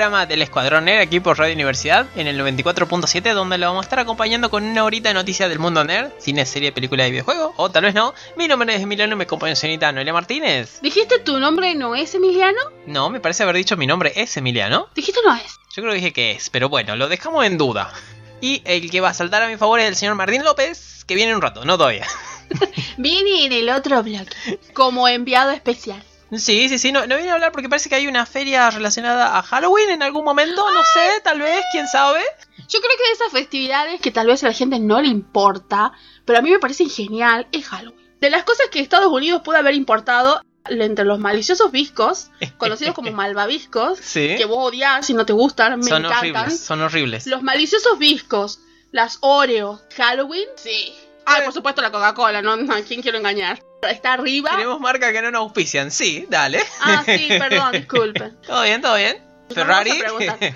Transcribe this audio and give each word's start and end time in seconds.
Programa 0.00 0.24
del 0.24 0.40
Escuadrón 0.40 0.86
Nerd 0.86 1.02
aquí 1.02 1.20
por 1.20 1.38
Radio 1.38 1.52
Universidad 1.52 2.06
en 2.16 2.26
el 2.26 2.40
94.7 2.40 3.34
donde 3.34 3.58
lo 3.58 3.66
vamos 3.66 3.82
a 3.82 3.84
estar 3.84 3.98
acompañando 3.98 4.48
con 4.48 4.64
una 4.64 4.82
horita 4.82 5.10
de 5.10 5.14
noticias 5.14 5.50
del 5.50 5.58
mundo 5.58 5.84
nerd, 5.84 6.10
cine, 6.16 6.46
serie, 6.46 6.72
película 6.72 7.06
y 7.06 7.10
videojuego, 7.10 7.52
o 7.58 7.70
tal 7.70 7.84
vez 7.84 7.92
no. 7.94 8.14
Mi 8.34 8.48
nombre 8.48 8.74
es 8.74 8.80
Emiliano 8.80 9.12
y 9.12 9.16
me 9.18 9.24
acompaña 9.24 9.54
señorita 9.54 9.92
Noelia 9.92 10.14
Martínez. 10.14 10.80
¿Dijiste 10.80 11.18
tu 11.18 11.38
nombre 11.38 11.74
no 11.74 11.94
es 11.94 12.14
Emiliano? 12.14 12.58
No, 12.86 13.10
me 13.10 13.20
parece 13.20 13.42
haber 13.42 13.56
dicho 13.56 13.76
mi 13.76 13.86
nombre 13.86 14.14
es 14.16 14.34
Emiliano. 14.38 14.88
Dijiste 14.94 15.20
no 15.22 15.34
es. 15.34 15.60
Yo 15.76 15.82
creo 15.82 15.90
que 15.90 15.96
dije 15.96 16.12
que 16.14 16.30
es, 16.30 16.48
pero 16.48 16.70
bueno, 16.70 16.96
lo 16.96 17.06
dejamos 17.06 17.44
en 17.44 17.58
duda. 17.58 17.92
Y 18.40 18.62
el 18.64 18.90
que 18.90 19.02
va 19.02 19.10
a 19.10 19.14
saltar 19.14 19.42
a 19.42 19.48
mi 19.48 19.58
favor 19.58 19.80
es 19.80 19.86
el 19.86 19.96
señor 19.96 20.14
Martín 20.14 20.44
López, 20.44 21.04
que 21.06 21.14
viene 21.14 21.32
en 21.32 21.36
un 21.36 21.42
rato, 21.42 21.66
no 21.66 21.76
todavía. 21.76 22.06
Viene 22.96 23.44
en 23.44 23.52
el 23.52 23.68
otro 23.68 24.02
bloque. 24.02 24.58
Como 24.72 25.06
enviado 25.08 25.50
especial. 25.50 26.02
Sí, 26.36 26.68
sí, 26.68 26.78
sí, 26.78 26.92
no, 26.92 27.06
no 27.06 27.16
viene 27.16 27.30
a 27.30 27.34
hablar 27.34 27.50
porque 27.52 27.68
parece 27.68 27.88
que 27.88 27.96
hay 27.96 28.06
una 28.06 28.24
feria 28.26 28.70
relacionada 28.70 29.36
a 29.38 29.42
Halloween 29.42 29.90
en 29.90 30.02
algún 30.02 30.24
momento, 30.24 30.64
no 30.70 30.80
sé, 30.94 31.20
tal 31.24 31.40
vez, 31.40 31.64
quién 31.72 31.86
sabe. 31.88 32.20
Yo 32.68 32.80
creo 32.80 32.96
que 32.96 33.04
de 33.08 33.12
esas 33.14 33.32
festividades 33.32 34.00
que 34.00 34.10
tal 34.12 34.28
vez 34.28 34.44
a 34.44 34.48
la 34.48 34.52
gente 34.52 34.78
no 34.78 35.00
le 35.00 35.08
importa, 35.08 35.92
pero 36.24 36.38
a 36.38 36.42
mí 36.42 36.50
me 36.50 36.58
parecen 36.60 36.88
genial, 36.88 37.48
es 37.52 37.66
Halloween. 37.66 37.98
De 38.20 38.30
las 38.30 38.44
cosas 38.44 38.66
que 38.70 38.80
Estados 38.80 39.10
Unidos 39.12 39.42
puede 39.44 39.58
haber 39.58 39.74
importado 39.74 40.40
entre 40.66 41.04
los 41.04 41.18
maliciosos 41.18 41.72
viscos, 41.72 42.30
conocidos 42.58 42.94
como 42.94 43.10
malvaviscos, 43.12 43.98
Sí. 43.98 44.34
que 44.36 44.44
vos 44.44 44.68
odias 44.68 45.08
y 45.10 45.14
no 45.14 45.26
te 45.26 45.32
gustan, 45.32 45.78
me 45.80 45.84
son 45.88 46.04
encantan. 46.04 46.18
horribles, 46.36 46.60
son 46.60 46.80
horribles. 46.82 47.26
Los 47.26 47.42
maliciosos 47.42 47.98
viscos, 47.98 48.60
las 48.92 49.18
Oreo, 49.22 49.80
Halloween, 49.96 50.46
sí. 50.56 50.94
Ay, 51.24 51.42
por 51.44 51.52
supuesto 51.52 51.82
la 51.82 51.90
Coca-Cola, 51.90 52.42
¿no? 52.42 52.52
¿A 52.72 52.82
quién 52.82 53.02
quiero 53.02 53.18
engañar? 53.18 53.62
Está 53.88 54.14
arriba. 54.14 54.50
Tenemos 54.50 54.80
marca 54.80 55.12
que 55.12 55.22
no 55.22 55.30
nos 55.30 55.40
auspician, 55.40 55.90
sí, 55.90 56.26
dale. 56.28 56.60
Ah, 56.80 57.02
sí, 57.04 57.28
perdón, 57.28 57.72
disculpen. 57.72 58.36
todo 58.46 58.62
bien, 58.62 58.82
todo 58.82 58.96
bien. 58.96 59.29
Ferrari. 59.54 59.90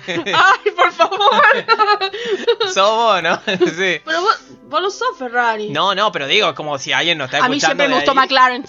Ay, 0.07 0.71
por 0.75 0.91
favor. 0.91 1.19
Somos, 2.73 3.23
¿no? 3.23 3.35
sí. 3.45 4.01
Pero 4.05 4.21
vos, 4.21 4.39
vos 4.63 4.81
no 4.81 4.89
sos 4.89 5.17
Ferrari. 5.17 5.69
No, 5.69 5.93
no, 5.95 6.11
pero 6.11 6.27
digo, 6.27 6.53
como 6.55 6.77
si 6.79 6.91
alguien 6.93 7.17
nos 7.17 7.25
está 7.31 7.45
A 7.45 7.49
mí 7.49 7.57
escuchando. 7.57 7.83
siempre 7.83 7.87
me 7.89 7.95
gustó 7.95 8.11
ahí. 8.11 8.17
McLaren. 8.17 8.65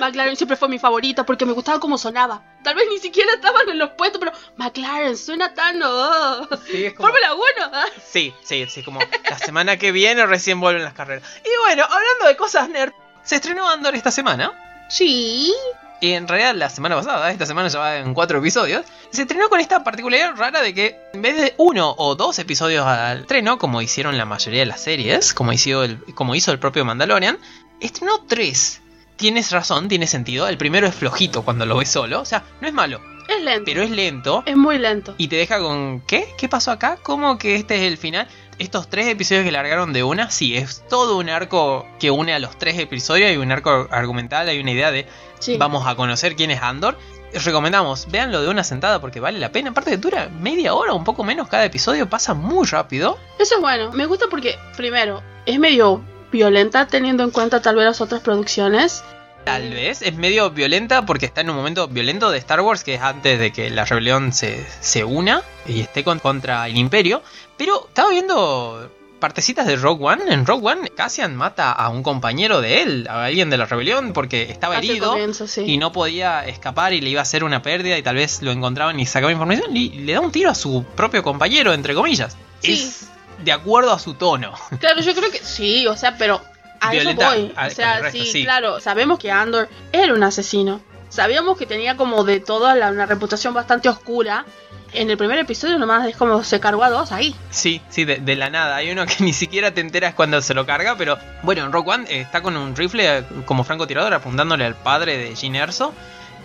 McLaren 0.00 0.36
siempre 0.36 0.56
fue 0.56 0.68
mi 0.68 0.78
favorito 0.78 1.24
porque 1.26 1.44
me 1.46 1.52
gustaba 1.52 1.78
cómo 1.80 1.98
sonaba. 1.98 2.42
Tal 2.62 2.74
vez 2.74 2.86
ni 2.90 2.98
siquiera 2.98 3.32
estaban 3.34 3.68
en 3.68 3.78
los 3.78 3.90
puestos, 3.90 4.18
pero 4.20 4.32
McLaren 4.56 5.16
suena 5.16 5.54
tan. 5.54 5.80
oh. 5.82 6.48
Sí, 6.70 6.86
es 6.86 6.94
como- 6.94 7.08
Fórmula 7.08 7.34
1. 7.34 7.44
ah. 7.72 7.84
Sí, 8.04 8.34
sí, 8.42 8.66
sí, 8.68 8.82
como 8.82 9.00
la 9.28 9.38
semana 9.38 9.76
que 9.76 9.92
viene 9.92 10.26
recién 10.26 10.60
vuelven 10.60 10.84
las 10.84 10.94
carreras. 10.94 11.22
Y 11.44 11.50
bueno, 11.66 11.84
hablando 11.84 12.26
de 12.26 12.36
cosas 12.36 12.68
nerd, 12.68 12.92
se 13.22 13.36
estrenó 13.36 13.68
Andor 13.68 13.94
esta 13.94 14.10
semana. 14.10 14.52
Sí. 14.88 15.52
Y 16.00 16.12
en 16.12 16.26
realidad 16.28 16.54
la 16.54 16.70
semana 16.70 16.96
pasada, 16.96 17.30
esta 17.30 17.44
semana 17.46 17.68
ya 17.68 17.78
va 17.78 17.96
en 17.98 18.14
cuatro 18.14 18.38
episodios, 18.38 18.86
se 19.10 19.22
estrenó 19.22 19.48
con 19.48 19.60
esta 19.60 19.84
particularidad 19.84 20.34
rara 20.36 20.62
de 20.62 20.72
que 20.72 20.96
en 21.12 21.20
vez 21.22 21.36
de 21.36 21.54
uno 21.58 21.94
o 21.98 22.14
dos 22.14 22.38
episodios 22.38 22.86
al 22.86 23.20
estreno, 23.20 23.58
como 23.58 23.82
hicieron 23.82 24.16
la 24.16 24.24
mayoría 24.24 24.60
de 24.60 24.66
las 24.66 24.80
series, 24.80 25.34
como 25.34 25.52
hizo 25.52 25.84
el, 25.84 25.98
como 26.14 26.34
hizo 26.34 26.52
el 26.52 26.58
propio 26.58 26.84
Mandalorian, 26.84 27.38
estrenó 27.80 28.20
tres. 28.26 28.80
Tienes 29.16 29.50
razón, 29.52 29.88
tiene 29.88 30.06
sentido. 30.06 30.48
El 30.48 30.56
primero 30.56 30.86
es 30.86 30.94
flojito 30.94 31.42
cuando 31.42 31.66
lo 31.66 31.76
ves 31.76 31.90
solo, 31.90 32.20
o 32.22 32.24
sea, 32.24 32.42
no 32.62 32.68
es 32.68 32.72
malo, 32.72 33.02
Es 33.28 33.42
lento. 33.44 33.64
pero 33.66 33.82
es 33.82 33.90
lento. 33.90 34.42
Es 34.46 34.56
muy 34.56 34.78
lento. 34.78 35.14
Y 35.18 35.28
te 35.28 35.36
deja 35.36 35.58
con 35.58 36.00
¿qué? 36.06 36.26
¿Qué 36.38 36.48
pasó 36.48 36.70
acá? 36.70 36.96
¿Cómo 37.02 37.36
que 37.36 37.56
este 37.56 37.76
es 37.76 37.82
el 37.82 37.98
final? 37.98 38.26
Estos 38.58 38.88
tres 38.88 39.06
episodios 39.08 39.44
que 39.44 39.52
largaron 39.52 39.92
de 39.92 40.02
una, 40.02 40.30
sí, 40.30 40.56
es 40.56 40.82
todo 40.88 41.18
un 41.18 41.28
arco 41.28 41.86
que 41.98 42.10
une 42.10 42.32
a 42.34 42.38
los 42.38 42.58
tres 42.58 42.78
episodios, 42.78 43.28
hay 43.30 43.36
un 43.38 43.52
arco 43.52 43.88
argumental, 43.90 44.48
hay 44.48 44.58
una 44.60 44.70
idea 44.72 44.90
de 44.90 45.06
Sí. 45.40 45.56
vamos 45.56 45.86
a 45.86 45.96
conocer 45.96 46.36
quién 46.36 46.50
es 46.52 46.62
Andor. 46.62 46.96
Recomendamos, 47.32 48.10
véanlo 48.10 48.42
de 48.42 48.48
una 48.48 48.64
sentada 48.64 49.00
porque 49.00 49.20
vale 49.20 49.38
la 49.38 49.52
pena. 49.52 49.70
Aparte 49.70 49.90
que 49.92 49.96
dura 49.96 50.28
media 50.40 50.74
hora, 50.74 50.92
un 50.94 51.04
poco 51.04 51.22
menos 51.24 51.48
cada 51.48 51.64
episodio, 51.64 52.08
pasa 52.08 52.34
muy 52.34 52.66
rápido. 52.66 53.18
Eso 53.38 53.56
es 53.56 53.60
bueno. 53.60 53.90
Me 53.92 54.06
gusta 54.06 54.26
porque, 54.30 54.58
primero, 54.76 55.22
es 55.46 55.58
medio 55.58 56.02
violenta 56.32 56.86
teniendo 56.86 57.22
en 57.24 57.30
cuenta 57.30 57.60
tal 57.62 57.76
vez 57.76 57.84
las 57.84 58.00
otras 58.00 58.20
producciones. 58.20 59.02
Tal 59.44 59.70
vez 59.70 60.02
es 60.02 60.14
medio 60.16 60.50
violenta 60.50 61.06
porque 61.06 61.24
está 61.26 61.40
en 61.40 61.50
un 61.50 61.56
momento 61.56 61.88
violento 61.88 62.30
de 62.30 62.38
Star 62.38 62.60
Wars, 62.60 62.84
que 62.84 62.94
es 62.94 63.00
antes 63.00 63.38
de 63.38 63.52
que 63.52 63.70
la 63.70 63.84
rebelión 63.86 64.32
se, 64.32 64.66
se 64.80 65.02
una 65.04 65.42
y 65.66 65.80
esté 65.80 66.04
con- 66.04 66.18
contra 66.18 66.66
el 66.68 66.76
imperio. 66.76 67.22
Pero 67.56 67.86
estaba 67.88 68.10
viendo 68.10 68.90
partecitas 69.20 69.66
de 69.66 69.76
Rogue 69.76 70.04
One. 70.04 70.32
En 70.34 70.44
Rogue 70.46 70.66
One, 70.72 70.88
Cassian 70.90 71.36
mata 71.36 71.70
a 71.72 71.88
un 71.90 72.02
compañero 72.02 72.60
de 72.60 72.82
él, 72.82 73.06
a 73.08 73.24
alguien 73.26 73.50
de 73.50 73.56
la 73.58 73.66
rebelión, 73.66 74.12
porque 74.12 74.42
estaba 74.50 74.78
herido 74.78 75.10
comienzo, 75.10 75.46
sí. 75.46 75.62
y 75.66 75.78
no 75.78 75.92
podía 75.92 76.44
escapar 76.46 76.92
y 76.92 77.00
le 77.00 77.10
iba 77.10 77.20
a 77.20 77.22
hacer 77.22 77.44
una 77.44 77.62
pérdida 77.62 77.96
y 77.98 78.02
tal 78.02 78.16
vez 78.16 78.42
lo 78.42 78.50
encontraban 78.50 78.98
y 78.98 79.06
sacaban 79.06 79.32
información 79.34 79.76
y 79.76 79.90
le 79.90 80.14
da 80.14 80.20
un 80.20 80.32
tiro 80.32 80.50
a 80.50 80.54
su 80.54 80.84
propio 80.96 81.22
compañero, 81.22 81.72
entre 81.72 81.94
comillas. 81.94 82.36
Sí. 82.60 82.72
Es 82.72 83.08
de 83.44 83.52
acuerdo 83.52 83.92
a 83.92 83.98
su 83.98 84.14
tono. 84.14 84.52
Claro, 84.80 85.00
yo 85.00 85.14
creo 85.14 85.30
que 85.30 85.38
sí, 85.38 85.86
o 85.86 85.96
sea, 85.96 86.16
pero 86.18 86.40
a 86.80 86.94
eso 86.94 87.14
voy. 87.14 87.52
a- 87.56 87.66
O 87.66 87.70
sea, 87.70 88.00
resto, 88.00 88.24
sí. 88.24 88.42
claro, 88.44 88.80
sabemos 88.80 89.18
que 89.18 89.30
Andor 89.30 89.68
era 89.92 90.12
un 90.14 90.22
asesino. 90.22 90.80
Sabíamos 91.08 91.58
que 91.58 91.66
tenía 91.66 91.96
como 91.96 92.22
de 92.24 92.38
toda 92.40 92.74
la, 92.76 92.90
una 92.90 93.04
reputación 93.04 93.52
bastante 93.52 93.88
oscura. 93.88 94.44
En 94.92 95.08
el 95.10 95.16
primer 95.16 95.38
episodio 95.38 95.78
nomás 95.78 96.06
es 96.08 96.16
como 96.16 96.42
se 96.42 96.58
cargó 96.58 96.82
a 96.82 96.90
dos 96.90 97.12
ahí. 97.12 97.34
Sí, 97.50 97.80
sí, 97.90 98.04
de, 98.04 98.16
de 98.16 98.36
la 98.36 98.50
nada. 98.50 98.76
Hay 98.76 98.90
uno 98.90 99.06
que 99.06 99.14
ni 99.24 99.32
siquiera 99.32 99.72
te 99.72 99.80
enteras 99.80 100.14
cuando 100.14 100.40
se 100.42 100.54
lo 100.54 100.66
carga, 100.66 100.96
pero 100.96 101.16
bueno, 101.42 101.64
en 101.64 101.72
Rock 101.72 101.88
One 101.88 102.04
eh, 102.08 102.20
está 102.22 102.42
con 102.42 102.56
un 102.56 102.74
rifle 102.74 103.18
eh, 103.18 103.24
como 103.46 103.62
francotirador 103.64 104.12
apuntándole 104.14 104.64
al 104.64 104.74
padre 104.74 105.16
de 105.16 105.36
Gene 105.36 105.58
Erso 105.58 105.94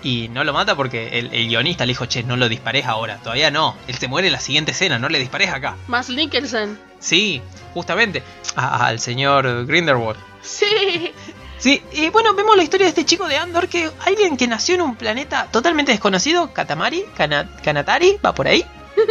y 0.03 0.27
no 0.29 0.43
lo 0.43 0.53
mata 0.53 0.75
porque 0.75 1.17
el, 1.17 1.33
el 1.33 1.47
guionista 1.47 1.85
le 1.85 1.93
dijo, 1.93 2.05
che, 2.05 2.21
no 2.21 2.35
lo 2.37 2.47
dispares 2.47 2.85
ahora, 2.85 3.17
todavía 3.17 3.49
no. 3.49 3.75
Él 3.87 3.95
se 3.95 4.07
muere 4.07 4.27
en 4.27 4.33
la 4.33 4.39
siguiente 4.39 4.71
escena, 4.71 4.99
no 4.99 5.09
le 5.09 5.17
dispares 5.17 5.49
acá. 5.49 5.75
Más 5.87 6.09
Nicholson. 6.09 6.77
Sí, 6.99 7.41
justamente, 7.73 8.21
a- 8.55 8.85
al 8.85 8.99
señor 8.99 9.65
Grindelwald. 9.65 10.19
Sí. 10.43 11.11
Sí, 11.57 11.81
y 11.93 12.09
bueno, 12.09 12.33
vemos 12.33 12.55
la 12.57 12.63
historia 12.63 12.85
de 12.85 12.89
este 12.89 13.05
chico 13.05 13.27
de 13.27 13.37
Andor, 13.37 13.67
que 13.67 13.89
alguien 14.05 14.37
que 14.37 14.47
nació 14.47 14.75
en 14.75 14.81
un 14.81 14.95
planeta 14.95 15.47
totalmente 15.51 15.91
desconocido, 15.91 16.51
Katamari, 16.53 17.05
Kana- 17.17 17.49
Kanatari, 17.63 18.17
va 18.23 18.33
por 18.35 18.47
ahí. 18.47 18.65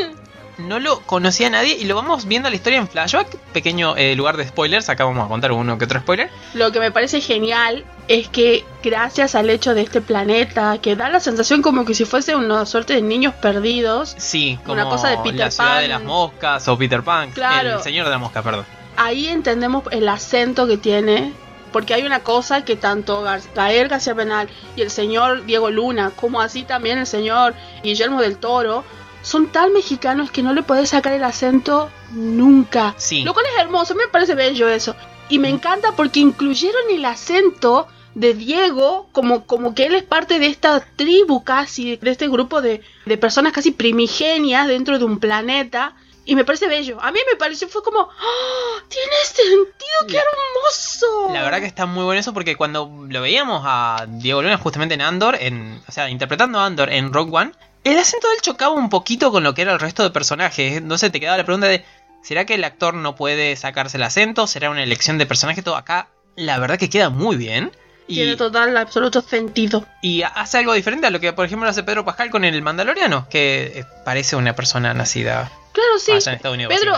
No 0.56 0.78
lo 0.78 1.00
conocía 1.00 1.50
nadie 1.50 1.76
y 1.76 1.84
lo 1.84 1.96
vamos 1.96 2.26
viendo 2.26 2.48
la 2.48 2.54
historia 2.54 2.78
en 2.78 2.86
flashback. 2.86 3.26
Pequeño 3.52 3.96
eh, 3.96 4.14
lugar 4.14 4.36
de 4.36 4.46
spoilers, 4.46 4.88
acá 4.88 5.04
vamos 5.04 5.24
a 5.24 5.28
contar 5.28 5.50
uno 5.50 5.76
que 5.78 5.84
otro 5.86 5.98
spoiler. 5.98 6.30
Lo 6.54 6.70
que 6.70 6.78
me 6.78 6.92
parece 6.92 7.20
genial 7.20 7.84
es 8.06 8.28
que 8.28 8.64
gracias 8.80 9.34
al 9.34 9.50
hecho 9.50 9.74
de 9.74 9.80
este 9.82 10.00
planeta, 10.00 10.78
que 10.80 10.94
da 10.94 11.08
la 11.08 11.18
sensación 11.18 11.60
como 11.60 11.84
que 11.84 11.92
si 11.94 12.04
fuese 12.04 12.36
una 12.36 12.66
suerte 12.66 12.94
de 12.94 13.02
niños 13.02 13.34
perdidos, 13.34 14.14
Sí, 14.16 14.56
como 14.62 14.74
Una 14.74 14.84
cosa 14.88 15.08
de 15.08 15.16
Peter 15.18 15.40
la 15.40 15.50
ciudad 15.50 15.70
Pan. 15.72 15.82
de 15.82 15.88
las 15.88 16.02
moscas 16.04 16.68
o 16.68 16.78
Peter 16.78 17.02
Pan. 17.02 17.32
Claro. 17.32 17.78
El 17.78 17.82
señor 17.82 18.04
de 18.04 18.12
la 18.12 18.18
mosca, 18.18 18.40
perdón. 18.44 18.64
ahí 18.96 19.26
entendemos 19.26 19.82
el 19.90 20.08
acento 20.08 20.68
que 20.68 20.76
tiene. 20.76 21.32
Porque 21.74 21.92
hay 21.92 22.04
una 22.04 22.20
cosa 22.20 22.64
que 22.64 22.76
tanto 22.76 23.22
Gar- 23.24 23.42
Gael 23.54 23.88
García 23.88 24.14
Penal 24.14 24.48
y 24.76 24.82
el 24.82 24.90
señor 24.90 25.44
Diego 25.44 25.68
Luna, 25.70 26.12
como 26.14 26.40
así 26.40 26.62
también 26.62 26.98
el 26.98 27.06
señor 27.06 27.52
Guillermo 27.82 28.20
del 28.22 28.38
Toro, 28.38 28.84
son 29.22 29.48
tan 29.48 29.72
mexicanos 29.72 30.30
que 30.30 30.42
no 30.44 30.52
le 30.54 30.62
podés 30.62 30.90
sacar 30.90 31.12
el 31.14 31.24
acento 31.24 31.90
nunca. 32.12 32.94
Sí. 32.96 33.22
Lo 33.24 33.32
cual 33.34 33.46
es 33.52 33.60
hermoso, 33.60 33.94
me 33.94 34.06
parece 34.06 34.34
bello 34.34 34.68
eso. 34.68 34.94
Y 35.28 35.38
me 35.38 35.48
encanta 35.48 35.92
porque 35.96 36.20
incluyeron 36.20 36.82
el 36.90 37.04
acento 37.04 37.88
de 38.14 38.34
Diego 38.34 39.08
como, 39.12 39.44
como 39.44 39.74
que 39.74 39.86
él 39.86 39.94
es 39.96 40.04
parte 40.04 40.38
de 40.38 40.46
esta 40.46 40.78
tribu 40.96 41.42
casi, 41.42 41.96
de 41.96 42.10
este 42.10 42.28
grupo 42.28 42.60
de, 42.62 42.82
de 43.06 43.16
personas 43.18 43.52
casi 43.52 43.72
primigenias 43.72 44.68
dentro 44.68 44.98
de 44.98 45.04
un 45.04 45.18
planeta. 45.18 45.94
Y 46.26 46.34
me 46.34 46.44
parece 46.44 46.68
bello. 46.68 46.98
A 47.00 47.12
mí 47.12 47.18
me 47.30 47.36
pareció, 47.36 47.68
fue 47.68 47.82
como, 47.82 48.08
¡Ah! 48.10 48.82
tiene 48.88 49.16
sentido, 49.24 50.06
qué 50.08 50.16
hermoso. 50.16 51.32
La 51.32 51.42
verdad 51.42 51.60
que 51.60 51.66
está 51.66 51.86
muy 51.86 52.04
bueno 52.04 52.20
eso 52.20 52.32
porque 52.32 52.56
cuando 52.56 52.90
lo 53.08 53.20
veíamos 53.20 53.62
a 53.64 54.06
Diego 54.08 54.42
Luna 54.42 54.56
justamente 54.56 54.94
en 54.94 55.02
Andor, 55.02 55.36
en, 55.38 55.82
o 55.86 55.92
sea, 55.92 56.08
interpretando 56.08 56.58
a 56.58 56.66
Andor 56.66 56.90
en 56.90 57.12
Rogue 57.12 57.30
One, 57.36 57.52
el 57.84 57.98
acento 57.98 58.28
de 58.28 58.34
él 58.34 58.40
chocaba 58.40 58.72
un 58.72 58.88
poquito 58.88 59.30
con 59.30 59.44
lo 59.44 59.54
que 59.54 59.62
era 59.62 59.72
el 59.72 59.80
resto 59.80 60.02
de 60.02 60.10
personajes. 60.10 60.78
Entonces 60.78 61.12
te 61.12 61.20
quedaba 61.20 61.36
la 61.36 61.44
pregunta 61.44 61.66
de, 61.66 61.84
¿será 62.22 62.46
que 62.46 62.54
el 62.54 62.64
actor 62.64 62.94
no 62.94 63.14
puede 63.14 63.54
sacarse 63.56 63.98
el 63.98 64.02
acento? 64.02 64.46
¿Será 64.46 64.70
una 64.70 64.82
elección 64.82 65.18
de 65.18 65.26
personaje? 65.26 65.62
Todo 65.62 65.76
acá, 65.76 66.08
la 66.36 66.58
verdad 66.58 66.78
que 66.78 66.88
queda 66.88 67.10
muy 67.10 67.36
bien. 67.36 67.70
Y, 68.06 68.16
Tiene 68.16 68.36
total, 68.36 68.76
absoluto 68.76 69.22
sentido. 69.22 69.86
y 70.02 70.22
hace 70.22 70.58
algo 70.58 70.74
diferente 70.74 71.06
a 71.06 71.10
lo 71.10 71.20
que, 71.20 71.32
por 71.32 71.46
ejemplo, 71.46 71.68
hace 71.68 71.82
Pedro 71.82 72.04
Pascal 72.04 72.30
con 72.30 72.44
el 72.44 72.60
Mandaloriano, 72.60 73.26
que 73.30 73.72
eh, 73.80 73.84
parece 74.04 74.36
una 74.36 74.54
persona 74.54 74.92
nacida 74.92 75.50
Claro, 75.72 75.98
sí. 75.98 76.12
allá 76.12 76.30
en 76.32 76.36
Estados 76.36 76.54
Unidos. 76.56 76.74
Pedro. 76.74 76.94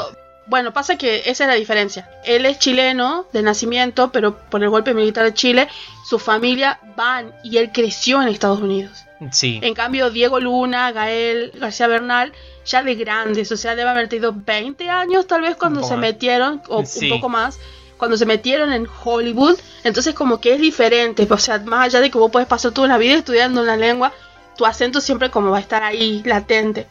Bueno, 0.48 0.72
pasa 0.72 0.96
que 0.96 1.22
esa 1.26 1.44
es 1.44 1.48
la 1.48 1.54
diferencia. 1.54 2.08
Él 2.24 2.46
es 2.46 2.60
chileno 2.60 3.26
de 3.32 3.42
nacimiento, 3.42 4.12
pero 4.12 4.36
por 4.48 4.62
el 4.62 4.68
golpe 4.68 4.94
militar 4.94 5.24
de 5.24 5.34
Chile, 5.34 5.68
su 6.08 6.20
familia 6.20 6.78
van 6.96 7.32
y 7.42 7.56
él 7.58 7.70
creció 7.72 8.22
en 8.22 8.28
Estados 8.28 8.60
Unidos. 8.60 9.04
Sí. 9.32 9.58
En 9.62 9.74
cambio, 9.74 10.10
Diego 10.10 10.38
Luna, 10.38 10.92
Gael 10.92 11.50
García 11.58 11.88
Bernal, 11.88 12.32
ya 12.64 12.82
de 12.84 12.94
grandes, 12.94 13.50
o 13.50 13.56
sea, 13.56 13.74
debe 13.74 13.90
haber 13.90 14.08
tenido 14.08 14.32
20 14.36 14.88
años 14.88 15.26
tal 15.26 15.40
vez 15.40 15.56
cuando 15.56 15.82
se 15.82 15.96
metieron, 15.96 16.62
o 16.68 16.84
Sí. 16.84 17.10
un 17.10 17.16
poco 17.18 17.28
más, 17.28 17.58
cuando 17.96 18.16
se 18.16 18.26
metieron 18.26 18.72
en 18.72 18.86
Hollywood. 19.04 19.58
Entonces, 19.84 20.14
como 20.14 20.40
que 20.40 20.54
es 20.54 20.60
diferente, 20.60 21.26
o 21.28 21.38
sea, 21.38 21.58
más 21.60 21.86
allá 21.86 22.00
de 22.00 22.10
que 22.10 22.18
vos 22.18 22.30
puedes 22.30 22.48
pasar 22.48 22.72
toda 22.72 22.86
una 22.86 22.98
vida 22.98 23.14
estudiando 23.14 23.62
una 23.62 23.76
lengua, 23.76 24.12
tu 24.56 24.66
acento 24.66 25.00
siempre 25.00 25.30
como 25.30 25.50
va 25.50 25.58
a 25.58 25.60
estar 25.60 25.82
ahí 25.82 26.22
latente. 26.24 26.86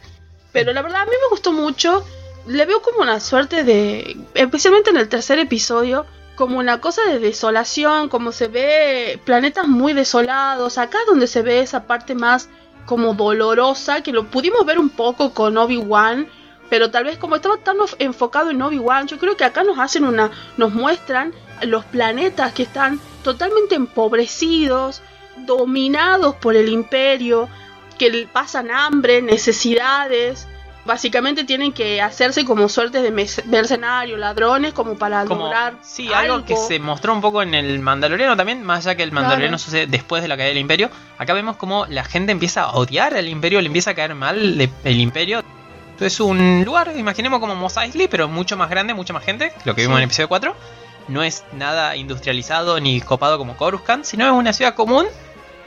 Pero 0.52 0.72
la 0.72 0.82
verdad, 0.82 1.02
a 1.02 1.06
mí 1.06 1.10
me 1.10 1.28
gustó 1.30 1.52
mucho. 1.52 2.04
Le 2.46 2.64
veo 2.64 2.80
como 2.80 3.00
una 3.00 3.20
suerte 3.20 3.64
de, 3.64 4.16
especialmente 4.34 4.90
en 4.90 4.96
el 4.96 5.08
tercer 5.08 5.38
episodio, 5.38 6.06
como 6.36 6.58
una 6.58 6.80
cosa 6.80 7.02
de 7.02 7.18
desolación, 7.18 8.08
como 8.08 8.30
se 8.30 8.48
ve 8.48 9.20
planetas 9.24 9.66
muy 9.66 9.94
desolados. 9.94 10.78
Acá 10.78 10.98
es 11.00 11.06
donde 11.06 11.26
se 11.26 11.42
ve 11.42 11.60
esa 11.60 11.86
parte 11.86 12.14
más 12.14 12.48
como 12.86 13.14
dolorosa, 13.14 14.02
que 14.02 14.12
lo 14.12 14.26
pudimos 14.30 14.64
ver 14.64 14.78
un 14.78 14.90
poco 14.90 15.34
con 15.34 15.58
Obi-Wan, 15.58 16.28
pero 16.68 16.90
tal 16.90 17.04
vez 17.04 17.18
como 17.18 17.36
estaba 17.36 17.56
tan 17.58 17.76
enfocado 17.98 18.50
en 18.50 18.60
Obi-Wan, 18.62 19.06
yo 19.06 19.18
creo 19.18 19.36
que 19.36 19.44
acá 19.44 19.62
nos 19.62 19.78
hacen 19.78 20.04
una, 20.04 20.30
nos 20.56 20.72
muestran 20.72 21.32
los 21.62 21.84
planetas 21.84 22.52
que 22.52 22.64
están 22.64 23.00
totalmente 23.22 23.74
empobrecidos, 23.74 25.02
dominados 25.36 26.34
por 26.36 26.56
el 26.56 26.68
imperio, 26.68 27.48
que 27.98 28.28
pasan 28.32 28.70
hambre, 28.70 29.22
necesidades. 29.22 30.46
Básicamente 30.84 31.42
tienen 31.42 31.72
que 31.72 32.00
hacerse 32.00 32.44
como 32.44 32.68
suertes 32.68 33.02
de 33.02 33.10
mercenarios, 33.10 34.20
ladrones, 34.20 34.72
como 34.72 34.96
para 34.96 35.24
Como, 35.24 35.42
lograr 35.42 35.74
sí, 35.82 36.12
algo, 36.12 36.44
que 36.44 36.56
se 36.56 36.78
mostró 36.78 37.12
un 37.12 37.20
poco 37.20 37.42
en 37.42 37.54
el 37.54 37.80
Mandaloriano 37.80 38.36
también, 38.36 38.62
más 38.62 38.86
allá 38.86 38.96
que 38.96 39.02
el 39.02 39.10
Mandaloriano 39.10 39.56
Claro. 39.56 39.58
sucede 39.58 39.86
después 39.88 40.22
de 40.22 40.28
la 40.28 40.36
caída 40.36 40.50
del 40.50 40.58
Imperio. 40.58 40.90
Acá 41.18 41.34
vemos 41.34 41.56
como 41.56 41.86
la 41.86 42.04
gente 42.04 42.30
empieza 42.30 42.62
a 42.62 42.76
odiar 42.76 43.14
al 43.14 43.26
Imperio, 43.26 43.60
le 43.60 43.66
empieza 43.66 43.90
a 43.90 43.94
caer 43.94 44.14
mal 44.14 44.70
el 44.84 45.00
Imperio. 45.00 45.42
Es 46.00 46.20
un 46.20 46.62
lugar, 46.64 46.92
imaginemos 46.96 47.40
como 47.40 47.54
Mos 47.54 47.76
Eisley, 47.76 48.08
pero 48.08 48.28
mucho 48.28 48.56
más 48.56 48.68
grande, 48.68 48.92
mucha 48.94 49.12
más 49.12 49.24
gente, 49.24 49.52
lo 49.64 49.74
que 49.74 49.82
vimos 49.82 49.94
Sí. 49.96 49.98
en 49.98 50.02
el 50.02 50.04
episodio 50.08 50.28
4. 50.28 50.56
No 51.08 51.22
es 51.22 51.44
nada 51.52 51.96
industrializado 51.96 52.80
ni 52.80 53.00
copado 53.00 53.38
como 53.38 53.56
Coruscant, 53.56 54.04
sino 54.04 54.26
es 54.26 54.32
una 54.32 54.52
ciudad 54.52 54.74
común, 54.74 55.06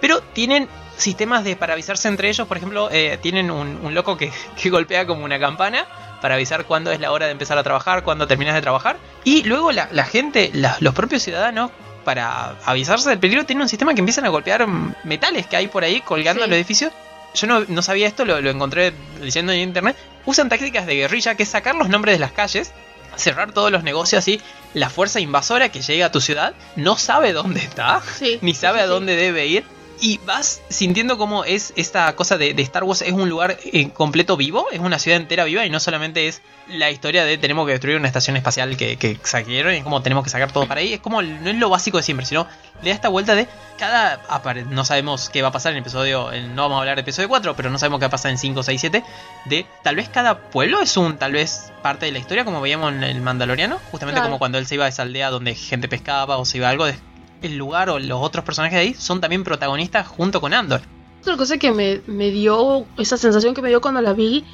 pero 0.01 0.21
tienen 0.21 0.67
sistemas 0.97 1.43
de 1.45 1.55
para 1.55 1.73
avisarse 1.73 2.07
entre 2.09 2.29
ellos. 2.29 2.47
Por 2.47 2.57
ejemplo, 2.57 2.89
eh, 2.91 3.17
tienen 3.21 3.49
un, 3.49 3.79
un 3.83 3.93
loco 3.95 4.17
que, 4.17 4.31
que 4.61 4.69
golpea 4.69 5.07
como 5.07 5.23
una 5.25 5.39
campana 5.39 5.85
para 6.21 6.35
avisar 6.35 6.65
cuándo 6.65 6.91
es 6.91 6.99
la 6.99 7.11
hora 7.13 7.25
de 7.27 7.31
empezar 7.31 7.57
a 7.57 7.63
trabajar, 7.63 8.03
cuándo 8.03 8.27
terminas 8.27 8.53
de 8.53 8.61
trabajar. 8.61 8.97
Y 9.23 9.43
luego 9.43 9.71
la, 9.71 9.87
la 9.93 10.03
gente, 10.03 10.51
la- 10.53 10.75
los 10.81 10.93
propios 10.93 11.23
ciudadanos, 11.23 11.71
para 12.03 12.55
avisarse 12.65 13.09
del 13.09 13.19
peligro, 13.19 13.45
tienen 13.45 13.61
un 13.63 13.69
sistema 13.69 13.93
que 13.93 13.99
empiezan 13.99 14.25
a 14.25 14.29
golpear 14.29 14.65
metales 15.03 15.47
que 15.47 15.55
hay 15.55 15.67
por 15.67 15.83
ahí 15.83 16.01
colgando 16.01 16.41
Sí. 16.41 16.45
en 16.45 16.49
los 16.49 16.57
edificios. 16.57 16.91
Yo 17.35 17.47
no, 17.47 17.61
no 17.67 17.81
sabía 17.81 18.07
esto, 18.07 18.25
lo, 18.25 18.41
lo 18.41 18.49
encontré 18.49 18.93
leyendo 19.21 19.51
en 19.51 19.59
internet. 19.59 19.95
Usan 20.25 20.49
tácticas 20.49 20.85
de 20.85 20.95
guerrilla, 20.95 21.35
que 21.35 21.43
es 21.43 21.49
sacar 21.49 21.75
los 21.75 21.89
nombres 21.89 22.15
de 22.15 22.19
las 22.19 22.31
calles, 22.31 22.71
cerrar 23.15 23.51
todos 23.51 23.71
los 23.71 23.83
negocios 23.83 24.19
así. 24.19 24.41
La 24.73 24.89
fuerza 24.89 25.19
invasora 25.19 25.69
que 25.69 25.81
llega 25.81 26.07
a 26.07 26.11
tu 26.11 26.21
ciudad 26.21 26.53
no 26.75 26.97
sabe 26.97 27.33
dónde 27.33 27.59
está 27.61 28.01
Sí, 28.17 28.39
ni 28.41 28.53
sabe 28.53 28.79
sí, 28.79 28.83
a 28.83 28.87
sí. 28.87 28.89
dónde 28.93 29.15
debe 29.15 29.47
ir. 29.47 29.63
Y 30.01 30.17
vas 30.19 30.61
sintiendo 30.69 31.17
cómo 31.17 31.43
es 31.43 31.73
esta 31.75 32.15
cosa 32.15 32.37
de, 32.37 32.53
de 32.53 32.61
Star 32.63 32.83
Wars, 32.85 33.01
es 33.01 33.11
un 33.11 33.27
lugar 33.27 33.57
en 33.73 33.89
completo 33.89 34.37
vivo, 34.37 34.67
es 34.71 34.79
una 34.79 34.97
ciudad 34.97 35.19
entera 35.19 35.43
viva 35.43 35.65
y 35.65 35.69
no 35.69 35.79
solamente 35.79 36.27
es 36.27 36.41
la 36.67 36.89
historia 36.91 37.25
de 37.25 37.37
tenemos 37.37 37.65
que 37.65 37.71
destruir 37.73 37.97
una 37.97 38.07
estación 38.07 38.37
espacial 38.37 38.77
que, 38.77 38.95
que 38.97 39.17
saquearon 39.23 39.73
y 39.73 39.77
es 39.77 39.83
como 39.83 40.01
tenemos 40.01 40.23
que 40.23 40.29
sacar 40.29 40.51
todo 40.51 40.67
para 40.67 40.79
ahí. 40.81 40.93
Es 40.93 40.99
como, 41.01 41.21
no 41.21 41.49
es 41.49 41.55
lo 41.57 41.69
básico 41.69 41.97
de 41.97 42.03
siempre, 42.03 42.25
sino 42.25 42.47
le 42.81 42.89
da 42.91 42.95
esta 42.95 43.09
vuelta 43.09 43.35
de 43.35 43.47
cada... 43.77 44.21
No 44.69 44.85
sabemos 44.85 45.29
qué 45.29 45.41
va 45.41 45.49
a 45.49 45.51
pasar 45.51 45.71
en 45.71 45.77
el 45.77 45.81
episodio, 45.81 46.29
no 46.53 46.63
vamos 46.63 46.77
a 46.77 46.79
hablar 46.79 46.95
de 46.95 47.01
episodio 47.01 47.27
4, 47.27 47.55
pero 47.55 47.69
no 47.69 47.77
sabemos 47.77 47.99
qué 47.99 48.05
va 48.05 48.07
a 48.07 48.11
pasar 48.11 48.31
en 48.31 48.37
5, 48.37 48.63
6, 48.63 48.79
7. 48.79 49.03
De 49.45 49.65
tal 49.83 49.95
vez 49.95 50.07
cada 50.09 50.49
pueblo 50.49 50.79
es 50.81 50.95
un, 50.95 51.17
tal 51.17 51.33
vez 51.33 51.71
parte 51.81 52.05
de 52.05 52.11
la 52.13 52.19
historia, 52.19 52.45
como 52.45 52.61
veíamos 52.61 52.93
en 52.93 53.03
el 53.03 53.19
Mandaloriano, 53.21 53.79
justamente 53.91 54.19
Claro. 54.19 54.29
como 54.29 54.39
cuando 54.39 54.57
él 54.59 54.65
se 54.67 54.75
iba 54.75 54.85
a 54.85 54.87
esa 54.87 55.01
aldea 55.01 55.29
donde 55.29 55.55
gente 55.55 55.87
pescaba 55.87 56.37
o 56.37 56.45
se 56.45 56.57
iba 56.57 56.67
a 56.67 56.71
algo 56.71 56.85
de 56.85 56.95
el 57.41 57.57
lugar 57.57 57.89
o 57.89 57.99
los 57.99 58.19
otros 58.21 58.43
personajes 58.45 58.77
de 58.77 58.81
ahí 58.81 58.93
son 58.93 59.21
también 59.21 59.43
protagonistas 59.43 60.07
junto 60.07 60.41
con 60.41 60.53
Andor. 60.53 60.81
Otra 61.21 61.37
cosa 61.37 61.57
que 61.57 61.71
me, 61.71 62.01
me 62.07 62.31
dio, 62.31 62.85
esa 62.97 63.17
sensación 63.17 63.53
que 63.53 63.61
me 63.61 63.69
dio 63.69 63.81
cuando 63.81 64.01
la 64.01 64.13
vi, 64.13 64.45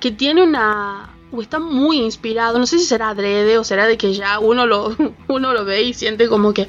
que 0.00 0.10
tiene 0.10 0.42
una... 0.42 1.10
o 1.32 1.40
está 1.40 1.58
muy 1.58 1.98
inspirado, 2.00 2.58
no 2.58 2.66
sé 2.66 2.78
si 2.78 2.84
será 2.84 3.10
adrede 3.10 3.58
o 3.58 3.64
será 3.64 3.86
de 3.86 3.96
que 3.96 4.12
ya 4.12 4.38
uno 4.38 4.66
lo, 4.66 4.96
uno 5.28 5.52
lo 5.52 5.64
ve 5.64 5.82
y 5.82 5.94
siente 5.94 6.28
como 6.28 6.52
que 6.52 6.68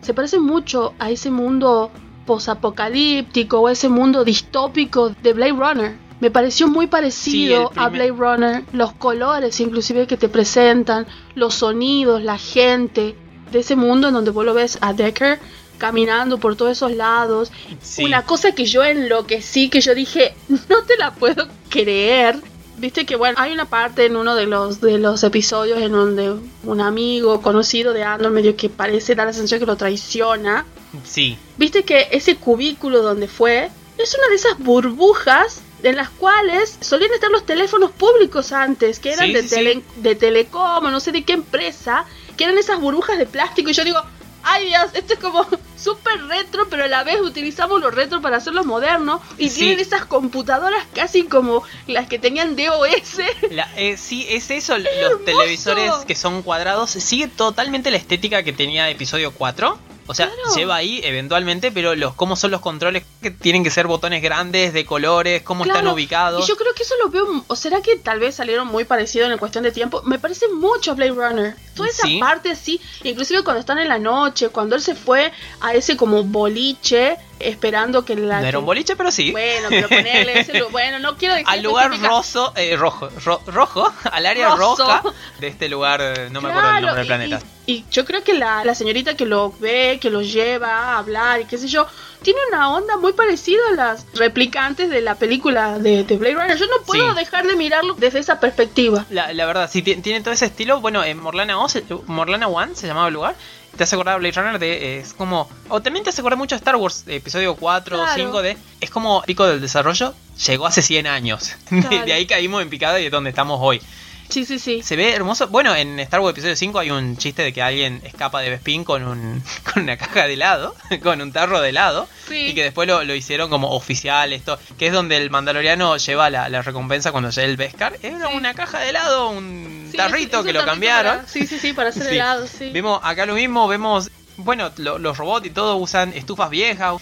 se 0.00 0.14
parece 0.14 0.38
mucho 0.38 0.94
a 0.98 1.10
ese 1.10 1.30
mundo 1.30 1.90
posapocalíptico 2.26 3.60
o 3.60 3.68
ese 3.68 3.88
mundo 3.88 4.24
distópico 4.24 5.10
de 5.10 5.32
Blade 5.32 5.52
Runner. 5.52 5.96
Me 6.20 6.30
pareció 6.30 6.68
muy 6.68 6.86
parecido 6.86 7.70
Sí, 7.72 7.78
a 7.78 7.88
Blade 7.88 8.12
Runner, 8.12 8.64
los 8.72 8.92
colores 8.92 9.58
inclusive 9.60 10.06
que 10.06 10.16
te 10.16 10.28
presentan, 10.28 11.06
los 11.34 11.54
sonidos, 11.54 12.22
la 12.22 12.38
gente, 12.38 13.16
de 13.52 13.58
ese 13.60 13.76
mundo 13.76 14.08
en 14.08 14.14
donde 14.14 14.30
vos 14.30 14.44
lo 14.44 14.54
ves 14.54 14.78
a 14.80 14.92
Decker 14.92 15.38
caminando 15.78 16.38
por 16.38 16.56
todos 16.56 16.72
esos 16.72 16.92
lados. 16.92 17.50
Sí. 17.82 18.04
Una 18.04 18.24
cosa 18.24 18.52
que 18.52 18.64
yo 18.66 18.84
enloquecí, 18.84 19.68
que 19.68 19.80
yo 19.80 19.94
dije, 19.94 20.34
no 20.48 20.82
te 20.86 20.96
la 20.96 21.14
puedo 21.14 21.48
creer. 21.68 22.36
Viste 22.76 23.06
que 23.06 23.14
bueno, 23.16 23.36
hay 23.40 23.52
una 23.52 23.66
parte 23.66 24.04
en 24.06 24.16
uno 24.16 24.34
de 24.34 24.46
los 24.46 24.80
de 24.80 24.98
los 24.98 25.22
episodios 25.22 25.80
en 25.80 25.92
donde 25.92 26.34
un 26.64 26.80
amigo 26.80 27.40
conocido 27.40 27.92
de 27.92 28.02
Andor 28.02 28.32
medio 28.32 28.56
que 28.56 28.68
parece 28.68 29.14
dar 29.14 29.26
la 29.26 29.32
sensación 29.32 29.60
que 29.60 29.66
lo 29.66 29.76
traiciona. 29.76 30.66
Sí, 31.04 31.36
Viste 31.56 31.84
que 31.84 32.08
ese 32.12 32.36
cubículo 32.36 33.02
donde 33.02 33.28
fue 33.28 33.70
es 33.98 34.14
una 34.16 34.28
de 34.28 34.34
esas 34.36 34.58
burbujas 34.58 35.60
en 35.84 35.96
las 35.96 36.08
cuales 36.10 36.78
solían 36.80 37.12
estar 37.12 37.30
los 37.30 37.46
teléfonos 37.46 37.90
públicos 37.92 38.52
antes, 38.52 38.98
que 38.98 39.12
eran 39.12 39.26
Sí, 39.26 39.32
de, 39.34 39.42
sí, 39.42 39.48
sí. 39.48 39.54
tele- 39.54 39.82
de 39.96 40.14
Telecom 40.14 40.84
no 40.90 40.98
sé 41.00 41.12
de 41.12 41.24
qué 41.24 41.34
empresa, 41.34 42.04
que 42.36 42.44
eran 42.44 42.58
esas 42.58 42.80
burbujas 42.80 43.18
de 43.18 43.26
plástico. 43.26 43.70
Y 43.70 43.72
yo 43.74 43.84
digo, 43.84 44.00
ay 44.42 44.66
Dios, 44.66 44.86
esto 44.94 45.14
es 45.14 45.18
como 45.20 45.46
súper 45.76 46.22
retro, 46.26 46.66
pero 46.70 46.84
a 46.84 46.88
la 46.88 47.04
vez 47.04 47.20
utilizamos 47.20 47.80
lo 47.80 47.90
retro 47.90 48.20
para 48.22 48.36
hacerlo 48.38 48.64
moderno. 48.64 49.20
Y 49.38 49.50
Sí. 49.50 49.60
tienen 49.60 49.80
esas 49.80 50.04
computadoras 50.06 50.84
casi 50.94 51.24
como 51.24 51.62
las 51.86 52.08
que 52.08 52.18
tenían 52.18 52.56
DOS. 52.56 53.18
La- 53.50 53.68
eh, 53.76 53.96
sí, 53.96 54.26
es 54.28 54.50
eso, 54.50 54.76
los 54.78 54.86
hermoso! 54.86 55.24
televisores 55.24 55.92
que 56.06 56.14
son 56.14 56.42
cuadrados, 56.42 56.90
sigue 56.90 57.28
totalmente 57.28 57.90
la 57.90 57.96
estética 57.98 58.42
que 58.42 58.52
tenía 58.52 58.88
episodio 58.90 59.32
4. 59.32 59.78
O 60.06 60.14
sea, 60.14 60.26
Claro. 60.26 60.54
lleva 60.54 60.76
ahí 60.76 61.00
eventualmente, 61.04 61.72
pero 61.72 61.94
los 61.94 62.14
cómo 62.14 62.36
son 62.36 62.50
los 62.50 62.60
controles 62.60 63.04
que 63.22 63.30
tienen 63.30 63.64
que 63.64 63.70
ser 63.70 63.86
botones 63.86 64.22
grandes, 64.22 64.72
de 64.72 64.84
colores, 64.84 65.42
cómo 65.42 65.64
están 65.64 65.86
ubicados. 65.88 66.44
Y 66.44 66.48
yo 66.48 66.56
creo 66.56 66.74
que 66.74 66.82
eso 66.82 66.94
lo 67.02 67.08
veo. 67.10 67.44
¿O 67.46 67.56
será 67.56 67.80
que 67.80 67.96
tal 67.96 68.20
vez 68.20 68.34
salieron 68.34 68.66
muy 68.68 68.84
parecidos 68.84 69.30
en 69.30 69.38
cuestión 69.38 69.64
de 69.64 69.72
tiempo? 69.72 70.02
Me 70.04 70.18
parece 70.18 70.48
mucho 70.48 70.90
a 70.90 70.94
Blade 70.94 71.12
Runner. 71.12 71.56
Toda 71.74 71.88
esa 71.88 72.06
Sí. 72.06 72.18
parte 72.20 72.50
así, 72.50 72.80
inclusive 73.02 73.42
cuando 73.42 73.60
están 73.60 73.78
en 73.78 73.88
la 73.88 73.98
noche, 73.98 74.48
cuando 74.50 74.76
él 74.76 74.82
se 74.82 74.94
fue 74.94 75.32
a 75.60 75.74
ese 75.74 75.96
como 75.96 76.22
boliche 76.22 77.16
esperando 77.44 78.04
que 78.04 78.16
la. 78.16 78.40
no 78.40 78.46
era 78.46 78.58
un 78.58 78.66
boliche, 78.66 78.96
pero 78.96 79.10
sí. 79.10 79.30
Bueno, 79.32 79.68
pero 79.70 79.88
ponerle 79.88 80.40
ese 80.40 80.62
Bueno, 80.64 80.98
no 80.98 81.16
quiero 81.16 81.34
decir. 81.34 81.48
al 81.50 81.62
lugar 81.62 81.98
roso, 82.00 82.52
eh, 82.56 82.76
rojo, 82.76 83.08
ro- 83.24 83.42
rojo, 83.46 83.92
al 84.12 84.26
área 84.26 84.54
Roso. 84.54 84.84
roja 84.84 85.02
de 85.40 85.46
este 85.48 85.68
lugar, 85.68 86.00
eh, 86.02 86.28
no 86.30 86.40
me 86.40 86.48
acuerdo 86.50 86.68
el 86.70 86.82
nombre 86.82 86.98
del 87.00 87.06
planeta. 87.06 87.40
Y, 87.66 87.72
y 87.72 87.84
yo 87.90 88.04
creo 88.04 88.22
que 88.22 88.34
la, 88.34 88.64
la 88.64 88.74
señorita 88.74 89.16
que 89.16 89.24
lo 89.26 89.52
ve, 89.58 89.98
que 90.00 90.10
lo 90.10 90.22
lleva 90.22 90.68
a 90.94 90.98
hablar 90.98 91.40
y 91.40 91.44
qué 91.46 91.56
sé 91.58 91.68
yo, 91.68 91.86
tiene 92.22 92.38
una 92.50 92.70
onda 92.72 92.96
muy 92.96 93.12
parecida 93.12 93.60
a 93.72 93.74
las 93.74 94.06
replicantes 94.14 94.88
de 94.90 95.00
la 95.02 95.14
película 95.16 95.78
de, 95.78 96.04
de 96.04 96.16
Blade 96.16 96.34
Runner. 96.34 96.56
Yo 96.58 96.66
no 96.66 96.82
puedo 96.86 97.10
Sí. 97.12 97.16
dejar 97.18 97.46
de 97.46 97.56
mirarlo 97.56 97.94
desde 97.94 98.18
esa 98.18 98.40
perspectiva. 98.40 99.04
La, 99.10 99.32
la 99.32 99.44
verdad, 99.46 99.68
sí, 99.70 99.82
ti- 99.82 99.96
tiene 99.96 100.20
todo 100.22 100.32
ese 100.32 100.46
estilo. 100.46 100.80
Bueno, 100.80 101.04
en 101.04 101.18
Morlana, 101.18 101.58
O, 101.58 101.68
se- 101.68 101.84
Morlana 102.06 102.48
One 102.48 102.74
se 102.74 102.86
llamaba 102.86 103.08
el 103.08 103.14
lugar. 103.14 103.34
Te 103.76 103.84
hace 103.84 103.94
acordar 103.96 104.14
a 104.14 104.18
Blade 104.18 104.32
Runner 104.40 104.58
de. 104.58 104.72
eh, 104.72 105.00
es 105.00 105.12
como. 105.14 105.48
O 105.68 105.80
también 105.82 106.04
te 106.04 106.10
hace 106.10 106.20
acordar 106.20 106.38
mucho 106.38 106.54
a 106.54 106.58
Star 106.58 106.76
Wars, 106.76 107.04
de 107.04 107.16
episodio 107.16 107.56
4 107.56 107.96
o 107.96 108.00
Claro. 108.02 108.14
5 108.22 108.42
de. 108.42 108.56
Es 108.80 108.90
como 108.90 109.22
pico 109.22 109.46
del 109.46 109.60
desarrollo. 109.60 110.14
Llegó 110.46 110.66
hace 110.66 110.82
100 110.82 111.06
años. 111.06 111.52
De-. 111.70 112.04
De, 112.04 112.12
ahí 112.12 112.26
caímos 112.26 112.62
en 112.62 112.70
picada 112.70 113.00
y 113.00 113.06
es 113.06 113.10
donde 113.10 113.30
estamos 113.30 113.58
hoy. 113.60 113.80
Sí, 114.28 114.44
sí, 114.44 114.58
sí. 114.58 114.82
Se 114.82 114.96
ve 114.96 115.12
hermoso. 115.14 115.48
Bueno, 115.48 115.74
en 115.76 116.00
Star 116.00 116.20
Wars 116.20 116.32
episodio 116.32 116.56
5 116.56 116.78
hay 116.78 116.90
un 116.90 117.16
chiste 117.16 117.42
de 117.42 117.52
que 117.52 117.62
alguien 117.62 118.00
escapa 118.04 118.40
de 118.40 118.50
Bespin 118.50 118.82
con, 118.84 119.04
un, 119.06 119.42
con 119.72 119.82
una 119.84 119.96
caja 119.96 120.26
de 120.26 120.34
helado. 120.34 120.74
Con 121.02 121.20
un 121.20 121.32
tarro 121.32 121.60
de 121.60 121.68
helado. 121.68 122.08
Sí. 122.28 122.46
Y 122.48 122.54
que 122.54 122.62
después 122.64 122.88
lo, 122.88 123.04
lo 123.04 123.14
hicieron 123.14 123.50
como 123.50 123.70
oficial, 123.72 124.32
esto, 124.32 124.58
que 124.78 124.86
es 124.86 124.92
donde 124.92 125.16
el 125.18 125.30
mandaloriano 125.30 125.96
lleva 125.98 126.30
la, 126.30 126.48
la 126.48 126.62
recompensa 126.62 127.12
cuando 127.12 127.30
llega 127.30 127.46
el 127.46 127.56
Beskar. 127.56 127.96
Era 128.02 128.28
Sí. 128.30 128.34
una 128.36 128.54
caja 128.54 128.80
de 128.80 128.88
helado, 128.90 129.28
un 129.28 129.88
Sí, 129.90 129.96
tarrito 129.96 130.40
es- 130.40 130.46
es 130.46 130.52
que 130.52 130.58
un 130.58 130.64
lo 130.64 130.70
cambiaron. 130.70 131.16
para- 131.18 131.28
sí, 131.28 131.46
sí, 131.46 131.58
sí, 131.58 131.72
para 131.72 131.90
hacer 131.90 132.12
helado, 132.12 132.46
sí. 132.46 132.70
Vemos 132.70 133.00
acá 133.02 133.26
lo 133.26 133.34
mismo, 133.34 133.68
vemos, 133.68 134.10
bueno, 134.38 134.70
lo- 134.78 134.98
los 134.98 135.16
robots 135.18 135.46
y 135.46 135.50
todo 135.50 135.76
usan 135.76 136.12
estufas 136.14 136.50
viejas. 136.50 137.00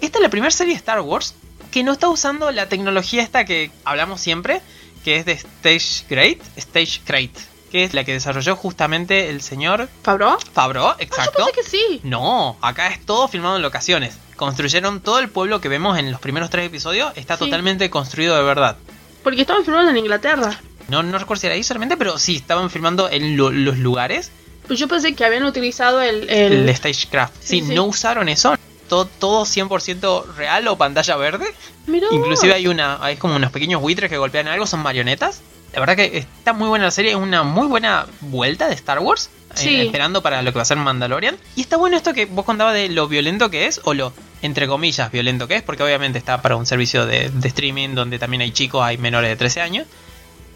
Esta 0.00 0.18
es 0.18 0.22
la 0.22 0.28
primera 0.30 0.50
serie 0.50 0.74
de 0.74 0.78
Star 0.78 1.00
Wars 1.00 1.34
que 1.70 1.82
no 1.84 1.92
está 1.92 2.08
usando 2.08 2.50
la 2.50 2.66
tecnología 2.68 3.22
esta 3.22 3.44
que 3.44 3.70
hablamos 3.84 4.20
siempre, 4.20 4.60
que 5.08 5.16
es 5.16 5.24
de 5.24 5.32
Stage 5.32 6.04
Crate, 6.06 6.38
Stage 6.56 7.00
Crate. 7.02 7.30
que 7.72 7.82
es 7.84 7.94
la 7.94 8.04
que 8.04 8.12
desarrolló 8.12 8.56
justamente 8.56 9.30
el 9.30 9.40
señor 9.40 9.88
¿Fabro? 10.02 10.36
Fabro, 10.52 10.88
Ah, 10.88 10.96
yo 10.98 11.02
exacto. 11.04 11.46
pensé 11.46 11.52
que 11.52 11.62
sí. 11.62 12.00
No, 12.02 12.58
acá 12.60 12.88
es 12.88 13.06
todo 13.06 13.26
filmado 13.26 13.56
en 13.56 13.62
locaciones. 13.62 14.18
Construyeron 14.36 15.00
todo 15.00 15.18
el 15.18 15.30
pueblo 15.30 15.62
que 15.62 15.68
vemos 15.70 15.98
en 15.98 16.12
los 16.12 16.20
primeros 16.20 16.50
tres 16.50 16.66
episodios, 16.66 17.10
está 17.16 17.38
Sí. 17.38 17.44
totalmente 17.46 17.88
construido 17.88 18.36
de 18.36 18.42
verdad. 18.42 18.76
Porque 19.24 19.40
estaban 19.40 19.64
filmando 19.64 19.90
en 19.90 19.96
Inglaterra. 19.96 20.60
No, 20.88 21.02
no 21.02 21.16
recuerdo 21.18 21.40
si 21.40 21.46
era 21.46 21.54
ahí 21.56 21.62
solamente, 21.62 21.96
pero 21.96 22.18
sí, 22.18 22.36
estaban 22.36 22.68
filmando 22.68 23.08
en 23.10 23.34
lo- 23.38 23.50
los 23.50 23.78
lugares 23.78 24.30
Pues 24.66 24.78
yo 24.78 24.88
pensé 24.88 25.14
que 25.14 25.24
habían 25.24 25.44
utilizado 25.44 26.02
el... 26.02 26.28
el- 26.28 26.68
el 26.68 26.76
Stagecraft. 26.76 27.32
Sí, 27.40 27.60
Sí, 27.60 27.66
sí. 27.68 27.74
no 27.74 27.84
usaron 27.84 28.28
eso. 28.28 28.54
Todo, 28.88 29.04
todo 29.04 29.44
100% 29.44 30.34
real 30.34 30.66
o 30.68 30.76
pantalla 30.76 31.16
verde. 31.16 31.46
Mirá 31.86 32.08
Inclusive 32.10 32.54
hay 32.54 32.66
una 32.66 32.98
hay 33.04 33.16
como 33.16 33.36
unos 33.36 33.52
pequeños 33.52 33.80
buitres 33.80 34.10
que 34.10 34.18
golpean 34.18 34.48
algo, 34.48 34.66
son 34.66 34.80
marionetas. 34.80 35.42
La 35.72 35.80
verdad 35.80 35.96
que 35.96 36.18
está 36.18 36.52
muy 36.54 36.68
buena 36.68 36.86
la 36.86 36.90
serie, 36.90 37.10
es 37.10 37.16
una 37.16 37.42
muy 37.42 37.66
buena 37.66 38.06
vuelta 38.20 38.68
de 38.68 38.74
Star 38.74 38.98
Wars. 39.00 39.30
eh, 39.60 39.86
esperando 39.86 40.22
para 40.22 40.40
lo 40.42 40.52
que 40.52 40.56
va 40.56 40.62
a 40.62 40.64
ser 40.64 40.78
Mandalorian. 40.78 41.36
Y 41.56 41.60
está 41.60 41.76
bueno 41.76 41.96
esto 41.96 42.14
que 42.14 42.24
vos 42.26 42.44
contabas 42.44 42.74
de 42.74 42.88
lo 42.88 43.06
violento 43.08 43.50
que 43.50 43.66
es, 43.66 43.80
o 43.84 43.92
lo, 43.92 44.12
entre 44.40 44.66
comillas, 44.66 45.10
violento 45.12 45.46
que 45.46 45.56
es, 45.56 45.62
porque 45.62 45.82
obviamente 45.82 46.18
está 46.18 46.40
para 46.40 46.56
un 46.56 46.64
servicio 46.64 47.06
de, 47.06 47.28
de 47.28 47.48
streaming 47.48 47.90
donde 47.90 48.18
también 48.18 48.40
hay 48.40 48.50
chicos, 48.50 48.82
hay 48.82 48.96
menores 48.96 49.30
de 49.30 49.36
13 49.36 49.60
años. 49.60 49.86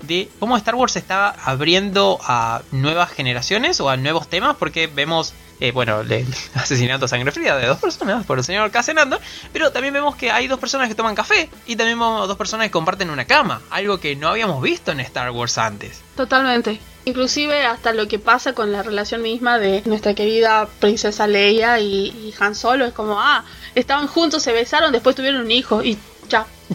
De 0.03 0.29
cómo 0.39 0.57
Star 0.57 0.75
Wars 0.75 0.97
está 0.97 1.29
abriendo 1.31 2.19
a 2.25 2.63
nuevas 2.73 3.11
generaciones 3.11 3.81
o 3.81 3.89
a 3.89 3.97
nuevos 3.97 4.29
temas, 4.29 4.57
porque 4.59 4.87
vemos, 4.89 5.33
eh, 5.63 5.71
bueno, 5.71 6.01
el 6.01 6.27
asesinato 6.55 7.05
a 7.05 7.09
sangre 7.09 7.31
fría 7.31 7.55
de 7.55 7.67
dos 7.67 7.79
personas 7.79 8.27
por 8.27 8.37
el 8.37 8.43
señor 8.43 8.73
Cassian 8.73 8.99
Andor, 8.99 9.21
pero 9.53 9.71
también 9.71 9.95
vemos 9.95 10.17
que 10.17 10.33
hay 10.33 10.49
dos 10.49 10.59
personas 10.59 10.89
que 10.89 10.97
toman 10.97 11.15
café 11.15 11.49
y 11.67 11.77
también 11.77 12.01
vemos 12.01 12.27
dos 12.27 12.37
personas 12.37 12.67
que 12.67 12.73
comparten 12.73 13.11
una 13.11 13.27
cama, 13.27 13.63
algo 13.71 14.01
que 14.01 14.17
no 14.17 14.29
habíamos 14.29 14.61
visto 14.61 14.91
en 14.91 14.99
Star 14.99 15.31
Wars 15.31 15.59
antes. 15.59 16.01
Totalmente. 16.17 16.81
Inclusive 17.05 17.65
hasta 17.65 17.93
lo 17.93 18.09
que 18.09 18.19
pasa 18.19 18.55
con 18.55 18.73
la 18.73 18.83
relación 18.83 19.23
misma 19.23 19.61
de 19.61 19.83
nuestra 19.85 20.15
querida 20.15 20.67
princesa 20.81 21.29
Leia 21.29 21.79
y, 21.79 22.07
y 22.09 22.35
Han 22.41 22.57
Solo 22.57 22.85
es 22.85 22.93
como, 22.93 23.21
ah, 23.21 23.45
estaban 23.77 24.09
juntos, 24.09 24.43
se 24.43 24.53
besaron, 24.53 24.91
después 24.91 25.15
tuvieron 25.15 25.43
un 25.43 25.51
hijo 25.53 25.85
y 25.85 25.97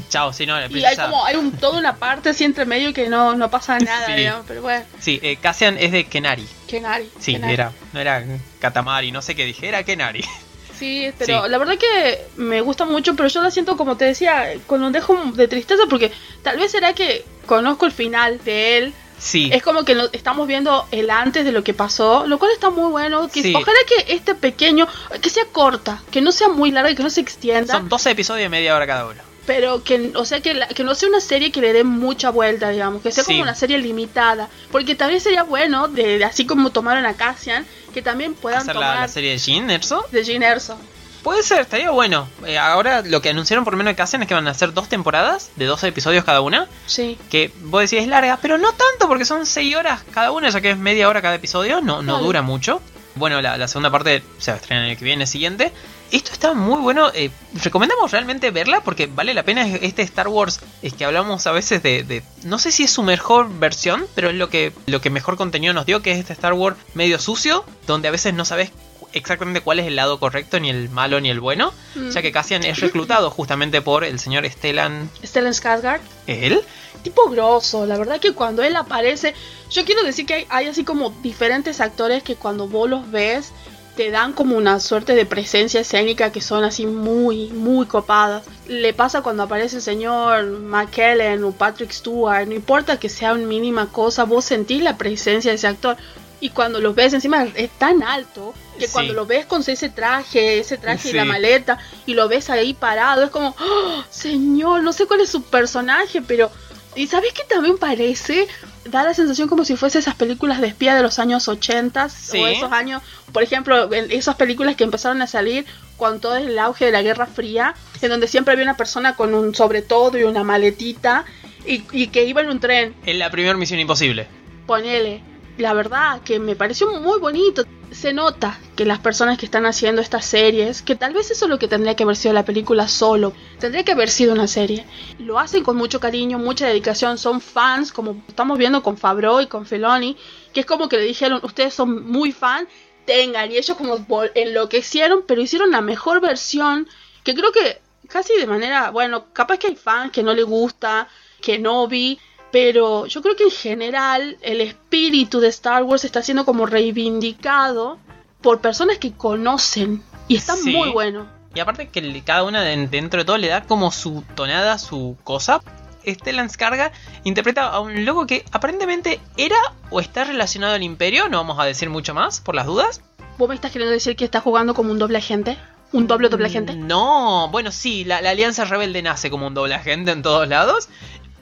Chao, 0.09 0.31
si 0.33 0.45
no, 0.45 0.59
la 0.59 0.67
Y 0.67 0.83
hay 0.85 0.95
como, 0.95 1.25
hay 1.25 1.35
un, 1.35 1.51
toda 1.53 1.79
una 1.79 1.95
parte 1.95 2.29
así 2.29 2.43
entre 2.43 2.65
medio 2.65 2.93
que 2.93 3.09
no, 3.09 3.35
no 3.35 3.49
pasa 3.49 3.77
nada, 3.79 4.05
Sí. 4.07 4.13
digamos, 4.13 4.45
pero 4.47 4.61
bueno, 4.61 4.85
Sí, 4.99 5.19
eh, 5.23 5.37
Cassian 5.41 5.77
es 5.79 5.91
de 5.91 6.05
Kenari. 6.05 6.47
Kenari. 6.67 7.09
Sí, 7.19 7.33
Kenari. 7.33 7.53
era, 7.53 7.71
no 7.93 7.99
era 7.99 8.23
Katamari, 8.59 9.11
no 9.11 9.21
sé 9.21 9.35
qué 9.35 9.45
dije, 9.45 9.67
era 9.67 9.83
Kenari. 9.83 10.23
Sí, 10.77 11.11
pero 11.17 11.43
Sí. 11.43 11.49
la 11.49 11.57
verdad 11.57 11.75
que 11.79 12.21
me 12.35 12.61
gusta 12.61 12.85
mucho, 12.85 13.15
pero 13.15 13.27
yo 13.29 13.41
la 13.41 13.49
siento 13.49 13.75
como 13.77 13.97
te 13.97 14.05
decía, 14.05 14.53
con 14.67 14.83
un 14.83 14.91
dejo 14.91 15.19
de 15.33 15.47
tristeza 15.47 15.81
porque 15.89 16.11
tal 16.43 16.59
vez 16.59 16.69
será 16.71 16.93
que 16.93 17.25
conozco 17.47 17.87
el 17.87 17.91
final 17.91 18.39
de 18.45 18.77
él. 18.77 18.93
Sí, 19.17 19.49
Es 19.51 19.63
como 19.63 19.83
que 19.85 19.95
lo- 19.95 20.13
estamos 20.13 20.47
viendo 20.47 20.87
el 20.91 21.09
antes 21.09 21.43
de 21.45 21.51
lo 21.51 21.63
que 21.63 21.73
pasó, 21.73 22.27
lo 22.27 22.37
cual 22.37 22.51
está 22.51 22.69
muy 22.69 22.91
bueno. 22.91 23.27
Que 23.27 23.41
Sí. 23.41 23.55
Ojalá 23.55 23.79
que 23.87 24.13
este 24.13 24.35
pequeño, 24.35 24.87
que 25.19 25.31
sea 25.31 25.45
corta, 25.51 26.03
que 26.11 26.21
no 26.21 26.31
sea 26.31 26.49
muy 26.49 26.69
larga 26.69 26.91
y 26.91 26.95
que 26.95 27.01
no 27.01 27.09
se 27.09 27.21
extienda, 27.21 27.73
son 27.73 27.89
12 27.89 28.11
episodios 28.11 28.43
de 28.45 28.49
media 28.49 28.75
hora 28.75 28.85
cada 28.85 29.07
uno. 29.07 29.23
Pero 29.47 29.83
que, 29.83 30.11
o 30.13 30.25
sea, 30.25 30.41
que, 30.41 30.53
la- 30.53 30.67
que 30.67 30.83
no 30.83 30.93
sea 30.93 31.09
una 31.09 31.21
serie 31.21 31.51
que 31.51 31.61
le 31.61 31.73
dé 31.73 31.83
mucha 31.83 32.29
vuelta, 32.29 32.69
digamos, 32.69 33.01
que 33.01 33.11
sea 33.11 33.23
Sí. 33.23 33.31
como 33.31 33.41
una 33.43 33.55
serie 33.55 33.79
limitada, 33.79 34.49
porque 34.71 34.93
también 34.93 35.19
sería 35.21 35.41
bueno, 35.41 35.87
de, 35.87 36.23
así 36.23 36.45
como 36.45 36.69
tomaron 36.71 37.05
a 37.07 37.15
Cassian, 37.15 37.65
que 37.93 38.03
también 38.03 38.35
puedan 38.35 38.59
Hacer 38.61 38.75
la, 38.75 38.81
tomar 38.81 38.99
la 38.99 39.07
serie 39.07 39.31
de 39.31 39.39
Jin 39.39 39.71
Erso. 39.71 40.05
de 40.11 40.23
Gene 40.23 40.45
Erso. 40.45 40.77
Puede 41.23 41.41
ser, 41.43 41.61
estaría 41.61 41.89
bueno. 41.91 42.29
Eh, 42.45 42.57
ahora 42.57 43.01
lo 43.01 43.21
que 43.21 43.29
anunciaron 43.29 43.65
por 43.65 43.75
menos 43.75 43.91
de 43.91 43.95
Cassian 43.95 44.21
es 44.21 44.27
que 44.29 44.33
van 44.33 44.47
a 44.47 44.51
hacer 44.51 44.73
dos 44.73 44.87
temporadas 44.87 45.49
de 45.57 45.65
12 45.65 45.87
episodios 45.87 46.23
cada 46.23 46.39
una. 46.41 46.67
Sí. 46.85 47.17
Que 47.29 47.51
vos 47.63 47.81
decís 47.81 47.99
es 48.03 48.07
larga, 48.07 48.37
pero 48.41 48.57
no 48.57 48.69
tanto 48.71 49.07
porque 49.07 49.25
son 49.25 49.45
6 49.45 49.75
horas 49.75 50.01
cada 50.13 50.31
una, 50.31 50.49
ya 50.49 50.61
que 50.61 50.69
es 50.71 50.77
media 50.77 51.09
hora 51.09 51.21
cada 51.21 51.35
episodio, 51.35 51.81
no, 51.81 52.01
no 52.01 52.13
Vale. 52.13 52.25
dura 52.25 52.41
mucho. 52.43 52.81
Bueno, 53.15 53.41
la, 53.41 53.57
la 53.57 53.67
segunda 53.67 53.89
parte 53.89 54.21
se 54.37 54.51
va 54.51 54.55
a 54.57 54.59
estrenar 54.61 54.85
el 54.85 54.95
que 54.97 55.03
viene, 55.03 55.25
siguiente. 55.25 55.73
Esto 56.11 56.31
está 56.31 56.53
muy 56.53 56.79
bueno, 56.81 57.09
eh, 57.13 57.29
recomendamos 57.63 58.11
realmente 58.11 58.49
verla 58.51 58.81
porque 58.81 59.07
vale 59.07 59.33
la 59.33 59.43
pena 59.43 59.67
este 59.67 60.01
Star 60.03 60.27
Wars 60.29 60.61
es 60.81 60.93
que 60.93 61.03
hablamos 61.03 61.45
a 61.47 61.51
veces 61.51 61.83
de, 61.83 62.03
de- 62.03 62.23
no 62.43 62.59
sé 62.59 62.71
si 62.71 62.83
es 62.83 62.91
su 62.91 63.03
mejor 63.03 63.49
versión, 63.59 64.07
pero 64.15 64.29
es 64.29 64.35
lo 64.35 64.49
que, 64.49 64.71
lo 64.85 65.01
que 65.01 65.09
mejor 65.09 65.35
contenido 65.35 65.73
nos 65.73 65.85
dio, 65.85 66.01
que 66.01 66.11
es 66.13 66.19
este 66.19 66.31
Star 66.33 66.53
Wars 66.53 66.77
medio 66.93 67.19
sucio, 67.19 67.65
donde 67.87 68.07
a 68.07 68.11
veces 68.11 68.33
no 68.33 68.45
sabes 68.45 68.71
exactamente 69.13 69.61
cuál 69.61 69.79
es 69.79 69.87
el 69.87 69.95
lado 69.97 70.19
correcto, 70.19 70.59
ni 70.59 70.69
el 70.69 70.89
malo 70.89 71.19
ni 71.19 71.29
el 71.29 71.39
bueno, 71.41 71.73
Mm. 71.95 72.09
ya 72.11 72.21
que 72.21 72.31
Cassian 72.31 72.63
es 72.63 72.79
reclutado 72.79 73.29
justamente 73.31 73.81
por 73.81 74.03
el 74.03 74.19
señor 74.19 74.45
Stellan, 74.49 75.09
Stellan 75.25 75.53
Skarsgård. 75.53 75.99
él, 76.27 76.61
tipo 77.03 77.29
grosso, 77.29 77.85
la 77.85 77.97
verdad 77.97 78.19
que 78.19 78.33
cuando 78.33 78.63
él 78.63 78.75
aparece, 78.75 79.33
yo 79.71 79.83
quiero 79.85 80.03
decir 80.03 80.25
que 80.25 80.33
hay, 80.35 80.45
hay 80.49 80.67
así 80.67 80.83
como 80.83 81.09
diferentes 81.21 81.81
actores 81.81 82.21
que 82.23 82.35
cuando 82.35 82.67
vos 82.67 82.89
los 82.89 83.09
ves 83.09 83.51
te 83.97 84.11
dan 84.11 84.31
como 84.31 84.55
una 84.55 84.79
suerte 84.79 85.15
de 85.15 85.25
presencia 85.25 85.81
escénica 85.81 86.31
que 86.31 86.39
son 86.39 86.63
así 86.63 86.85
muy, 86.85 87.47
muy 87.47 87.87
copadas. 87.87 88.45
Le 88.67 88.93
pasa 88.93 89.23
cuando 89.23 89.43
aparece 89.43 89.77
el 89.77 89.81
señor 89.81 90.45
McKellen 90.45 91.43
o 91.43 91.51
Patrick 91.51 91.91
Stewart, 91.91 92.47
no 92.47 92.53
importa 92.53 92.99
que 92.99 93.09
sea 93.09 93.33
una 93.33 93.47
mínima 93.47 93.91
cosa, 93.91 94.23
vos 94.23 94.45
sentís 94.45 94.83
la 94.83 94.97
presencia 94.97 95.49
de 95.51 95.55
ese 95.55 95.67
actor. 95.67 95.97
Y 96.39 96.51
cuando 96.51 96.79
los 96.79 96.93
ves 96.93 97.13
encima 97.13 97.47
es 97.55 97.71
tan 97.71 98.03
alto 98.03 98.53
que 98.77 98.85
Sí. 98.85 98.93
cuando 98.93 99.13
lo 99.13 99.25
ves 99.25 99.47
con 99.47 99.63
ese 99.65 99.89
traje, 99.89 100.59
ese 100.59 100.77
traje 100.77 101.09
y 101.09 101.13
la 101.13 101.25
maleta, 101.25 101.79
y 102.05 102.13
lo 102.13 102.27
ves 102.27 102.51
ahí 102.51 102.75
parado, 102.75 103.23
es 103.23 103.31
como, 103.31 103.55
¡Oh, 103.59 104.03
señor, 104.11 104.83
no 104.83 104.93
sé 104.93 105.07
cuál 105.07 105.21
es 105.21 105.29
su 105.29 105.41
personaje, 105.41 106.21
pero... 106.21 106.51
¿Y 106.95 107.07
sabes 107.07 107.31
qué 107.33 107.43
también 107.43 107.77
parece? 107.77 108.47
Da 108.89 109.03
la 109.03 109.13
sensación 109.13 109.47
como 109.47 109.65
si 109.65 109.75
fuese 109.75 109.99
esas 109.99 110.15
películas 110.15 110.61
de 110.61 110.67
espía 110.67 110.95
de 110.95 111.01
los 111.03 111.19
años 111.19 111.47
80 111.47 112.09
Sí. 112.09 112.39
o 112.39 112.47
esos 112.47 112.71
años, 112.71 113.01
por 113.33 113.43
ejemplo, 113.43 113.91
en 113.93 114.11
esas 114.11 114.35
películas 114.35 114.75
que 114.75 114.83
empezaron 114.83 115.21
a 115.21 115.27
salir 115.27 115.65
con 115.97 116.19
todo 116.21 116.35
el 116.37 116.57
auge 116.59 116.85
de 116.85 116.91
la 116.91 117.01
Guerra 117.01 117.25
Fría, 117.25 117.73
en 118.01 118.09
donde 118.09 118.27
siempre 118.27 118.53
había 118.53 118.63
una 118.63 118.77
persona 118.77 119.15
con 119.15 119.33
un 119.33 119.55
sobre 119.55 119.81
todo 119.81 120.17
y 120.17 120.23
una 120.23 120.43
maletita 120.43 121.25
y, 121.65 121.83
y 121.91 122.07
que 122.07 122.23
iba 122.25 122.41
en 122.41 122.49
un 122.49 122.59
tren. 122.59 122.95
en 123.05 123.19
la 123.19 123.29
primera 123.31 123.55
Misión 123.57 123.79
Imposible. 123.79 124.27
Ponele, 124.65 125.21
la 125.57 125.73
verdad 125.73 126.21
que 126.21 126.39
me 126.39 126.55
pareció 126.55 126.91
muy 126.99 127.19
bonito. 127.19 127.63
Se 127.91 128.13
nota 128.13 128.59
que 128.75 128.85
las 128.85 128.99
personas 128.99 129.37
que 129.37 129.45
están 129.45 129.65
haciendo 129.65 130.01
estas 130.01 130.25
series, 130.25 130.81
que 130.81 130.95
tal 130.95 131.13
vez 131.13 131.31
eso 131.31 131.45
es 131.45 131.49
lo 131.49 131.57
que 131.57 131.67
tendría 131.67 131.95
que 131.95 132.03
haber 132.03 132.15
sido 132.15 132.33
la 132.33 132.45
película 132.45 132.87
solo, 132.87 133.33
tendría 133.59 133.83
que 133.83 133.93
haber 133.93 134.09
sido 134.09 134.33
una 134.33 134.47
serie. 134.47 134.85
Lo 135.19 135.39
hacen 135.39 135.63
con 135.63 135.77
mucho 135.77 135.99
cariño, 135.99 136.37
mucha 136.37 136.67
dedicación, 136.67 137.17
son 137.17 137.41
fans, 137.41 137.91
como 137.91 138.21
estamos 138.27 138.57
viendo 138.57 138.83
con 138.83 138.97
Fabro 138.97 139.41
y 139.41 139.47
con 139.47 139.65
Feloni, 139.65 140.17
que 140.53 140.59
es 140.59 140.65
como 140.65 140.89
que 140.89 140.97
le 140.97 141.03
dijeron, 141.03 141.39
ustedes 141.43 141.73
son 141.73 142.05
muy 142.05 142.33
fan, 142.33 142.67
tengan, 143.05 143.51
y 143.51 143.57
ellos 143.57 143.77
como 143.77 144.05
enloquecieron, 144.35 145.23
pero 145.25 145.41
hicieron 145.41 145.71
la 145.71 145.81
mejor 145.81 146.19
versión, 146.19 146.87
que 147.23 147.33
creo 147.33 147.51
que 147.51 147.81
casi 148.07 148.37
de 148.37 148.47
manera, 148.47 148.91
bueno, 148.91 149.31
capaz 149.33 149.57
que 149.57 149.67
hay 149.67 149.75
fans 149.75 150.11
que 150.11 150.23
no 150.23 150.33
le 150.33 150.43
gusta, 150.43 151.07
que 151.41 151.57
no 151.57 151.87
vi, 151.87 152.19
pero 152.51 153.05
yo 153.05 153.21
creo 153.21 153.35
que 153.35 153.43
en 153.45 153.51
general 153.51 154.37
el 154.41 154.61
espíritu 154.61 155.39
de 155.39 155.49
Star 155.49 155.83
Wars 155.83 156.05
está 156.05 156.21
siendo 156.21 156.45
como 156.45 156.65
reivindicado 156.65 157.97
por 158.41 158.61
personas 158.61 158.97
que 158.97 159.11
conocen 159.13 160.03
y 160.27 160.35
está 160.37 160.55
Sí. 160.55 160.71
muy 160.75 160.89
bueno. 160.89 161.27
Y 161.55 161.59
aparte 161.59 161.89
que 161.89 162.21
cada 162.23 162.43
una 162.43 162.61
de- 162.61 162.87
dentro 162.87 163.19
de 163.21 163.25
todo 163.25 163.37
le 163.37 163.47
da 163.47 163.63
como 163.63 163.91
su 163.91 164.23
tonada, 164.35 164.77
su 164.77 165.17
cosa. 165.23 165.61
Stellan 166.05 166.49
Skarga 166.49 166.91
interpreta 167.25 167.67
a 167.67 167.79
un 167.81 168.05
loco 168.05 168.25
que 168.27 168.45
aparentemente 168.51 169.19
era 169.35 169.57
o 169.89 169.99
está 169.99 170.23
relacionado 170.23 170.73
al 170.75 170.83
imperio, 170.83 171.27
no 171.27 171.37
vamos 171.37 171.59
a 171.59 171.65
decir 171.65 171.89
mucho 171.89 172.13
más 172.13 172.39
por 172.39 172.55
las 172.55 172.65
dudas. 172.65 173.01
¿Vos 173.37 173.49
me 173.49 173.55
estás 173.55 173.71
queriendo 173.71 173.91
decir 173.91 174.15
que 174.15 174.23
está 174.23 174.39
jugando 174.39 174.73
como 174.73 174.91
un 174.91 174.99
doble 174.99 175.17
agente? 175.17 175.57
¿Un 175.91 176.07
doble 176.07 176.29
doble 176.29 176.47
agente? 176.47 176.75
No, 176.75 177.49
bueno, 177.49 177.71
sí, 177.71 178.03
la, 178.05 178.21
la 178.21 178.29
Alianza 178.31 178.63
Rebelde 178.65 179.01
nace 179.01 179.29
como 179.29 179.47
un 179.47 179.53
doble 179.53 179.75
agente 179.75 180.11
en 180.11 180.21
todos 180.21 180.47
lados. 180.47 180.87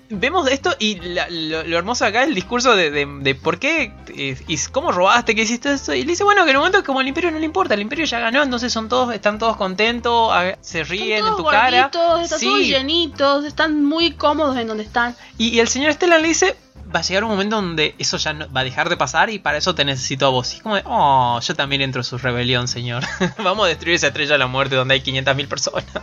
Vemos 0.10 0.48
esto 0.52 0.76
y 0.78 1.00
la- 1.00 1.28
lo, 1.30 1.64
lo 1.64 1.78
hermoso 1.78 2.06
acá 2.06 2.22
es 2.24 2.28
el 2.30 2.36
discurso 2.36 2.76
de, 2.76 2.92
de- 2.92 3.08
de 3.22 3.34
por 3.36 3.58
qué 3.60 3.92
eh, 4.16 4.38
y 4.48 4.58
cómo 4.72 4.92
robaste, 4.92 5.34
que 5.34 5.42
hiciste 5.42 5.74
esto. 5.74 5.94
Y 5.96 6.02
le 6.04 6.12
dice, 6.12 6.24
bueno, 6.24 6.44
que 6.46 6.52
en 6.52 6.58
un 6.58 6.62
momento 6.62 6.84
como 6.84 7.02
el 7.02 7.08
imperio 7.08 7.32
no 7.32 7.40
le 7.40 7.46
importa, 7.46 7.74
el 7.74 7.82
imperio 7.82 8.06
ya 8.06 8.20
ganó, 8.20 8.44
entonces 8.44 8.72
son 8.72 8.88
todos, 8.88 9.14
están 9.16 9.40
todos 9.40 9.58
contentos, 9.58 10.32
se 10.62 10.84
ríen 10.84 11.18
Están 11.20 11.32
en 11.32 11.38
tu 11.38 11.46
cara. 11.46 11.92
están 12.24 12.40
Sí. 12.40 12.46
todos 12.46 12.60
llenitos, 12.62 13.46
están 13.46 13.84
muy 13.84 14.12
cómodos 14.12 14.58
en 14.58 14.68
donde 14.68 14.84
están. 14.84 15.16
Y, 15.40 15.50
y 15.50 15.60
el 15.60 15.68
señor 15.68 15.92
Stellan 15.94 16.22
le 16.22 16.28
dice, 16.28 16.56
va 16.96 17.00
a 17.00 17.04
llegar 17.04 17.24
un 17.24 17.32
momento 17.32 17.56
donde 17.56 17.96
eso 17.98 18.18
ya 18.18 18.34
no- 18.34 18.48
va 18.54 18.62
a 18.62 18.64
dejar 18.64 18.90
de 18.90 18.98
pasar 18.98 19.32
y 19.32 19.40
para 19.40 19.58
eso 19.58 19.74
te 19.74 19.86
necesito 19.86 20.28
a 20.28 20.30
vos. 20.30 20.54
Y 20.54 20.58
es 20.58 20.62
como 20.62 20.76
de, 20.76 20.84
oh, 20.86 21.40
yo 21.42 21.56
también 21.56 21.82
entro 21.82 22.02
en 22.02 22.06
su 22.06 22.20
rebelión, 22.20 22.68
señor. 22.68 23.04
Vamos 23.44 23.66
a 23.66 23.70
destruir 23.70 23.96
esa 23.96 24.08
estrella 24.08 24.34
de 24.34 24.38
la 24.38 24.48
muerte 24.48 24.76
donde 24.76 24.94
hay 24.94 25.02
500.000 25.02 25.48
personas. 25.48 25.86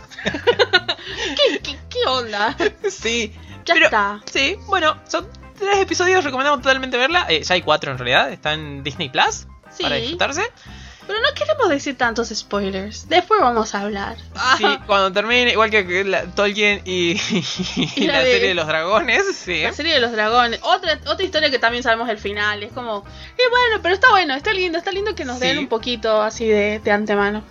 ¿Qué, 1.35 1.59
qué, 1.61 1.77
qué 1.89 1.99
onda? 2.07 2.55
sí. 2.89 3.33
Ya 3.65 3.73
pero- 3.73 3.85
está. 3.85 4.21
Sí, 4.31 4.57
bueno, 4.67 4.97
son 5.07 5.27
tres 5.57 5.77
episodios, 5.79 6.23
recomendamos 6.23 6.61
totalmente 6.61 6.97
verla. 6.97 7.25
Eh, 7.29 7.43
ya 7.43 7.55
hay 7.55 7.61
cuatro 7.61 7.91
en 7.91 7.97
realidad, 7.97 8.31
está 8.31 8.53
en 8.53 8.83
Disney 8.83 9.09
Plus 9.09 9.47
Sí. 9.75 9.83
para 9.83 9.95
disfrutarse. 9.95 10.43
Pero 11.05 11.19
no 11.19 11.33
queremos 11.35 11.67
decir 11.67 11.97
tantos 11.97 12.29
spoilers. 12.29 13.09
Después 13.09 13.41
vamos 13.41 13.75
a 13.75 13.81
hablar. 13.81 14.15
Sí, 14.57 14.65
cuando 14.85 15.11
termine, 15.11 15.51
igual 15.51 15.69
que 15.69 16.03
la, 16.05 16.23
Tolkien 16.27 16.81
y, 16.85 17.19
y 17.95 18.05
la, 18.07 18.13
la 18.13 18.19
de- 18.19 18.31
serie 18.31 18.47
de 18.49 18.53
los 18.53 18.67
dragones, 18.67 19.23
sí. 19.35 19.63
La 19.63 19.73
serie 19.73 19.93
de 19.95 19.99
los 19.99 20.13
dragones. 20.13 20.59
Otra, 20.63 20.97
otra 21.07 21.25
historia 21.25 21.51
que 21.51 21.59
también 21.59 21.83
sabemos 21.83 22.07
el 22.09 22.17
final. 22.19 22.63
Es 22.63 22.71
como, 22.71 22.99
eh, 23.37 23.41
bueno, 23.49 23.81
pero 23.81 23.95
está 23.95 24.11
bueno, 24.11 24.33
está 24.33 24.53
lindo, 24.53 24.77
está 24.77 24.91
lindo 24.91 25.13
que 25.13 25.25
nos 25.25 25.41
den 25.41 25.53
Sí. 25.57 25.57
un 25.63 25.67
poquito 25.67 26.21
así 26.21 26.47
de, 26.47 26.79
de 26.79 26.91
antemano. 26.91 27.43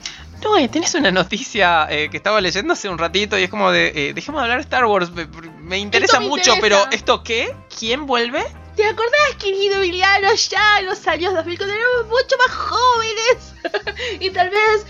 No, 0.43 0.59
eh, 0.59 0.69
tenés 0.69 0.95
una 0.95 1.11
noticia 1.13 1.87
eh, 1.89 2.09
que 2.11 2.17
estaba 2.17 2.41
leyendo 2.41 2.73
hace 2.73 2.89
un 2.89 2.99
ratito 2.99 3.39
y 3.39 3.45
es 3.45 3.51
como 3.51 3.71
de, 3.71 3.93
eh, 3.95 4.13
dejemos 4.15 4.41
de 4.41 4.43
hablar 4.45 4.59
de 4.59 4.63
Star 4.65 4.85
Wars, 4.87 5.11
me, 5.11 5.27
me 5.61 5.79
interesa 5.79 6.19
me 6.21 6.27
mucho, 6.27 6.55
interesa. 6.55 6.61
pero 6.83 6.91
¿esto 6.91 7.23
qué? 7.23 7.55
¿Quién 7.79 8.07
vuelve? 8.07 8.45
¿Te 8.75 8.85
acordás, 8.85 9.37
querido 9.39 9.77
Emiliano, 9.77 10.29
ya 10.35 10.81
en 10.81 10.87
los 10.87 11.07
años 11.07 11.35
2000 11.35 11.59
cuando 11.59 11.75
éramos 11.75 12.07
mucho 12.07 12.37
más 12.39 12.57
jóvenes? 12.57 13.55
y 14.21 14.31
tal 14.31 14.51
vez, 14.51 14.87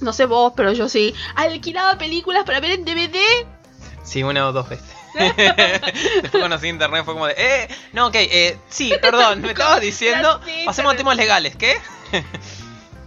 no 0.00 0.12
sé 0.12 0.26
vos, 0.26 0.52
pero 0.54 0.72
yo 0.72 0.88
sí, 0.88 1.14
alquilaba 1.34 1.98
películas 1.98 2.44
para 2.44 2.60
ver 2.60 2.72
en 2.72 2.84
DVD. 2.84 3.18
Sí, 4.04 4.22
una 4.22 4.46
o 4.46 4.52
dos 4.52 4.68
veces. 4.68 4.86
Después 6.22 6.42
conocí 6.42 6.68
internet, 6.68 7.04
fue 7.04 7.14
como 7.14 7.26
de, 7.26 7.34
eh, 7.36 7.68
no, 7.92 8.08
ok, 8.08 8.14
eh, 8.16 8.58
sí, 8.68 8.92
perdón, 9.00 9.40
me 9.40 9.48
estabas 9.52 9.80
diciendo, 9.80 10.40
pasemos 10.66 10.94
a 10.94 10.96
temas 10.96 11.16
legales, 11.16 11.56
¿qué? 11.56 11.78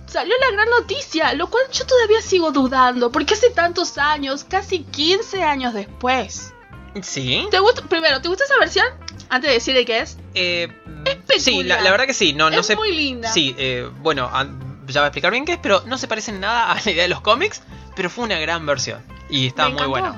Salió 0.08 0.34
la 0.40 0.52
gran 0.52 0.70
noticia, 0.70 1.34
lo 1.34 1.48
cual 1.50 1.64
yo 1.72 1.86
todavía 1.86 2.22
sigo 2.22 2.52
dudando, 2.52 3.12
porque 3.12 3.34
hace 3.34 3.50
tantos 3.50 3.98
años, 3.98 4.44
casi 4.46 4.84
15 4.84 5.44
años 5.44 5.74
después. 5.74 6.54
Sí. 7.02 7.48
¿Te 7.52 7.60
gusta, 7.60 7.82
primero, 7.84 8.22
¿te 8.22 8.28
gusta 8.30 8.46
esa 8.46 8.58
versión? 8.58 8.88
Antes 9.30 9.50
de 9.50 9.54
decir 9.56 9.76
de 9.76 9.86
qué 9.86 10.00
es. 10.00 10.18
Eh, 10.34 10.70
peculiar. 11.04 11.40
sí, 11.40 11.64
la, 11.64 11.82
la 11.82 11.92
verdad 11.92 12.06
que 12.06 12.14
sí, 12.14 12.34
no, 12.34 12.50
no 12.50 12.60
es 12.62 12.66
sé. 12.66 12.76
muy 12.76 12.94
linda. 12.96 13.30
Sí, 13.32 13.54
eh, 13.58 13.90
bueno, 14.00 14.30
an- 14.34 14.86
ya 14.88 15.02
voy 15.02 15.06
a 15.06 15.08
explicar 15.08 15.32
bien 15.32 15.44
qué 15.46 15.54
es, 15.54 15.60
pero 15.62 15.84
no 15.86 15.98
se 15.98 16.08
parece 16.08 16.32
en 16.32 16.40
nada 16.40 16.72
a 16.72 16.76
la 16.84 16.90
idea 16.92 17.04
de 17.04 17.10
los 17.10 17.22
cómics, 17.22 17.62
pero 17.96 18.10
fue 18.10 18.24
una 18.24 18.40
gran 18.40 18.66
versión. 18.66 19.04
Y 19.30 19.48
está 19.48 19.68
Me 19.68 19.76
muy 19.76 19.88
bueno. 19.88 20.18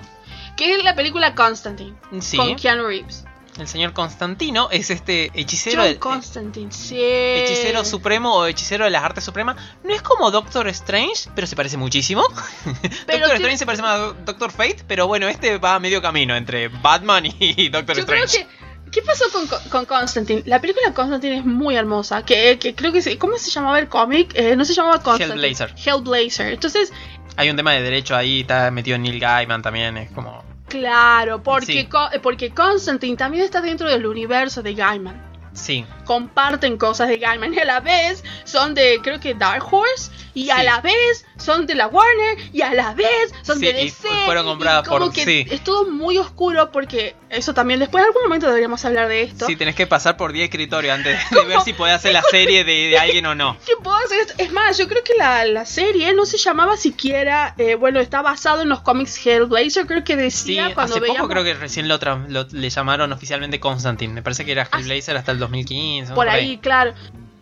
Que 0.56 0.76
es 0.76 0.84
la 0.84 0.94
película 0.94 1.34
Constantine. 1.34 1.96
Sí. 2.22 2.38
Con 2.38 2.56
Keanu 2.56 2.86
Reeves. 2.86 3.26
El 3.58 3.68
señor 3.68 3.94
Constantino 3.94 4.70
es 4.72 4.90
este 4.90 5.32
hechicero 5.34 5.84
John 5.84 5.96
Constantine, 5.96 6.72
sí. 6.72 6.98
hechicero 7.02 7.84
supremo 7.84 8.34
o 8.34 8.46
hechicero 8.46 8.86
de 8.86 8.92
las 8.92 9.04
artes 9.04 9.24
supremas. 9.24 9.58
No 9.84 9.94
es 9.94 10.02
como 10.02 10.32
Doctor 10.32 10.68
Strange, 10.70 11.30
pero 11.36 11.46
se 11.48 11.56
parece 11.56 11.76
muchísimo. 11.76 12.24
Doctor 13.08 13.34
Strange 13.34 13.58
se 13.58 13.66
parece 13.66 13.82
más 13.82 14.00
a 14.00 14.14
Doctor 14.26 14.52
Fate, 14.52 14.84
pero 14.88 15.08
bueno, 15.08 15.28
este 15.28 15.58
va 15.58 15.76
a 15.76 15.80
medio 15.80 16.02
camino 16.02 16.36
entre 16.36 16.70
Batman 16.70 17.26
y 17.26 17.70
Doctor 17.70 17.98
Yo 17.98 18.06
creo 18.06 18.24
Strange. 18.24 18.48
que. 18.48 18.70
¿Qué 18.92 19.04
pasó 19.04 19.26
con, 19.32 19.46
con 19.70 19.86
Constantine? 19.86 20.42
La 20.48 20.60
película 20.60 20.92
Constantine 20.94 21.38
es 21.40 21.46
muy 21.46 21.76
hermosa. 21.76 22.24
Que, 22.24 22.58
que 22.58 22.74
creo 22.74 22.92
que. 22.92 23.18
¿Cómo 23.20 23.38
se 23.38 23.52
llamaba 23.52 23.78
el 23.78 23.88
cómic? 23.88 24.32
Eh, 24.36 24.56
no 24.56 24.66
se 24.66 24.74
llamaba 24.74 25.04
Constantine. 25.04 25.48
Hellblazer. 25.48 25.76
Hellblazer. 25.78 26.54
Entonces, 26.54 26.92
Hay 27.36 27.50
un 27.52 27.56
tema 27.56 27.74
de 27.74 27.82
derecho 27.84 28.16
ahí, 28.16 28.42
está 28.42 28.72
metido 28.72 28.98
Neil 28.98 29.20
Gaiman 29.20 29.62
también, 29.62 29.98
es 29.98 30.10
como... 30.12 30.44
claro, 30.70 31.44
porque, 31.44 31.66
Sí. 31.66 31.86
Co- 31.88 32.10
eh, 32.14 32.20
porque 32.20 32.52
Constantine 32.52 33.18
también 33.18 33.44
está 33.44 33.60
dentro 33.62 33.90
del 33.90 34.06
universo 34.06 34.62
de 34.64 34.74
Gaiman. 34.76 35.28
Sí, 35.52 35.84
Comparten 36.06 36.78
cosas 36.78 37.08
de 37.10 37.18
Gaiman 37.18 37.54
y 37.54 37.60
a 37.60 37.66
la 37.66 37.80
vez 37.80 38.24
son 38.46 38.74
de, 38.76 39.00
creo 39.04 39.20
que 39.20 39.34
Dark 39.34 39.64
Horse. 39.70 40.12
Y 40.34 40.50
a 40.52 40.58
Sí. 40.60 40.64
la 40.66 40.82
vez 40.82 41.26
son 41.38 41.66
de 41.66 41.76
la 41.76 41.88
Warner. 41.88 42.38
Y 42.54 42.62
a 42.62 42.74
la 42.74 42.94
vez 42.94 43.34
son 43.42 43.60
Sí, 43.60 43.66
de 43.66 43.72
y 43.82 43.86
DC. 43.86 44.08
fu- 44.08 44.14
fueron 44.26 44.46
compradas 44.46 44.88
como 44.88 45.06
por- 45.06 45.14
que 45.14 45.26
sí. 45.26 45.46
Es 45.50 45.64
todo 45.64 45.90
muy 45.90 46.18
oscuro 46.18 46.72
porque 46.72 47.16
eso 47.30 47.54
también. 47.54 47.80
Después 47.80 48.02
en 48.04 48.08
algún 48.08 48.24
momento 48.24 48.48
deberíamos 48.48 48.84
hablar 48.86 49.08
de 49.08 49.24
esto. 49.24 49.46
sí, 49.48 49.56
tenés 49.56 49.76
que 49.76 49.88
pasar 49.88 50.18
por 50.18 50.32
10 50.34 50.46
escritorios 50.46 50.94
antes 50.94 51.18
de 51.32 51.46
ver 51.46 51.62
si 51.62 51.74
podés 51.74 51.96
hacer 51.96 52.14
la 52.14 52.22
serie 52.24 52.64
de, 52.64 52.90
de 52.90 52.98
alguien 53.00 53.26
o 53.26 53.36
no. 53.36 53.58
¿Qué 53.66 53.74
puedo 53.84 53.98
hacer 53.98 54.20
esto? 54.20 54.34
Es 54.38 54.52
más, 54.52 54.78
yo 54.78 54.88
creo 54.88 55.04
que 55.04 55.14
la, 55.18 55.46
la 55.46 55.66
serie 55.66 56.14
no 56.14 56.26
se 56.26 56.38
llamaba 56.38 56.78
siquiera. 56.78 57.56
eh, 57.58 57.76
bueno, 57.76 58.00
está 58.00 58.22
basado 58.22 58.62
en 58.62 58.70
los 58.70 58.82
cómics 58.82 59.26
Hellblazer. 59.26 59.86
Creo 59.88 60.04
que 60.04 60.14
Sí, 60.14 60.20
decía 60.56 60.74
cuando 60.74 60.94
hace 60.96 61.00
veíamos. 61.02 61.22
poco 61.22 61.32
creo 61.34 61.44
que 61.44 61.54
recién 61.54 61.88
lo, 61.88 61.98
lo- 62.28 62.48
le 62.52 62.70
llamaron 62.70 63.12
oficialmente 63.12 63.60
Constantine. 63.60 64.14
Me 64.14 64.22
parece 64.22 64.46
que 64.46 64.52
era 64.52 64.68
Hellblazer 64.72 65.18
hasta 65.18 65.32
el 65.32 65.40
2015. 65.40 66.14
Por 66.14 66.30
ahí, 66.30 66.58
claro. 66.58 66.94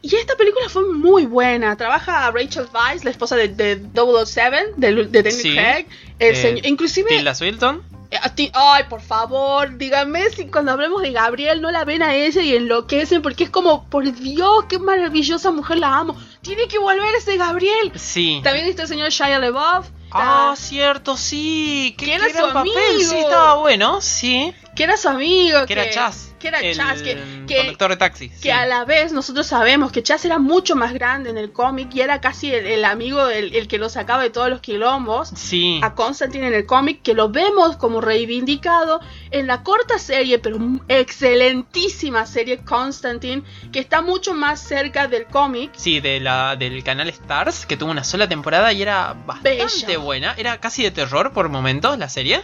Y 0.10 0.16
esta 0.16 0.36
película 0.36 0.70
fue 0.70 0.94
muy 0.94 1.26
buena. 1.26 1.76
Trabaja 1.76 2.32
Rachel 2.32 2.68
Weisz, 2.74 3.04
la 3.04 3.10
esposa 3.12 3.36
de, 3.36 3.50
de 3.50 3.82
007, 3.93 4.74
de, 4.78 4.93
de 4.93 5.06
Daniel 5.24 5.32
Sí. 5.34 5.54
Craig. 5.54 5.86
El 6.20 6.34
Eh, 6.34 6.41
señor- 6.41 6.65
inclusive. 6.65 7.10
Tilda 7.10 7.36
Swilton. 7.36 7.84
eh, 8.10 8.17
a 8.22 8.34
ti- 8.34 8.50
ay, 8.54 8.86
por 8.89 9.02
favor, 9.02 9.78
díganme 9.78 10.30
si 10.30 10.48
cuando 10.48 10.72
hablemos 10.72 11.02
de 11.02 11.12
Gabriel 11.12 11.62
no 11.62 11.72
la 11.72 11.84
ven 11.84 12.02
a 12.04 12.15
ella 12.15 12.41
y 12.41 12.56
enloquecen 12.56 13.22
porque 13.22 13.43
es 13.43 13.50
como, 13.50 13.89
por 13.89 14.10
Dios, 14.13 14.63
qué 14.70 14.80
maravillosa 14.80 15.52
mujer 15.52 15.80
la 15.80 15.98
amo. 15.98 16.15
Tiene 16.41 16.67
que 16.70 16.80
volver 16.80 17.13
ese 17.17 17.36
Gabriel. 17.36 17.91
Sí. 17.96 18.39
También 18.46 18.65
está 18.67 18.84
el 18.84 18.88
señor 18.88 19.10
Shia 19.10 19.39
LaBeouf. 19.39 19.88
Ah, 20.12 20.56
cierto, 20.58 21.17
sí. 21.17 21.96
Que 21.98 22.15
era 22.15 22.28
su 22.30 22.54
papel. 22.54 22.72
amigo. 22.76 23.10
Sí, 23.12 23.17
estaba 23.17 23.56
bueno, 23.56 24.02
sí. 24.02 24.54
que 24.76 24.84
era 24.84 24.98
su 24.98 25.10
amigo. 25.10 25.65
Que 25.65 25.74
era 25.74 25.89
Chaz. 25.89 26.34
Que 26.39 26.50
era 26.50 26.60
el 26.60 26.76
Chaz. 26.76 27.02
Que, 27.02 27.17
que, 27.48 27.58
conductor 27.58 27.89
de 27.89 27.98
taxi. 27.98 28.30
que 28.30 28.36
sí. 28.38 28.50
a 28.52 28.65
la 28.67 28.86
vez 28.86 29.12
nosotros 29.12 29.48
sabemos 29.48 29.91
que 29.91 30.04
Chaz 30.04 30.24
era 30.26 30.38
mucho 30.38 30.76
más 30.76 30.93
grande 30.93 31.32
en 31.32 31.38
el 31.38 31.52
cómic 31.52 31.89
y 31.96 32.02
era 32.02 32.22
casi 32.22 32.54
el, 32.54 32.67
el 32.67 32.86
amigo, 32.86 33.28
el, 33.28 33.56
el 33.56 33.67
que 33.67 33.80
lo 33.80 33.89
sacaba 33.89 34.22
de 34.24 34.30
todos 34.30 34.50
los 34.50 34.62
quilombos. 34.62 35.30
Sí. 35.36 35.80
A 35.84 35.96
Constantine 35.96 36.48
en 36.48 36.54
el 36.54 36.65
cómic, 36.65 37.02
que 37.02 37.13
lo 37.13 37.30
vemos 37.30 37.76
como 37.78 38.02
reivindicado 38.02 39.02
en 39.32 39.48
la 39.48 39.63
corta 39.63 39.98
serie, 39.98 40.39
pero 40.39 40.60
excelentísima 40.88 42.26
serie 42.26 42.60
Constantine, 42.60 43.43
que 43.72 43.80
está 43.80 44.02
mucho 44.02 44.34
más 44.34 44.62
cerca 44.62 45.08
del 45.08 45.26
cómic. 45.26 45.72
Sí, 45.76 46.00
de 46.00 46.20
la, 46.20 46.56
del 46.56 46.84
canal 46.84 47.10
Stars, 47.10 47.65
que 47.65 47.78
tuvo 47.78 47.91
una 47.91 48.04
sola 48.04 48.28
temporada 48.30 48.72
y 48.74 48.82
era 48.82 49.13
bastante 49.26 49.50
Bella. 49.50 49.65
Buena. 50.08 50.34
Era 50.38 50.60
casi 50.60 50.82
de 50.84 50.89
terror 50.91 51.34
por 51.34 51.50
momentos 51.50 51.98
la 52.00 52.10
serie. 52.10 52.43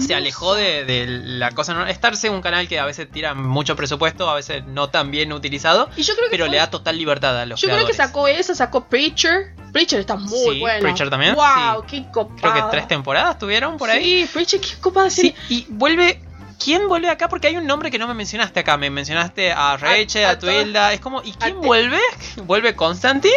Se 0.00 0.14
alejó 0.14 0.54
de, 0.54 0.84
de 0.84 1.06
la 1.06 1.50
cosa. 1.50 1.74
No, 1.74 1.86
Stars 1.86 2.24
es 2.24 2.30
un 2.30 2.40
canal 2.40 2.66
que 2.68 2.78
a 2.78 2.84
veces 2.86 3.10
tira 3.10 3.34
mucho 3.34 3.76
presupuesto, 3.76 4.28
a 4.30 4.34
veces 4.34 4.64
no 4.66 4.88
tan 4.88 5.10
bien 5.10 5.32
utilizado, 5.32 5.90
Y 5.96 6.02
yo 6.02 6.14
creo 6.14 6.26
que 6.26 6.30
pero 6.30 6.44
fue- 6.46 6.52
le 6.52 6.56
da 6.58 6.70
total 6.70 6.96
libertad 6.96 7.38
a 7.38 7.46
los 7.46 7.60
Yo 7.60 7.68
creo 7.68 7.86
que 7.86 7.92
sacó 7.94 8.26
esa, 8.28 8.54
sacó 8.54 8.88
Preacher. 8.88 9.54
Preacher 9.72 10.00
está 10.00 10.16
muy 10.16 10.54
Sí, 10.54 10.60
bueno. 10.60 10.80
Preacher 10.80 11.10
también, 11.10 11.34
Wow, 11.34 11.82
sí. 11.82 11.86
qué 11.88 12.10
copado. 12.12 12.36
Creo 12.40 12.54
que 12.54 12.62
tres 12.70 12.88
temporadas 12.88 13.38
tuvieron 13.38 13.76
por 13.76 13.90
ahí. 13.90 14.22
Sí, 14.26 14.30
Preacher, 14.32 14.60
qué 14.60 14.68
copada 14.80 15.10
Sí, 15.10 15.16
serie. 15.16 15.34
y 15.48 15.66
vuelve. 15.68 16.20
¿Quién 16.62 16.88
vuelve 16.88 17.08
acá? 17.10 17.28
Porque 17.28 17.48
hay 17.48 17.56
un 17.56 17.66
nombre 17.66 17.90
que 17.90 17.98
no 17.98 18.06
me 18.06 18.14
mencionaste 18.14 18.60
acá. 18.60 18.76
Me 18.76 18.90
mencionaste 18.90 19.52
a 19.52 19.76
Rachel, 19.76 20.24
a 20.24 20.30
a, 20.30 20.38
Twilda. 20.38 20.92
Es 20.92 21.00
como, 21.00 21.22
¿y 21.22 21.32
quién 21.32 21.60
vuelve? 21.60 22.00
¿Vuelve 22.44 22.74
Constantine? 22.74 23.34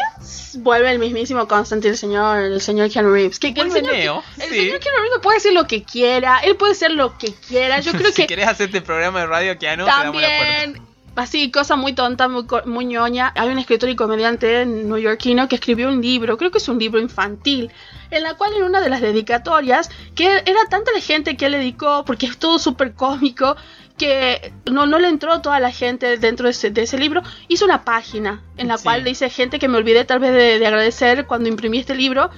Vuelve 0.56 0.92
el 0.92 1.00
mismísimo 1.00 1.48
Constantine, 1.48 1.92
el 1.92 1.98
señor, 1.98 2.40
el 2.40 2.62
señor 2.62 2.90
Keanu 2.90 3.12
Reeves. 3.12 3.40
Que, 3.40 3.54
que 3.54 3.62
el, 3.62 3.72
señor, 3.72 3.96
el 3.96 4.50
sí. 4.50 4.56
señor 4.56 4.80
Keanu 4.80 5.00
Reeves 5.00 5.20
puede 5.22 5.38
decir 5.38 5.54
lo 5.54 5.68
que 5.68 5.84
quiera, 5.84 6.40
él 6.40 6.56
puede 6.56 6.76
ser 6.76 6.92
lo 6.92 7.18
que 7.18 7.34
quiera. 7.34 7.80
Yo 7.80 7.92
creo 7.94 8.12
si 8.12 8.24
que 8.24 8.28
querés 8.28 8.48
hacer 8.48 8.68
este 8.68 8.82
programa 8.82 9.20
de 9.22 9.26
radio, 9.28 9.58
que 9.58 9.76
no, 9.78 9.86
te 9.86 9.92
damos 9.92 10.22
la 10.22 10.28
puerta. 10.38 10.87
Así, 11.22 11.52
cosa 11.52 11.76
muy 11.76 11.94
tonta, 11.94 12.28
muy, 12.28 12.46
muy 12.66 12.86
ñoña. 12.86 13.34
Hay 13.36 13.50
un 13.50 13.60
escritor 13.60 13.90
y 13.90 13.96
comediante 13.96 14.66
neoyorquino 14.66 15.48
que 15.48 15.56
escribió 15.56 15.88
un 15.90 16.02
libro, 16.02 16.38
creo 16.38 16.52
que 16.52 16.58
es 16.58 16.68
un 16.68 16.80
libro 16.80 17.00
infantil, 17.00 17.72
en 18.12 18.24
la 18.24 18.36
cual 18.36 18.54
en 18.56 18.64
una 18.64 18.82
de 18.82 18.90
las 18.90 19.02
dedicatorias, 19.02 19.90
que 20.16 20.26
era 20.46 20.60
tanta 20.70 20.92
la 20.94 21.02
gente 21.02 21.38
que 21.38 21.46
él 21.48 21.54
dedicó, 21.54 22.04
porque 22.06 22.26
es 22.26 22.38
todo 22.38 22.60
súper 22.60 22.94
cómico, 22.94 23.56
que 23.98 24.54
no, 24.72 24.86
no 24.86 25.00
le 25.00 25.08
entró 25.08 25.42
toda 25.42 25.60
la 25.60 25.72
gente 25.72 26.18
dentro 26.18 26.46
de 26.46 26.52
ese, 26.52 26.70
de 26.70 26.84
ese 26.84 26.98
libro, 27.00 27.24
hizo 27.48 27.66
una 27.66 27.84
página 27.84 28.44
en 28.58 28.68
la 28.68 28.78
Sí. 28.78 28.84
cual 28.84 29.04
dice 29.04 29.30
gente 29.30 29.58
que 29.58 29.68
me 29.68 29.78
olvidé 29.78 30.06
tal 30.06 30.20
vez 30.20 30.32
de, 30.34 30.60
de 30.60 30.68
agradecer 30.68 31.26
cuando 31.26 31.50
imprimí 31.50 31.80
este 31.80 31.96
libro. 31.96 32.30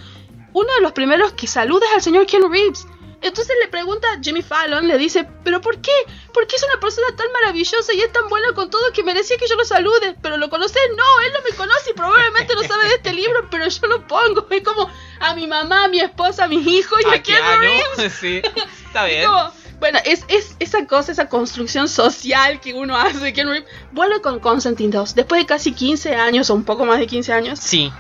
Uno 0.54 0.74
de 0.76 0.82
los 0.82 0.94
primeros 0.94 1.34
que 1.34 1.48
saluda 1.48 1.86
es 1.90 1.96
al 1.96 2.02
señor 2.02 2.26
Keanu 2.26 2.48
Reeves. 2.50 2.88
Entonces 3.22 3.56
le 3.62 3.68
pregunta 3.68 4.08
a 4.14 4.22
Jimmy 4.22 4.42
Fallon, 4.42 4.88
le 4.88 4.98
dice, 4.98 5.28
¿pero 5.44 5.60
por 5.60 5.82
qué? 5.82 5.92
¿Por 6.34 6.48
qué 6.48 6.56
es 6.56 6.64
una 6.64 6.80
persona 6.80 7.08
tan 7.18 7.32
maravillosa 7.34 7.94
y 7.94 8.02
es 8.02 8.12
tan 8.14 8.30
buena 8.30 8.54
con 8.54 8.70
todo 8.70 8.82
que 8.94 9.04
merecía 9.04 9.38
que 9.38 9.48
yo 9.48 9.56
lo 9.56 9.66
salude? 9.66 10.16
¿Pero 10.22 10.38
lo 10.38 10.50
conoces? 10.50 10.82
No, 10.96 11.22
él 11.26 11.34
no 11.34 11.42
me 11.50 11.56
conoce 11.56 11.92
y 11.92 11.94
probablemente 11.94 12.56
no 12.56 12.64
sabe 12.64 12.88
de 12.88 12.96
este 12.96 13.14
libro, 13.14 13.48
pero 13.52 13.68
yo 13.68 13.88
lo 13.88 14.08
pongo. 14.08 14.48
Es 14.50 14.64
como 14.64 14.90
a 15.20 15.36
mi 15.36 15.48
mamá, 15.48 15.86
a 15.86 15.88
mi 15.90 16.00
esposa, 16.00 16.46
a 16.46 16.48
mis 16.48 16.66
hijos 16.66 17.00
y 17.02 17.10
a, 17.10 17.14
A 17.14 17.24
Keanu 17.24 17.60
Reeves. 17.60 18.14
Sí. 18.14 18.42
Está 18.88 19.06
bien. 19.06 19.26
Como, 19.26 19.52
bueno, 19.80 20.00
es, 20.06 20.24
es 20.30 20.56
esa 20.60 20.86
cosa, 20.88 21.12
esa 21.12 21.28
construcción 21.28 21.90
social 21.90 22.60
que 22.62 22.74
uno 22.74 22.96
hace 22.98 23.20
de 23.20 23.34
Keanu 23.34 23.52
Reeves. 23.52 23.70
Vuelve 23.92 24.22
con 24.22 24.40
Constantine 24.40 24.92
2, 24.92 25.16
después 25.16 25.42
de 25.42 25.46
casi 25.46 25.74
15 25.74 26.16
años 26.16 26.50
o 26.50 26.54
un 26.54 26.64
poco 26.64 26.86
más 26.86 27.00
de 27.00 27.08
15 27.08 27.34
años. 27.34 27.60
Sí. 27.60 27.92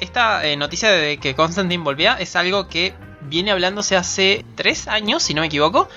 Esta 0.00 0.44
eh, 0.44 0.56
noticia 0.56 0.90
de 0.90 1.18
que 1.18 1.36
Constantine 1.36 1.84
volvía 1.84 2.14
es 2.14 2.34
algo 2.34 2.66
que 2.66 2.94
viene 3.28 3.50
hablándose 3.50 3.96
hace 3.96 4.44
tres 4.54 4.88
años, 4.88 5.22
si 5.22 5.34
no 5.34 5.40
me 5.40 5.46
equivoco, 5.48 5.88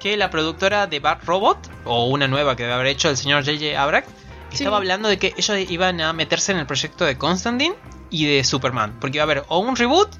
que 0.00 0.16
la 0.16 0.30
productora 0.30 0.86
de 0.86 1.00
Bad 1.00 1.18
Robot, 1.24 1.58
o 1.84 2.06
una 2.06 2.28
nueva 2.28 2.56
que 2.56 2.62
debe 2.64 2.74
haber 2.74 2.86
hecho 2.88 3.08
el 3.10 3.16
señor 3.16 3.44
J.J. 3.44 3.80
Abrams, 3.80 4.06
Sí. 4.50 4.62
estaba 4.62 4.76
hablando 4.76 5.08
de 5.08 5.18
que 5.18 5.34
ellos 5.36 5.58
iban 5.68 6.00
a 6.00 6.12
meterse 6.12 6.52
en 6.52 6.58
el 6.58 6.66
proyecto 6.66 7.04
de 7.04 7.18
Constantine 7.18 7.74
y 8.10 8.26
de 8.26 8.44
Superman, 8.44 8.98
porque 9.00 9.16
iba 9.16 9.22
a 9.22 9.24
haber 9.24 9.44
o 9.48 9.58
un 9.58 9.74
reboot 9.74 10.10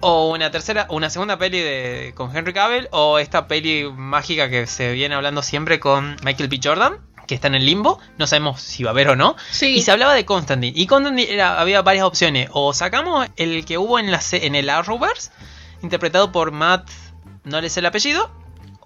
o 0.00 0.30
una 0.30 0.50
tercera, 0.50 0.86
una 0.90 1.10
segunda 1.10 1.38
peli 1.38 1.60
de 1.60 2.12
con 2.16 2.36
Henry 2.36 2.52
Cavill 2.52 2.88
o 2.90 3.20
esta 3.20 3.46
peli 3.46 3.88
mágica 3.96 4.50
que 4.50 4.66
se 4.66 4.92
viene 4.92 5.14
hablando 5.14 5.42
siempre 5.42 5.78
con 5.78 6.16
Michael 6.24 6.48
B. 6.48 6.58
Jordan, 6.60 6.96
que 7.28 7.36
está 7.36 7.46
en 7.46 7.54
el 7.54 7.64
limbo, 7.64 8.00
no 8.18 8.26
sabemos 8.26 8.60
si 8.60 8.82
va 8.82 8.90
a 8.90 8.92
haber 8.92 9.10
o 9.10 9.16
no. 9.16 9.36
Sí. 9.52 9.66
Y 9.76 9.82
se 9.82 9.92
hablaba 9.92 10.12
de 10.14 10.24
Constantine. 10.24 10.72
Y 10.76 10.86
Constantine 10.88 11.32
era, 11.32 11.60
había 11.60 11.80
varias 11.82 12.04
opciones. 12.04 12.48
O 12.52 12.72
sacamos 12.74 13.28
el 13.36 13.64
que 13.64 13.78
hubo 13.78 13.98
en, 14.00 14.10
la, 14.10 14.20
en 14.32 14.56
el 14.56 14.68
Arrowverse, 14.70 15.30
interpretado 15.84 16.32
por 16.32 16.50
Matt, 16.50 16.90
no 17.44 17.60
le 17.60 17.68
sé 17.68 17.80
el 17.80 17.86
apellido. 17.86 18.30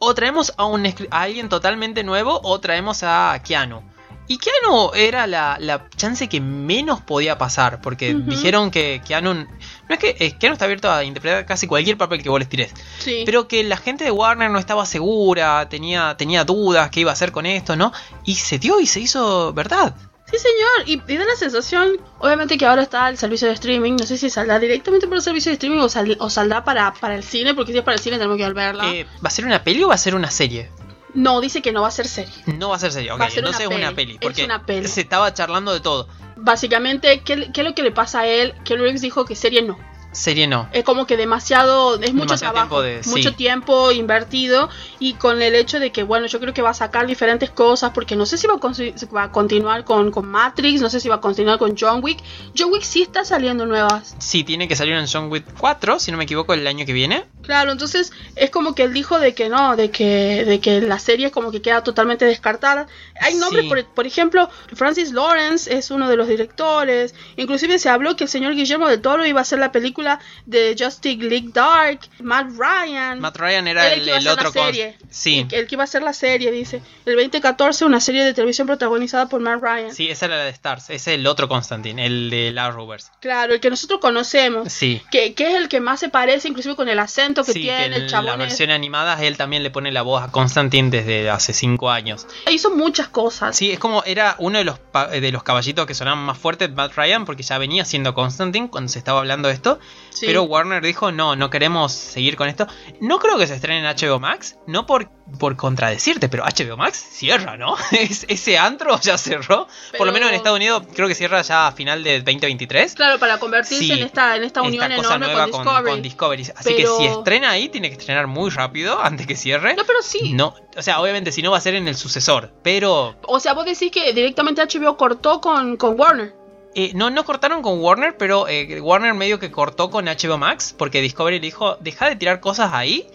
O 0.01 0.15
traemos 0.15 0.53
a, 0.57 0.65
un, 0.65 0.87
a 0.87 1.23
alguien 1.23 1.49
totalmente 1.49 2.05
nuevo, 2.05 2.41
o 2.45 2.61
traemos 2.61 3.03
a 3.03 3.41
Keanu. 3.43 3.83
Y 4.29 4.37
Keanu 4.37 4.91
era 4.95 5.27
la, 5.27 5.57
la 5.59 5.89
chance 5.97 6.29
que 6.29 6.41
menos 6.41 7.01
podía 7.01 7.39
pasar, 7.39 7.81
porque 7.81 8.15
dijeron 8.15 8.71
que 8.71 9.01
Keanu... 9.05 9.35
No 9.35 9.47
es 9.89 9.99
que 9.99 10.17
eh, 10.19 10.37
Keanu 10.39 10.53
está 10.53 10.67
abierto 10.67 10.93
a 10.93 11.03
interpretar 11.03 11.47
casi 11.47 11.67
cualquier 11.67 11.97
papel 11.97 12.23
que 12.23 12.29
vos 12.29 12.39
les 12.39 12.49
tires. 12.49 12.75
Sí. 12.99 13.23
Pero 13.25 13.49
que 13.49 13.65
la 13.65 13.79
gente 13.79 14.05
de 14.05 14.11
Warner 14.11 14.51
no 14.51 14.59
estaba 14.59 14.85
segura, 14.85 15.67
tenía, 15.71 16.15
tenía 16.19 16.45
dudas 16.45 16.91
qué 16.91 17.01
iba 17.01 17.11
a 17.11 17.15
hacer 17.15 17.33
con 17.33 17.47
esto, 17.47 17.75
¿no? 17.75 17.91
Y 18.25 18.35
se 18.35 18.59
dio 18.59 18.81
y 18.81 18.87
se 18.87 19.01
hizo 19.01 19.55
verdad. 19.55 19.97
Sí, 20.31 20.37
señor. 20.39 20.89
Y, 21.09 21.13
y 21.13 21.17
da 21.17 21.25
la 21.25 21.37
sensación, 21.37 21.93
obviamente 22.19 22.59
que 22.59 22.67
ahora 22.67 22.83
está 22.83 23.09
el 23.09 23.17
servicio 23.17 23.49
de 23.49 23.55
streaming. 23.55 23.93
No 23.99 24.07
sé 24.07 24.19
si 24.19 24.29
saldrá 24.29 24.59
directamente 24.59 25.07
por 25.07 25.17
el 25.17 25.23
servicio 25.23 25.51
de 25.51 25.55
streaming 25.55 25.79
o, 25.79 25.89
sal- 25.89 26.17
o 26.21 26.29
saldrá 26.29 26.65
para, 26.65 26.93
para 26.93 27.15
el 27.15 27.23
cine, 27.25 27.55
porque 27.55 27.73
si 27.73 27.79
es 27.79 27.85
para 27.85 27.97
el 27.97 28.01
cine 28.03 28.17
tenemos 28.19 28.37
que 28.37 28.49
verla. 28.53 28.93
Eh, 28.93 29.05
¿Va 29.25 29.29
a 29.29 29.31
ser 29.31 29.47
una 29.47 29.65
peli 29.65 29.83
o 29.85 29.89
va 29.89 29.95
a 29.95 29.99
ser 29.99 30.15
una 30.15 30.31
serie? 30.31 30.71
No, 31.15 31.41
dice 31.41 31.63
que 31.63 31.73
no 31.73 31.81
va 31.83 31.89
a 31.89 31.93
ser 31.93 32.07
serie. 32.07 32.35
No 32.47 32.69
va 32.69 32.77
a 32.77 32.79
ser 32.79 32.93
serie, 32.93 33.11
ok. 33.11 33.21
Va 33.21 33.25
a 33.25 33.31
ser 33.31 33.39
entonces 33.39 33.67
una 33.67 33.77
es 33.77 33.81
una 33.83 33.97
peli, 33.97 33.97
peli. 33.97 34.13
es 34.17 34.21
Porque 34.21 34.45
una 34.45 34.67
peli. 34.67 34.87
se 34.89 35.01
estaba 35.01 35.33
charlando 35.33 35.73
de 35.73 35.81
todo. 35.81 36.07
Básicamente, 36.37 37.21
¿qué, 37.25 37.51
¿qué 37.53 37.61
es 37.63 37.67
lo 37.67 37.75
que 37.75 37.83
le 37.83 37.91
pasa 37.91 38.21
a 38.21 38.27
él? 38.27 38.55
Que 38.65 38.77
Reeves 38.77 39.01
dijo 39.01 39.25
que 39.25 39.35
serie 39.35 39.63
no. 39.63 39.79
Serie 40.13 40.47
no. 40.47 40.69
Es 40.73 40.85
como 40.85 41.07
que 41.07 41.17
demasiado, 41.17 42.01
es 42.01 42.15
mucho 42.15 42.35
trabajo, 42.37 42.81
tiempo 42.81 42.83
de- 42.83 43.03
sí. 43.05 43.11
mucho 43.11 43.35
tiempo 43.35 43.93
invertido 43.93 44.69
y 44.99 45.15
con 45.15 45.43
el 45.43 45.55
hecho 45.55 45.79
de 45.79 45.93
que, 45.93 46.03
bueno, 46.03 46.27
yo 46.27 46.41
creo 46.41 46.55
que 46.55 46.63
va 46.63 46.71
a 46.71 46.75
sacar 46.75 47.07
diferentes 47.07 47.51
cosas 47.51 47.91
porque 47.95 48.17
no 48.17 48.27
sé 48.27 48.39
si 48.39 48.47
va 48.47 48.55
a, 48.55 48.57
consi- 48.57 48.95
va 49.15 49.25
a 49.25 49.33
continuar 49.33 49.85
con, 49.85 50.11
con 50.11 50.27
Matrix, 50.27 50.81
no 50.81 50.91
sé 50.91 50.99
si 51.01 51.09
va 51.09 51.17
a 51.17 51.21
continuar 51.21 51.59
con 51.59 51.77
John 51.79 52.01
Wick. 52.03 52.19
John 52.57 52.73
Wick 52.73 52.83
sí 52.83 53.03
está 53.03 53.25
saliendo 53.25 53.67
nuevas. 53.67 54.17
Sí, 54.19 54.45
tiene 54.45 54.67
que 54.67 54.77
salir 54.77 54.95
en 54.95 55.07
John 55.07 55.31
Wick 55.31 55.45
4, 55.59 55.99
si 55.99 56.11
no 56.11 56.17
me 56.19 56.25
equivoco, 56.25 56.55
el 56.55 56.67
año 56.67 56.87
que 56.87 56.93
viene. 56.93 57.25
Claro, 57.43 57.73
entonces 57.73 58.13
es 58.35 58.51
como 58.51 58.75
que 58.75 58.83
él 58.85 58.93
dijo 58.93 59.19
de 59.19 59.35
que 59.35 59.49
no, 59.49 59.77
de 59.77 59.91
que, 59.91 60.45
de 60.45 60.61
que 60.61 60.81
la 60.81 60.99
serie 60.99 61.27
es 61.27 61.33
como 61.33 61.51
que 61.51 61.63
queda 61.63 61.83
totalmente 61.85 62.25
descartada. 62.25 62.87
Hay 63.21 63.35
nombres, 63.37 63.65
Sí. 63.65 63.69
por, 63.69 63.85
por 63.87 64.07
ejemplo, 64.07 64.49
Francis 64.75 65.13
Lawrence 65.13 65.73
es 65.77 65.91
uno 65.91 66.09
de 66.09 66.17
los 66.17 66.29
directores. 66.29 67.15
Inclusive 67.37 67.79
se 67.79 67.89
habló 67.89 68.17
que 68.17 68.25
el 68.25 68.31
señor 68.31 68.55
Guillermo 68.55 68.89
del 68.89 69.01
Toro 69.01 69.25
iba 69.27 69.41
a 69.41 69.43
hacer 69.43 69.59
la 69.59 69.73
película 69.73 69.98
de 70.47 70.77
Justice 70.79 71.23
League 71.23 71.51
Dark, 71.53 72.01
Matt 72.21 72.49
Ryan. 72.57 73.21
Matt 73.21 73.37
Ryan 73.37 73.69
era 73.69 73.93
el, 73.93 74.01
que 74.01 74.07
iba 74.07 74.17
a 74.17 74.19
el 74.21 74.27
hacer 74.29 74.33
otro 74.33 74.49
la 74.49 74.53
con- 74.55 74.65
serie. 74.75 74.99
Sí. 75.11 75.47
El, 75.51 75.55
el 75.61 75.67
que 75.67 75.75
iba 75.75 75.83
a 75.83 75.85
hacer 75.85 76.03
la 76.03 76.13
serie, 76.13 76.51
dice. 76.53 76.83
El 77.07 77.15
2014, 77.17 77.85
una 77.85 78.01
serie 78.01 78.25
de 78.25 78.35
televisión 78.35 78.67
protagonizada 78.67 79.29
por 79.29 79.41
Matt 79.41 79.63
Ryan. 79.63 79.95
Sí, 79.95 80.09
esa 80.09 80.27
era 80.27 80.37
la 80.39 80.45
de 80.45 80.51
Stars. 80.51 80.85
Ese 80.91 80.95
es 80.95 81.09
el 81.19 81.27
otro 81.27 81.49
Constantine, 81.49 82.05
el 82.05 82.31
de 82.31 82.53
la 82.53 82.67
Arrowverse. 82.67 83.11
Claro, 83.21 83.55
el 83.55 83.61
que 83.61 83.71
nosotros 83.71 84.01
conocemos. 84.01 84.73
Sí. 84.73 85.03
Que, 85.11 85.35
que 85.35 85.49
es 85.51 85.55
el 85.55 85.69
que 85.69 85.81
más 85.81 86.01
se 86.01 86.09
parece, 86.09 86.49
inclusive 86.49 86.77
con 86.77 86.89
el 86.89 86.99
acento 86.99 87.45
que 87.45 87.53
Sí, 87.53 87.61
tiene, 87.61 87.89
que 87.91 87.97
el 87.97 88.03
en 88.03 88.09
chabón. 88.09 88.33
es- 88.43 88.49
versiones 88.49 88.75
animadas 88.77 89.21
él 89.23 89.37
también 89.37 89.63
le 89.63 89.71
pone 89.71 89.91
la 89.93 90.03
voz 90.03 90.23
a 90.23 90.31
Constantine 90.31 90.91
desde 90.91 91.31
hace 91.31 91.53
5 91.53 91.91
años. 91.91 92.27
Hizo 92.51 92.71
muchas 92.71 93.09
cosas. 93.09 93.57
Sí, 93.57 93.71
es 93.71 93.79
como 93.79 94.03
era 94.05 94.37
uno 94.39 94.59
de 94.59 94.65
los, 94.65 94.79
de 95.11 95.33
los 95.33 95.43
caballitos 95.43 95.87
que 95.87 95.95
sonaban 95.95 96.19
más 96.25 96.39
fuertes, 96.39 96.71
Matt 96.73 96.95
Ryan, 96.97 97.25
porque 97.25 97.43
ya 97.43 97.59
venía 97.59 97.85
siendo 97.85 98.15
Constantine 98.15 98.69
cuando 98.69 98.89
se 98.89 98.99
estaba 98.99 99.19
hablando 99.21 99.49
de 99.49 99.55
esto. 99.55 99.79
Sí. 100.11 100.27
Pero 100.27 100.43
Warner 100.43 100.83
dijo, 100.83 101.13
no, 101.13 101.37
no 101.37 101.49
queremos 101.49 101.93
seguir 101.93 102.35
con 102.37 102.49
esto. 102.49 102.67
No 103.01 103.21
creo 103.21 103.39
que 103.39 103.47
se 103.47 103.55
estrene 103.55 103.89
en 103.89 103.97
HBO 103.97 104.19
Max, 104.19 104.57
no 104.67 104.85
por, 104.85 105.11
por 105.39 105.55
contradecirte, 105.57 106.29
pero 106.29 106.43
HBO 106.45 106.77
Max 106.77 106.97
cierra, 107.13 107.57
¿no? 107.57 107.77
Es- 107.93 108.25
ese 108.29 108.59
antro 108.59 108.99
ya 109.01 109.17
cerró. 109.17 109.69
Por 109.97 110.07
lo 110.09 110.13
menos 110.13 110.31
en 110.31 110.35
Estados 110.35 110.57
Unidos 110.57 110.83
creo 110.93 111.07
que 111.07 111.15
cierra 111.15 111.43
ya 111.43 111.69
a 111.69 111.73
final 111.73 112.03
de 112.03 112.19
2023. 112.23 112.95
Claro, 112.95 113.19
para 113.21 113.39
convertirse 113.39 113.85
Sí, 113.85 113.93
en 113.93 114.03
esta, 114.07 114.35
en 114.37 114.43
esta 114.45 114.63
unión 114.63 114.87
cosa 114.97 115.15
enorme 115.15 115.27
nueva 115.27 115.49
con 115.51 115.63
Discovery. 115.63 115.91
con 115.93 116.03
Discovery. 116.03 116.43
Así 116.57 116.75
Pero- 116.77 116.99
que 116.99 117.05
si 117.05 117.11
estrena 117.13 117.51
ahí, 117.51 117.69
tiene 117.69 117.89
que 117.89 117.97
estrenar 117.97 118.27
muy 118.27 118.51
rápido 118.51 119.01
antes 119.01 119.25
que 119.27 119.37
cierre. 119.37 119.75
No, 119.77 119.85
pero 119.85 120.03
sí. 120.03 120.33
No, 120.33 120.55
o 120.77 120.83
sea, 120.83 121.01
obviamente 121.01 121.31
si 121.31 121.43
no 121.43 121.53
va 121.53 121.59
a 121.59 121.61
ser 121.61 121.77
en 121.77 121.87
el 121.87 121.95
sucesor, 121.95 122.53
pero 122.65 123.15
O 123.23 123.39
sea, 123.39 123.53
vos 123.53 123.65
decís 123.67 123.93
que 123.93 124.13
directamente 124.13 124.63
HBO 124.63 124.97
cortó 124.97 125.41
con, 125.41 125.77
con 125.77 125.99
Warner. 126.01 126.35
Eh, 126.81 126.93
no, 126.95 127.11
no 127.11 127.25
cortaron 127.25 127.61
con 127.61 127.81
Warner, 127.81 128.17
pero 128.17 128.47
eh, 128.47 128.81
Warner 128.81 129.13
medio 129.15 129.39
que 129.41 129.51
cortó 129.51 129.91
con 129.91 130.05
HBO 130.07 130.39
Max 130.39 130.75
porque 130.79 131.01
Discovery 131.01 131.37
le 131.39 131.47
dijo, 131.47 131.77
deja 131.81 132.09
de 132.09 132.15
tirar 132.15 132.39
cosas 132.41 132.73
ahí. 132.73 133.07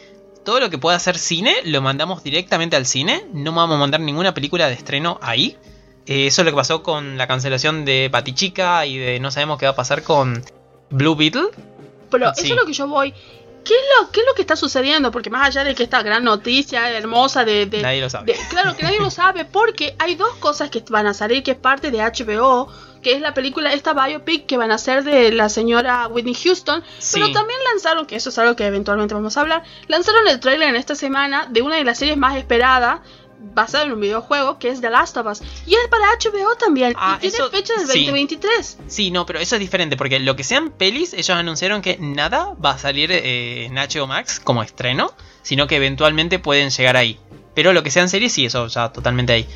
Todo 0.43 0.59
lo 0.59 0.69
que 0.69 0.77
pueda 0.77 0.97
hacer 0.97 1.17
cine 1.17 1.53
lo 1.63 1.81
mandamos 1.81 2.21
directamente 2.23 2.75
al 2.75 2.85
cine. 2.85 3.25
No 3.33 3.53
vamos 3.53 3.77
a 3.77 3.79
mandar 3.79 4.01
ninguna 4.01 4.33
película 4.33 4.67
de 4.67 4.73
estreno 4.73 5.17
ahí. 5.21 5.55
Eh, 6.05 6.27
eso 6.27 6.41
es 6.41 6.45
lo 6.45 6.51
que 6.51 6.57
pasó 6.57 6.83
con 6.83 7.17
la 7.17 7.27
cancelación 7.27 7.85
de 7.85 8.09
Batichica 8.11 8.85
y 8.85 8.97
de 8.97 9.19
no 9.21 9.31
sabemos 9.31 9.57
qué 9.57 9.65
va 9.65 9.71
a 9.71 9.75
pasar 9.77 10.03
con 10.03 10.43
Blue 10.89 11.15
Beetle. 11.15 11.43
Pero 12.11 12.33
Sí. 12.35 12.43
eso 12.47 12.53
es 12.55 12.59
lo 12.59 12.65
que 12.65 12.73
yo 12.73 12.87
voy. 12.89 13.13
¿Qué 13.63 13.73
es, 13.73 13.81
lo, 14.01 14.11
¿Qué 14.11 14.19
es 14.19 14.25
lo 14.25 14.33
que 14.35 14.41
está 14.41 14.55
sucediendo? 14.55 15.11
Porque 15.11 15.29
más 15.29 15.47
allá 15.47 15.63
de 15.63 15.73
que 15.75 15.83
esta 15.83 16.01
gran 16.03 16.23
noticia 16.23 16.89
hermosa 16.91 17.45
de... 17.45 17.65
de- 17.65 17.81
Nadie 17.81 18.01
lo 18.01 18.09
sabe. 18.09 18.33
de- 18.33 18.39
claro 18.49 18.75
que 18.75 18.83
nadie 18.83 18.99
lo 18.99 19.09
sabe 19.21 19.45
porque 19.45 19.95
hay 19.99 20.15
dos 20.15 20.33
cosas 20.35 20.69
que 20.69 20.83
van 20.89 21.07
a 21.07 21.13
salir 21.13 21.43
que 21.43 21.51
es 21.51 21.57
parte 21.57 21.89
de 21.91 21.99
HBO, 21.99 22.67
que 23.01 23.13
es 23.13 23.21
la 23.21 23.33
película, 23.33 23.73
esta 23.73 23.93
biopic 23.93 24.45
que 24.45 24.55
van 24.57 24.71
a 24.71 24.75
hacer 24.75 25.03
de 25.03 25.31
la 25.33 25.49
señora 25.49 26.07
Whitney 26.07 26.35
Houston, 26.35 26.83
Sí. 26.99 27.19
pero 27.19 27.31
también 27.33 27.59
lanzaron, 27.73 28.05
que 28.05 28.15
eso 28.15 28.29
es 28.29 28.37
algo 28.37 28.55
que 28.55 28.65
eventualmente 28.65 29.13
vamos 29.13 29.35
a 29.37 29.41
hablar, 29.41 29.63
lanzaron 29.87 30.27
el 30.27 30.39
trailer 30.39 30.69
en 30.69 30.75
esta 30.77 30.95
semana 30.95 31.47
de 31.49 31.61
una 31.61 31.75
de 31.75 31.83
las 31.83 31.97
series 31.99 32.17
más 32.17 32.37
esperadas 32.37 33.01
basada 33.53 33.83
en 33.85 33.91
un 33.91 33.99
videojuego 34.01 34.57
que 34.57 34.69
es 34.69 34.81
The 34.81 34.89
Last 34.89 35.17
of 35.17 35.27
Us 35.27 35.41
y 35.65 35.73
es 35.75 35.87
para 35.89 36.05
HBO 36.17 36.55
también 36.55 36.93
Ah, 36.97 37.17
y 37.17 37.29
tiene 37.29 37.35
eso- 37.35 37.49
fecha 37.49 37.73
del 37.75 37.87
sí. 37.87 38.05
2023 38.05 38.77
Sí, 38.87 39.11
no, 39.11 39.25
pero 39.25 39.39
eso 39.39 39.55
es 39.55 39.59
diferente, 39.59 39.97
porque 39.97 40.19
lo 40.19 40.35
que 40.35 40.43
sean 40.43 40.69
pelis, 40.71 41.13
ellos 41.13 41.29
anunciaron 41.31 41.81
que 41.81 41.97
nada 41.99 42.53
va 42.63 42.71
a 42.71 42.77
salir 42.77 43.11
eh, 43.11 43.65
en 43.65 43.77
HBO 43.77 44.07
Max 44.07 44.39
como 44.39 44.63
estreno, 44.63 45.11
sino 45.41 45.67
que 45.67 45.75
eventualmente 45.75 46.39
pueden 46.39 46.69
llegar 46.69 46.95
ahí. 46.97 47.19
Pero 47.53 47.73
lo 47.73 47.83
que 47.83 47.91
sean 47.91 48.09
series, 48.09 48.31
sí, 48.33 48.45
eso 48.45 48.67
ya 48.67 48.91
totalmente 48.91 49.33
ahí. 49.33 49.47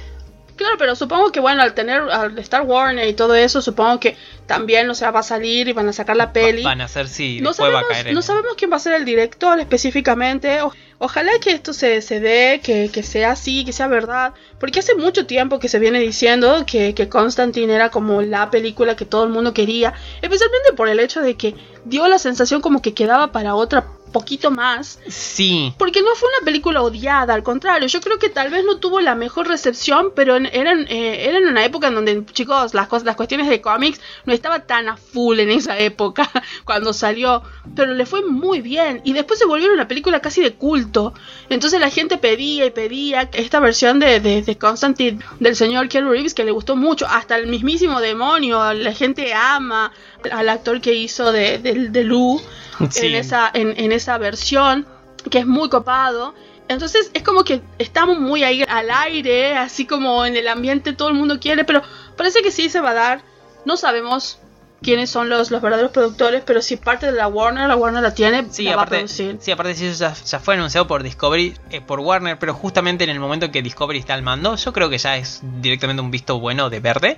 Claro, 0.57 0.75
pero 0.77 0.95
supongo 0.95 1.31
que 1.31 1.39
bueno, 1.39 1.61
al 1.61 1.73
tener 1.73 2.01
al 2.01 2.37
Star 2.39 2.63
Warner 2.63 3.07
y 3.07 3.13
todo 3.13 3.35
eso, 3.35 3.61
supongo 3.61 3.99
que 3.99 4.17
también, 4.47 4.89
o 4.89 4.95
sea, 4.95 5.11
va 5.11 5.19
a 5.19 5.23
salir 5.23 5.67
y 5.67 5.73
van 5.73 5.87
a 5.87 5.93
sacar 5.93 6.17
la 6.17 6.33
peli. 6.33 6.63
Van 6.63 6.81
a 6.81 6.85
hacer 6.85 7.07
si 7.07 7.39
no 7.41 7.49
después 7.49 7.71
va 7.71 7.79
a 7.79 7.81
sabemos, 7.81 7.91
caer 7.93 8.07
en... 8.07 8.13
no 8.15 8.21
sabemos 8.21 8.53
quién 8.57 8.71
va 8.71 8.77
a 8.77 8.79
ser 8.79 8.93
el 8.93 9.05
director 9.05 9.59
específicamente. 9.59 10.61
O- 10.63 10.73
ojalá 10.99 11.31
que 11.39 11.51
esto 11.51 11.73
se, 11.73 12.01
se 12.01 12.19
dé, 12.19 12.59
que, 12.63 12.89
que 12.91 13.03
sea 13.03 13.31
así, 13.31 13.63
que 13.65 13.71
sea 13.71 13.87
verdad. 13.87 14.33
Porque 14.59 14.79
hace 14.79 14.95
mucho 14.95 15.25
tiempo 15.27 15.59
que 15.59 15.69
se 15.69 15.79
viene 15.79 15.99
diciendo 15.99 16.63
que, 16.65 16.93
que 16.95 17.07
Constantine 17.07 17.73
era 17.73 17.89
como 17.89 18.21
la 18.21 18.49
película 18.49 18.95
que 18.95 19.05
todo 19.05 19.23
el 19.25 19.29
mundo 19.29 19.53
quería. 19.53 19.93
Especialmente 20.21 20.73
por 20.75 20.89
el 20.89 20.99
hecho 20.99 21.21
de 21.21 21.35
que 21.35 21.55
dio 21.85 22.07
la 22.07 22.17
sensación 22.19 22.61
como 22.61 22.81
que 22.81 22.93
quedaba 22.93 23.31
para 23.31 23.53
otra 23.55 23.85
poquito 24.17 24.49
más. 24.49 24.99
Sí, 25.07 25.73
Porque 25.77 26.01
no 26.01 26.15
fue 26.15 26.29
una 26.29 26.43
película 26.43 26.81
odiada, 26.81 27.35
al 27.35 27.43
contrario, 27.43 27.87
yo 27.87 28.01
creo 28.01 28.17
que 28.17 28.29
tal 28.29 28.49
vez 28.49 28.65
no 28.65 28.77
tuvo 28.77 28.99
la 28.99 29.13
mejor 29.13 29.47
recepción, 29.47 30.11
pero 30.15 30.35
en, 30.35 30.47
eran, 30.47 30.87
eh, 30.89 31.27
era 31.29 31.37
en 31.37 31.47
una 31.47 31.63
época 31.63 31.87
en 31.87 31.95
donde, 31.95 32.25
chicos, 32.33 32.73
las, 32.73 32.87
cosas, 32.87 33.05
las 33.05 33.15
cuestiones 33.15 33.47
de 33.47 33.61
cómics 33.61 34.01
no 34.25 34.33
estaba 34.33 34.61
tan 34.61 34.89
a 34.89 34.97
full 34.97 35.39
en 35.39 35.51
esa 35.51 35.77
época 35.77 36.29
cuando 36.65 36.93
salió, 36.93 37.43
pero 37.75 37.93
le 37.93 38.07
fue 38.07 38.23
muy 38.23 38.61
bien. 38.61 39.01
Y 39.03 39.13
después 39.13 39.37
se 39.37 39.45
volvió 39.45 39.71
una 39.71 39.87
película 39.87 40.19
casi 40.19 40.41
de 40.41 40.55
culto, 40.55 41.13
entonces 41.49 41.79
la 41.79 41.91
gente 41.91 42.17
pedía 42.17 42.65
y 42.65 42.71
pedía 42.71 43.29
esta 43.33 43.59
versión 43.59 43.99
de, 43.99 44.19
de, 44.19 44.41
de 44.41 44.57
Constantine 44.57 45.19
del 45.39 45.55
señor 45.55 45.89
Keanu 45.89 46.09
Reeves 46.11 46.33
que 46.33 46.43
le 46.43 46.51
gustó 46.51 46.75
mucho, 46.75 47.05
hasta 47.07 47.35
el 47.37 47.45
mismísimo 47.45 48.01
demonio, 48.01 48.73
la 48.73 48.93
gente 48.93 49.33
ama 49.35 49.91
al 50.31 50.49
actor 50.49 50.81
que 50.81 50.93
hizo 50.93 51.31
de, 51.31 51.59
de, 51.59 51.89
de 51.89 52.03
Lou 52.03 52.41
Sí. 52.89 53.07
en, 53.07 53.15
esa, 53.15 53.49
en, 53.53 53.73
en 53.79 53.91
esa 53.91 54.17
versión, 54.17 54.85
que 55.31 55.39
es 55.39 55.45
muy 55.47 55.69
copado. 55.69 56.33
Entonces 56.69 57.11
es 57.13 57.23
como 57.23 57.43
que 57.43 57.61
estamos 57.79 58.19
muy 58.19 58.43
ahí 58.43 58.63
al 58.67 58.89
aire, 58.91 59.55
así 59.55 59.85
como 59.85 60.25
en 60.25 60.35
el 60.35 60.47
ambiente 60.47 60.93
todo 60.93 61.07
el 61.07 61.13
mundo 61.15 61.39
quiere, 61.39 61.63
pero 61.63 61.81
parece 62.17 62.41
que 62.41 62.51
sí 62.51 62.69
se 62.69 62.81
va 62.81 62.89
a 62.91 62.93
dar. 62.93 63.21
No 63.65 63.77
sabemos 63.77 64.39
quiénes 64.81 65.09
son 65.09 65.27
los, 65.29 65.49
los 65.49 65.61
verdaderos 65.61 65.91
productores, 65.91 66.43
pero 66.45 66.61
si 66.61 66.75
parte 66.77 67.07
de 67.07 67.13
la 67.13 67.27
Warner, 67.27 67.67
la 67.67 67.75
Warner 67.75 68.03
la 68.03 68.13
tiene, 68.13 68.45
Sí, 68.51 68.63
la 68.65 68.75
va 68.75 68.81
a 68.81 68.83
aparte, 68.83 68.97
producir. 68.97 69.37
sí, 69.39 69.51
aparte 69.51 69.73
si 69.75 69.85
eso 69.87 69.99
ya, 69.99 70.13
ya 70.13 70.39
fue 70.39 70.53
anunciado 70.53 70.87
por 70.87 71.01
Discovery, 71.03 71.55
eh, 71.71 71.81
por 71.81 71.99
Warner, 72.01 72.37
pero 72.37 72.53
justamente 72.53 73.03
en 73.05 73.09
el 73.09 73.19
momento 73.19 73.47
en 73.47 73.51
que 73.53 73.61
Discovery 73.63 73.97
está 73.99 74.13
al 74.13 74.21
mando, 74.21 74.55
yo 74.55 74.73
creo 74.73 74.89
que 74.89 74.97
ya 74.99 75.17
es 75.17 75.39
directamente 75.61 76.01
un 76.01 76.11
visto 76.11 76.39
bueno 76.39 76.69
de 76.69 76.79
verde. 76.79 77.17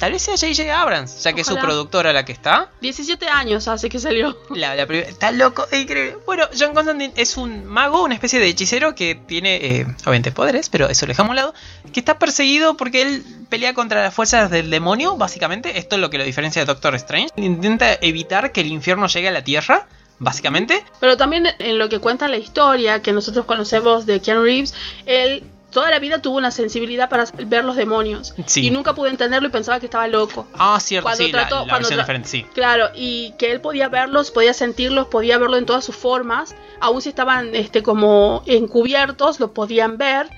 Tal 0.00 0.12
vez 0.12 0.22
sea 0.22 0.34
J.J. 0.36 0.80
Abrams, 0.80 1.22
ya 1.22 1.32
que 1.34 1.42
es 1.42 1.46
su 1.46 1.52
Ojalá. 1.52 1.66
productora 1.68 2.12
la 2.12 2.24
que 2.24 2.32
está. 2.32 2.70
17 2.80 3.28
años 3.28 3.68
hace 3.68 3.88
que 3.88 3.98
salió. 4.00 4.36
La, 4.50 4.74
la 4.74 4.86
primera- 4.86 5.08
está 5.08 5.30
loco, 5.30 5.66
es 5.70 5.82
increíble. 5.82 6.16
Bueno, 6.26 6.46
John 6.58 6.72
Constantine 6.74 7.12
es 7.16 7.36
un 7.36 7.66
mago, 7.66 8.02
una 8.02 8.14
especie 8.14 8.40
de 8.40 8.46
hechicero 8.46 8.94
que 8.94 9.14
tiene, 9.14 9.56
eh, 9.56 9.86
obviamente, 10.02 10.32
poderes, 10.32 10.70
pero 10.70 10.88
eso 10.88 11.04
lo 11.06 11.10
dejamos 11.10 11.28
a 11.28 11.30
un 11.32 11.36
lado. 11.36 11.54
Que 11.92 12.00
está 12.00 12.18
perseguido 12.18 12.76
porque 12.78 13.02
él 13.02 13.24
pelea 13.50 13.74
contra 13.74 14.02
las 14.02 14.14
fuerzas 14.14 14.50
del 14.50 14.70
demonio, 14.70 15.16
básicamente. 15.16 15.78
Esto 15.78 15.96
es 15.96 16.00
lo 16.00 16.08
que 16.10 16.18
lo 16.18 16.24
diferencia 16.24 16.62
de 16.62 16.66
Doctor 16.66 16.94
Strange. 16.94 17.28
Intenta 17.36 17.92
evitar 18.00 18.52
que 18.52 18.62
el 18.62 18.68
infierno 18.68 19.06
llegue 19.06 19.28
a 19.28 19.32
la 19.32 19.44
tierra, 19.44 19.86
básicamente. 20.18 20.82
Pero 21.00 21.16
también 21.18 21.46
en 21.58 21.78
lo 21.78 21.88
que 21.90 21.98
cuenta 21.98 22.26
la 22.28 22.36
historia 22.38 23.02
que 23.02 23.12
nosotros 23.12 23.44
conocemos 23.44 24.06
de 24.06 24.20
Keanu 24.20 24.44
Reeves, 24.44 24.74
él 25.04 25.44
toda 25.70 25.90
la 25.90 25.98
vida 25.98 26.20
tuvo 26.20 26.36
una 26.38 26.50
sensibilidad 26.50 27.08
para 27.08 27.24
ver 27.46 27.64
los 27.64 27.76
demonios. 27.76 28.34
Sí. 28.46 28.66
Y 28.66 28.70
nunca 28.70 28.94
pude 28.94 29.10
entenderlo 29.10 29.48
y 29.48 29.50
pensaba 29.50 29.78
que 29.80 29.86
estaba 29.86 30.06
loco. 30.08 30.46
Ah, 30.54 30.78
cierto, 30.80 31.04
Cuando 31.08 31.24
sí, 31.24 31.32
la- 31.32 31.38
trató- 31.48 31.54
la, 31.60 31.64
cuando 31.64 31.76
versión 31.88 31.98
tra- 31.98 32.02
diferente, 32.02 32.28
sí. 32.28 32.46
Claro, 32.54 32.90
y 32.94 33.32
que 33.38 33.52
él 33.52 33.60
podía 33.60 33.88
verlos, 33.88 34.30
podía 34.30 34.52
sentirlos, 34.54 35.06
podía 35.08 35.38
verlo 35.38 35.56
en 35.56 35.66
todas 35.66 35.84
sus 35.84 35.96
formas, 35.96 36.54
aun 36.80 37.00
si 37.02 37.08
estaban 37.10 37.54
este, 37.54 37.82
como 37.82 38.42
encubiertos, 38.46 39.40
lo 39.40 39.52
podían 39.52 39.96
ver. 39.98 40.28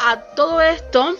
A 0.00 0.20
todo 0.34 0.60
esto, 0.60 1.14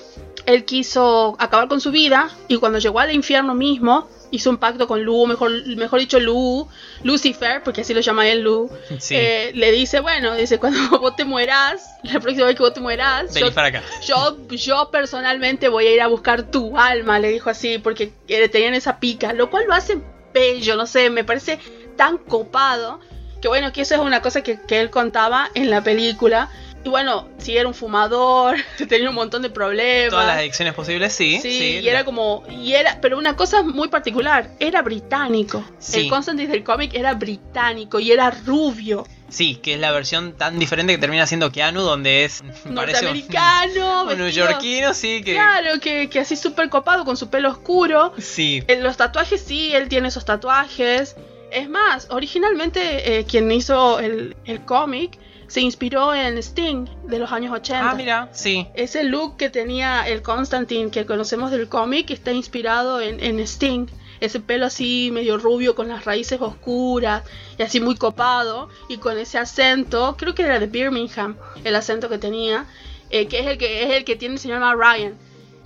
él 0.44 0.64
quiso 0.64 1.36
acabar 1.38 1.68
con 1.68 1.80
su 1.80 1.90
vida 1.90 2.30
y 2.48 2.56
cuando 2.58 2.78
llegó 2.78 3.00
al 3.00 3.12
infierno 3.12 3.54
mismo, 3.54 4.08
hizo 4.30 4.50
un 4.50 4.56
pacto 4.58 4.86
con 4.86 5.02
Lu, 5.02 5.26
mejor, 5.26 5.50
mejor 5.76 6.00
dicho 6.00 6.18
Lu, 6.20 6.68
Lucifer, 7.02 7.62
porque 7.62 7.82
así 7.82 7.94
lo 7.94 8.00
llama 8.00 8.28
él 8.28 8.42
Lu, 8.42 8.70
Sí. 8.98 9.14
eh, 9.16 9.52
le 9.54 9.70
dice, 9.72 10.00
bueno, 10.00 10.34
dice, 10.34 10.58
cuando 10.58 10.78
vos 11.00 11.14
te 11.16 11.24
mueras, 11.24 11.96
la 12.02 12.20
próxima 12.20 12.46
vez 12.46 12.56
que 12.56 12.62
vos 12.62 12.74
te 12.74 12.80
mueras, 12.80 13.34
yo- 13.34 13.52
para 13.52 13.68
acá. 13.68 13.82
yo, 14.06 14.36
yo 14.50 14.90
personalmente 14.90 15.68
voy 15.68 15.86
a 15.86 15.92
ir 15.94 16.00
a 16.00 16.06
buscar 16.08 16.50
tu 16.50 16.76
alma, 16.78 17.18
le 17.18 17.30
dijo 17.30 17.50
así, 17.50 17.78
porque 17.78 18.12
eh, 18.28 18.48
tenían 18.48 18.74
esa 18.74 18.98
pica, 19.00 19.32
lo 19.32 19.50
cual 19.50 19.64
lo 19.68 19.74
hace 19.74 19.98
bello, 20.34 20.76
no 20.76 20.86
sé, 20.86 21.08
me 21.10 21.24
parece 21.24 21.58
tan 21.96 22.18
copado, 22.18 23.00
que 23.40 23.48
bueno, 23.48 23.72
que 23.72 23.82
eso 23.82 23.94
es 23.94 24.00
una 24.00 24.20
cosa 24.22 24.42
que, 24.42 24.58
que 24.66 24.80
él 24.80 24.90
contaba 24.90 25.50
en 25.54 25.70
la 25.70 25.82
película. 25.82 26.50
Y 26.86 26.88
bueno, 26.88 27.26
si 27.38 27.56
era 27.56 27.66
un 27.66 27.74
fumador, 27.74 28.54
tenía 28.88 29.08
un 29.08 29.16
montón 29.16 29.42
de 29.42 29.50
problemas. 29.50 30.10
Todas 30.10 30.26
las 30.28 30.36
adicciones 30.36 30.72
posibles, 30.72 31.12
sí. 31.12 31.40
Sí, 31.42 31.80
y 31.82 31.88
era 31.88 32.04
como, 32.04 32.44
y 32.48 32.74
era, 32.74 33.00
pero 33.00 33.18
una 33.18 33.34
cosa 33.34 33.64
muy 33.64 33.88
particular, 33.88 34.50
era 34.60 34.82
británico. 34.82 35.64
Sí. 35.80 36.02
El 36.02 36.08
Constantine 36.08 36.48
del 36.48 36.62
cómic 36.62 36.94
era 36.94 37.14
británico 37.14 37.98
y 37.98 38.12
era 38.12 38.30
rubio, 38.30 39.04
Sí, 39.28 39.56
que 39.56 39.74
es 39.74 39.80
la 39.80 39.90
versión 39.90 40.34
tan 40.34 40.60
diferente 40.60 40.92
que 40.92 40.98
termina 41.00 41.26
siendo 41.26 41.50
Keanu, 41.50 41.82
donde 41.82 42.24
es. 42.24 42.44
un- 42.64 42.74
norteamericano, 42.74 44.02
Un, 44.02 44.08
vestido- 44.10 44.16
neoyorquino, 44.46 44.94
sí, 44.94 45.22
que. 45.24 45.32
Claro, 45.32 45.80
que, 45.80 46.08
que 46.08 46.20
así 46.20 46.36
súper 46.36 46.68
copado 46.68 47.04
con 47.04 47.16
su 47.16 47.28
pelo 47.30 47.50
oscuro. 47.50 48.12
Sí. 48.18 48.62
En 48.68 48.84
los 48.84 48.96
tatuajes 48.96 49.40
sí, 49.42 49.72
él 49.74 49.88
tiene 49.88 50.06
esos 50.08 50.24
tatuajes. 50.24 51.16
Es 51.50 51.68
más, 51.68 52.06
originalmente 52.10 53.18
eh, 53.18 53.24
quien 53.24 53.50
hizo 53.50 53.98
el, 53.98 54.36
el 54.44 54.64
cómic 54.64 55.18
se 55.48 55.60
inspiró 55.60 56.14
en 56.14 56.38
Sting 56.38 56.86
de 57.04 57.18
los 57.18 57.32
años 57.32 57.52
80. 57.52 57.90
Ah, 57.90 57.94
mira, 57.94 58.28
sí. 58.32 58.66
Ese 58.74 59.04
look 59.04 59.36
que 59.36 59.50
tenía 59.50 60.06
el 60.08 60.22
Constantine 60.22 60.90
que 60.90 61.06
conocemos 61.06 61.50
del 61.50 61.68
cómic 61.68 62.10
está 62.10 62.32
inspirado 62.32 63.00
en, 63.00 63.22
en 63.22 63.40
Sting. 63.40 63.86
Ese 64.18 64.40
pelo 64.40 64.66
así 64.66 65.10
medio 65.12 65.36
rubio 65.36 65.74
con 65.74 65.88
las 65.88 66.04
raíces 66.04 66.40
oscuras 66.40 67.22
y 67.58 67.62
así 67.62 67.80
muy 67.80 67.96
copado 67.96 68.70
y 68.88 68.96
con 68.96 69.18
ese 69.18 69.38
acento, 69.38 70.16
creo 70.18 70.34
que 70.34 70.42
era 70.42 70.58
de 70.58 70.66
Birmingham, 70.66 71.36
el 71.64 71.76
acento 71.76 72.08
que 72.08 72.16
tenía, 72.16 72.64
eh, 73.10 73.28
que 73.28 73.40
es 73.40 73.46
el 73.46 73.58
que 73.58 73.84
es 73.84 73.90
el 73.90 74.04
que 74.04 74.16
tiene 74.16 74.36
el 74.36 74.40
señor 74.40 74.60
Matt 74.60 74.76
Ryan. 74.78 75.14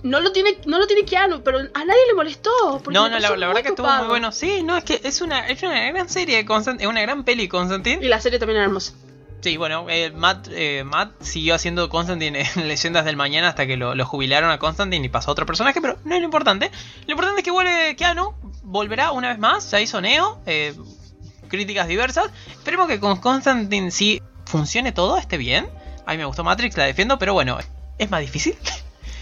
No 0.03 0.19
lo 0.19 0.31
tiene, 0.31 0.57
no 0.65 0.79
lo 0.79 0.87
tiene 0.87 1.05
Keanu, 1.05 1.43
pero 1.43 1.59
a 1.59 1.85
nadie 1.85 2.01
le 2.07 2.13
molestó. 2.15 2.49
porque 2.83 2.97
No, 2.97 3.07
no, 3.07 3.19
la, 3.19 3.29
verdad 3.29 3.61
que 3.61 3.69
estuvo 3.69 3.87
muy 3.87 4.07
bueno. 4.07 4.31
Sí, 4.31 4.63
no, 4.63 4.75
es 4.75 4.83
que 4.83 4.99
es 5.03 5.21
una, 5.21 5.47
es 5.47 5.61
una 5.61 5.91
gran 5.91 6.09
serie 6.09 6.39
es 6.39 6.87
una 6.87 7.01
gran 7.01 7.23
peli 7.23 7.47
Constantine. 7.47 8.03
Y 8.03 8.09
la 8.09 8.19
serie 8.19 8.39
también 8.39 8.57
era 8.57 8.65
hermosa. 8.65 8.93
Sí, 9.41 9.57
bueno, 9.57 9.87
eh, 9.89 10.11
Matt, 10.11 10.49
eh, 10.51 10.83
Matt 10.83 11.19
siguió 11.19 11.55
haciendo 11.55 11.89
Constantine 11.89 12.45
en 12.55 12.67
Leyendas 12.67 13.05
del 13.05 13.15
Mañana 13.17 13.49
hasta 13.49 13.65
que 13.65 13.75
lo, 13.75 13.95
lo 13.95 14.05
jubilaron 14.05 14.51
a 14.51 14.59
Constantine 14.59 15.03
y 15.05 15.09
pasó 15.09 15.31
a 15.31 15.33
otro 15.33 15.47
personaje, 15.47 15.81
pero 15.81 15.97
no 16.03 16.13
es 16.13 16.21
lo 16.21 16.25
importante. 16.25 16.71
Lo 17.07 17.11
importante 17.11 17.41
es 17.41 17.43
que 17.45 17.51
vuelve 17.51 17.95
Keanu, 17.95 18.35
volverá 18.63 19.11
una 19.11 19.29
vez 19.29 19.39
más, 19.39 19.71
ya 19.71 19.81
hizo 19.81 19.99
Neo, 19.99 20.39
eh, 20.45 20.75
críticas 21.47 21.87
diversas. 21.87 22.29
Esperemos 22.51 22.87
que 22.87 22.99
con 22.99 23.17
Constantine 23.17 23.89
sí 23.89 24.21
funcione 24.45 24.91
todo, 24.91 25.17
esté 25.17 25.37
bien. 25.37 25.67
A 26.05 26.11
mí 26.11 26.17
me 26.17 26.25
gustó 26.25 26.43
Matrix, 26.43 26.77
la 26.77 26.85
defiendo, 26.85 27.17
pero 27.17 27.33
bueno, 27.33 27.57
es 27.97 28.09
más 28.09 28.21
difícil. 28.21 28.55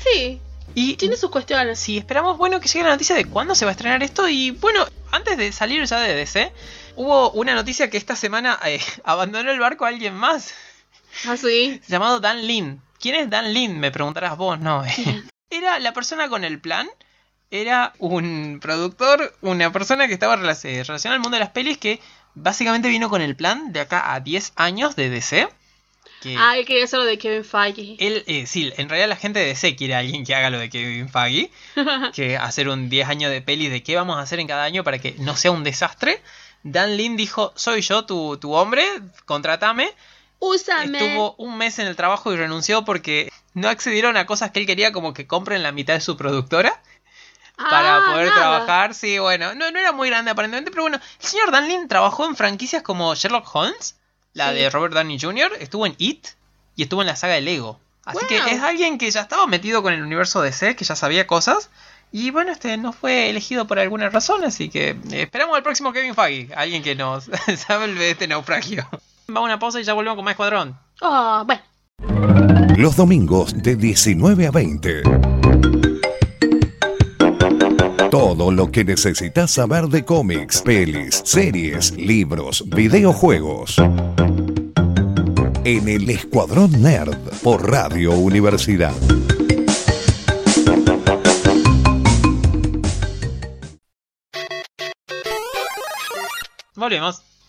Sí, 0.01 0.39
Y 0.75 0.95
tiene 0.95 1.17
sus 1.17 1.29
cuestiones. 1.29 1.77
Sí, 1.77 1.97
esperamos, 1.97 2.37
bueno, 2.37 2.61
que 2.61 2.69
llegue 2.69 2.85
la 2.85 2.91
noticia 2.91 3.15
de 3.17 3.25
cuándo 3.25 3.53
se 3.53 3.65
va 3.65 3.71
a 3.71 3.73
estrenar 3.73 4.01
esto. 4.01 4.29
Y 4.29 4.51
bueno, 4.51 4.85
antes 5.11 5.37
de 5.37 5.51
salir 5.51 5.83
ya 5.83 5.99
de 5.99 6.15
DC, 6.15 6.53
hubo 6.99 7.31
una 7.31 7.55
noticia 7.55 7.89
que 7.89 7.95
esta 7.97 8.17
semana 8.17 8.59
eh, 8.65 8.81
abandonó 9.05 9.51
el 9.51 9.59
barco 9.59 9.85
a 9.85 9.87
alguien 9.87 10.13
más, 10.13 10.53
Así. 11.27 11.81
llamado 11.87 12.19
Dan 12.19 12.45
Lin. 12.45 12.81
¿Quién 12.99 13.15
es 13.15 13.29
Dan 13.29 13.53
Lin? 13.53 13.79
Me 13.79 13.89
preguntarás 13.89 14.35
vos, 14.35 14.59
no. 14.59 14.83
Era 15.49 15.79
la 15.79 15.93
persona 15.93 16.27
con 16.27 16.43
el 16.43 16.59
plan. 16.59 16.89
Era 17.51 17.93
un 17.99 18.59
productor, 18.61 19.33
una 19.41 19.71
persona 19.71 20.07
que 20.07 20.13
estaba 20.13 20.35
eh, 20.35 20.83
relacionada 20.83 21.15
al 21.15 21.21
mundo 21.21 21.37
de 21.37 21.39
las 21.39 21.49
pelis 21.51 21.77
que 21.77 21.99
básicamente 22.35 22.89
vino 22.89 23.09
con 23.09 23.21
el 23.21 23.35
plan 23.35 23.71
de 23.71 23.79
acá 23.79 24.13
a 24.13 24.19
10 24.19 24.53
años 24.57 24.95
de 24.97 25.09
DC. 25.09 25.47
Que 26.21 26.35
Ah, 26.37 26.57
él 26.57 26.65
quería 26.65 26.83
hacer 26.83 26.99
lo 26.99 27.05
de 27.05 27.17
Kevin 27.17 27.45
Feige. 27.45 27.95
él, 27.97 28.23
eh, 28.27 28.45
sí, 28.45 28.71
en 28.75 28.89
realidad 28.89 29.07
la 29.07 29.15
gente 29.15 29.39
de 29.39 29.45
DC 29.45 29.77
quiere 29.77 29.95
a 29.95 29.99
alguien 29.99 30.25
que 30.25 30.35
haga 30.35 30.49
lo 30.49 30.59
de 30.59 30.69
Kevin 30.69 31.07
Feige. 31.09 31.49
que 32.13 32.35
hacer 32.35 32.67
un 32.67 32.89
10 32.89 33.07
años 33.07 33.31
de 33.31 33.41
pelis 33.41 33.71
de 33.71 33.81
qué 33.81 33.95
vamos 33.95 34.17
a 34.17 34.21
hacer 34.21 34.39
en 34.41 34.47
cada 34.47 34.65
año 34.65 34.83
para 34.83 34.99
que 34.99 35.15
no 35.19 35.37
sea 35.37 35.51
un 35.51 35.63
desastre. 35.63 36.21
Dan 36.63 36.97
Lin 36.97 37.15
dijo, 37.17 37.53
soy 37.55 37.81
yo 37.81 38.05
tu, 38.05 38.37
tu 38.37 38.53
hombre, 38.53 38.85
contratame. 39.25 39.93
Úsame. 40.39 40.97
Estuvo 40.97 41.35
un 41.37 41.57
mes 41.57 41.79
en 41.79 41.87
el 41.87 41.95
trabajo 41.95 42.31
y 42.31 42.37
renunció 42.37 42.85
porque 42.85 43.31
no 43.53 43.67
accedieron 43.69 44.15
a 44.17 44.25
cosas 44.25 44.51
que 44.51 44.59
él 44.59 44.65
quería 44.65 44.91
como 44.91 45.13
que 45.13 45.27
compren 45.27 45.63
la 45.63 45.71
mitad 45.71 45.93
de 45.95 46.01
su 46.01 46.15
productora 46.17 46.81
para 47.57 47.97
Ah, 47.97 48.11
poder 48.11 48.27
nada. 48.29 48.39
trabajar. 48.39 48.93
Sí, 48.93 49.19
bueno, 49.19 49.53
no, 49.55 49.69
no 49.71 49.79
era 49.79 49.91
muy 49.91 50.09
grande 50.09 50.31
aparentemente, 50.31 50.71
pero 50.71 50.83
bueno, 50.83 50.97
el 51.21 51.25
señor 51.27 51.51
Dan 51.51 51.67
Lin 51.67 51.87
trabajó 51.89 52.25
en 52.25 52.35
franquicias 52.37 52.83
como 52.83 53.13
Sherlock 53.15 53.53
Holmes, 53.53 53.95
la 54.33 54.49
Sí. 54.51 54.55
de 54.55 54.69
Robert 54.69 54.93
Downey 54.93 55.19
Jr., 55.19 55.51
estuvo 55.59 55.85
en 55.85 55.95
It 55.97 56.27
y 56.77 56.83
estuvo 56.83 57.01
en 57.01 57.07
la 57.07 57.15
saga 57.17 57.33
de 57.33 57.41
Lego. 57.41 57.79
Así 58.05 58.25
que 58.27 58.37
es 58.37 58.61
alguien 58.63 58.97
que 58.97 59.11
ya 59.11 59.21
estaba 59.21 59.45
metido 59.45 59.83
con 59.83 59.93
el 59.93 60.01
universo 60.01 60.41
DC, 60.41 60.75
que 60.75 60.85
ya 60.85 60.95
sabía 60.95 61.27
cosas. 61.27 61.69
Y 62.11 62.31
bueno, 62.31 62.51
este 62.51 62.75
no 62.77 62.91
fue 62.91 63.29
elegido 63.29 63.67
por 63.67 63.77
alguna 63.77 64.09
razón, 64.09 64.43
así 64.43 64.69
que 64.69 64.89
eh, 64.89 65.21
esperamos 65.23 65.55
al 65.55 65.63
próximo 65.63 65.93
Kevin 65.93 66.15
Feige, 66.15 66.53
alguien 66.55 66.81
que 66.81 66.95
nos 66.95 67.25
salve 67.67 67.93
de 67.93 68.11
este 68.11 68.27
naufragio. 68.27 68.87
Vamos 69.27 69.43
a 69.43 69.45
una 69.45 69.59
pausa 69.59 69.79
y 69.79 69.83
ya 69.83 69.93
volvemos 69.93 70.15
con 70.15 70.25
más 70.25 70.31
Escuadrón. 70.31 70.77
Ah, 71.01 71.43
bueno. 71.45 71.61
Los 72.77 72.95
domingos 72.95 73.61
de 73.61 73.75
19 73.75 74.47
a 74.47 74.51
20. 74.51 75.03
Todo 78.09 78.51
lo 78.51 78.71
que 78.71 78.83
necesitas 78.83 79.51
saber 79.51 79.85
de 79.87 80.03
cómics, 80.03 80.63
pelis, 80.63 81.21
series, 81.25 81.91
libros, 81.91 82.63
videojuegos. 82.67 83.77
En 85.63 85.87
el 85.87 86.09
Escuadrón 86.09 86.81
Nerd 86.81 87.17
por 87.43 87.69
Radio 87.69 88.13
Universidad. 88.13 88.95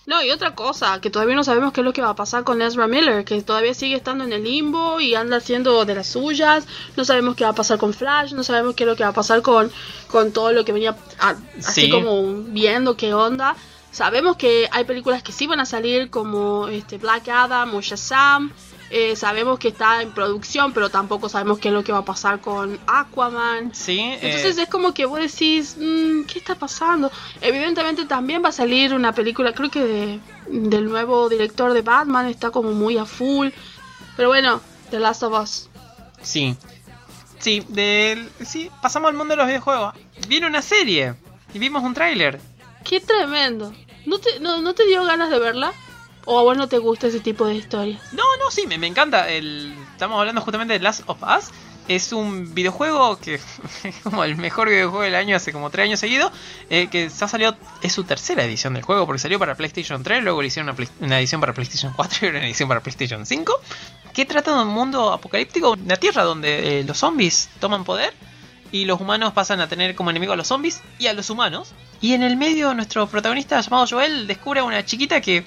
No, 0.07 0.23
y 0.23 0.31
otra 0.31 0.55
cosa, 0.55 1.01
que 1.01 1.11
todavía 1.11 1.37
no 1.37 1.45
sabemos 1.45 1.73
qué 1.73 1.83
es 1.83 1.85
lo 1.85 1.93
que 1.93 2.03
va 2.03 2.11
a 2.11 2.15
pasar 2.17 2.43
con 2.43 2.61
Ezra 2.63 2.89
Miller, 2.89 3.25
que 3.25 3.43
todavía 3.43 3.75
sigue 3.75 3.95
estando 3.97 4.25
en 4.25 4.33
el 4.33 4.43
limbo 4.43 4.99
y 5.01 5.15
anda 5.15 5.37
haciendo 5.37 5.85
de 5.85 5.95
las 5.95 6.09
suyas. 6.09 6.65
No 6.97 7.05
sabemos 7.05 7.37
qué 7.37 7.45
va 7.45 7.51
a 7.51 7.55
pasar 7.55 7.79
con 7.79 7.93
Flash, 7.95 8.33
no 8.33 8.43
sabemos 8.43 8.75
qué 8.75 8.85
es 8.85 8.89
lo 8.89 8.97
que 8.97 9.05
va 9.05 9.11
a 9.11 9.15
pasar 9.15 9.43
con, 9.43 9.71
con 10.11 10.33
todo 10.33 10.53
lo 10.53 10.65
que 10.65 10.73
venía 10.73 10.97
a- 11.21 11.37
así 11.59 11.83
Sí. 11.83 11.91
como 11.91 12.23
viendo 12.49 12.97
qué 12.97 13.15
onda. 13.15 13.55
Sabemos 13.93 14.37
que 14.37 14.69
hay 14.73 14.85
películas 14.85 15.23
que 15.23 15.33
sí 15.33 15.47
van 15.47 15.61
a 15.61 15.67
salir 15.67 16.11
como 16.11 16.69
este 16.69 16.97
Black 16.99 17.29
Adam 17.29 17.75
o 17.75 17.81
Shazam. 17.81 18.53
Eh, 18.93 19.15
sabemos 19.15 19.59
que 19.61 19.69
está 19.69 20.03
en 20.03 20.11
producción, 20.13 20.73
pero 20.73 20.91
tampoco 20.91 21.29
sabemos 21.29 21.61
qué 21.61 21.69
es 21.69 21.75
lo 21.75 21.85
que 21.85 21.93
va 21.93 21.99
a 21.99 22.05
pasar 22.05 22.41
con 22.41 22.79
Aquaman. 22.89 23.73
Sí, 23.75 24.01
Entonces 24.01 24.59
eh, 24.59 24.63
es 24.63 24.69
como 24.69 24.93
que 24.93 25.07
vos 25.07 25.21
decís, 25.21 25.77
mm, 25.79 26.25
¿qué 26.25 26.41
está 26.41 26.57
pasando? 26.57 27.11
Evidentemente 27.41 28.05
también 28.07 28.43
va 28.45 28.49
a 28.49 28.53
salir 28.53 28.93
una 28.93 29.13
película, 29.13 29.53
creo 29.53 29.71
que 29.71 29.85
de- 29.85 30.21
del 30.49 30.87
nuevo 30.87 31.29
director 31.29 31.73
de 31.73 31.83
Batman, 31.83 32.27
está 32.27 32.51
como 32.51 32.73
muy 32.73 32.99
a 32.99 33.05
full. 33.07 33.51
Pero 34.17 34.29
bueno, 34.29 34.61
The 34.91 34.99
Last 34.99 35.23
of 35.23 35.41
Us. 35.41 35.69
sí. 36.23 36.57
Sí, 37.39 37.65
del, 37.69 38.29
sí, 38.45 38.71
pasamos 38.83 39.09
al 39.09 39.17
mundo 39.17 39.33
de 39.33 39.39
los 39.39 39.47
videojuegos. 39.47 39.95
Viene 40.29 40.47
una 40.47 40.61
serie 40.61 41.15
y 41.55 41.59
vimos 41.59 41.83
un 41.83 41.95
tráiler. 41.95 42.39
¡Qué 42.85 43.01
tremendo! 43.01 43.73
¿No 44.05 44.19
te, 44.19 44.41
no, 44.41 44.61
¿No 44.61 44.75
te 44.75 44.85
dio 44.87 45.03
ganas 45.05 45.31
de 45.31 45.39
verla? 45.39 45.73
¿O 46.25 46.39
a 46.39 46.43
vos 46.43 46.57
no 46.57 46.69
te 46.69 46.79
gusta 46.79 47.07
ese 47.07 47.21
tipo 47.21 47.47
de 47.47 47.55
historias? 47.57 48.01
No, 48.13 48.23
no, 48.43 48.51
sí, 48.51 48.67
me, 48.67 48.79
me 48.79 48.87
encanta. 48.87 49.29
El, 49.31 49.75
estamos 49.93 50.19
hablando 50.19 50.41
justamente 50.41 50.75
de 50.75 50.81
Last 50.81 51.03
of 51.07 51.23
Us. 51.23 51.51
Es 51.89 52.13
un 52.13 52.55
videojuego 52.55 53.19
que 53.19 53.35
es 53.35 53.43
como 54.05 54.23
el 54.23 54.37
mejor 54.37 54.69
videojuego 54.69 55.03
del 55.03 55.15
año 55.17 55.35
hace 55.35 55.53
como 55.53 55.71
tres 55.71 55.85
años 55.85 55.99
seguidos. 55.99 56.31
eh, 56.69 56.89
que 56.89 57.11
se 57.11 57.25
ha 57.25 57.29
salido, 57.29 57.57
es 57.83 57.93
su 57.93 58.05
tercera 58.05 58.45
edición 58.45 58.75
del 58.75 58.83
juego 58.85 59.07
porque 59.07 59.19
salió 59.19 59.39
para 59.39 59.57
PlayStation 59.57 60.03
3, 60.03 60.23
luego 60.23 60.41
le 60.41 60.49
hicieron 60.49 60.77
una 61.01 61.19
edición 61.19 61.41
para 61.41 61.53
PlayStation 61.53 61.93
4 61.97 62.27
y 62.27 62.31
una 62.31 62.45
edición 62.45 62.69
para 62.69 62.81
PlayStation 62.81 63.27
5. 63.27 63.61
Que 64.13 64.25
trata 64.25 64.55
de 64.55 64.63
un 64.63 64.69
mundo 64.69 65.13
apocalíptico, 65.13 65.73
una 65.73 65.97
tierra 65.97 66.23
donde 66.23 66.81
eh, 66.81 66.85
los 66.85 66.99
zombies 66.99 67.49
toman 67.59 67.83
poder 67.85 68.13
y 68.71 68.85
los 68.85 69.01
humanos 69.01 69.33
pasan 69.33 69.61
a 69.61 69.69
tener 69.69 69.97
como 69.97 70.11
enemigo 70.11 70.33
a 70.33 70.37
los 70.37 70.47
zombies 70.47 70.81
y 71.01 71.09
a 71.09 71.13
los 71.13 71.29
humanos. 71.31 71.73
Y 72.01 72.13
en 72.13 72.23
el 72.23 72.37
medio 72.37 72.73
nuestro 72.75 73.09
protagonista 73.09 73.61
llamado 73.61 73.87
Joel 73.89 74.29
descubre 74.29 74.61
a 74.61 74.65
una 74.65 74.85
chiquita 74.85 75.21
que 75.21 75.45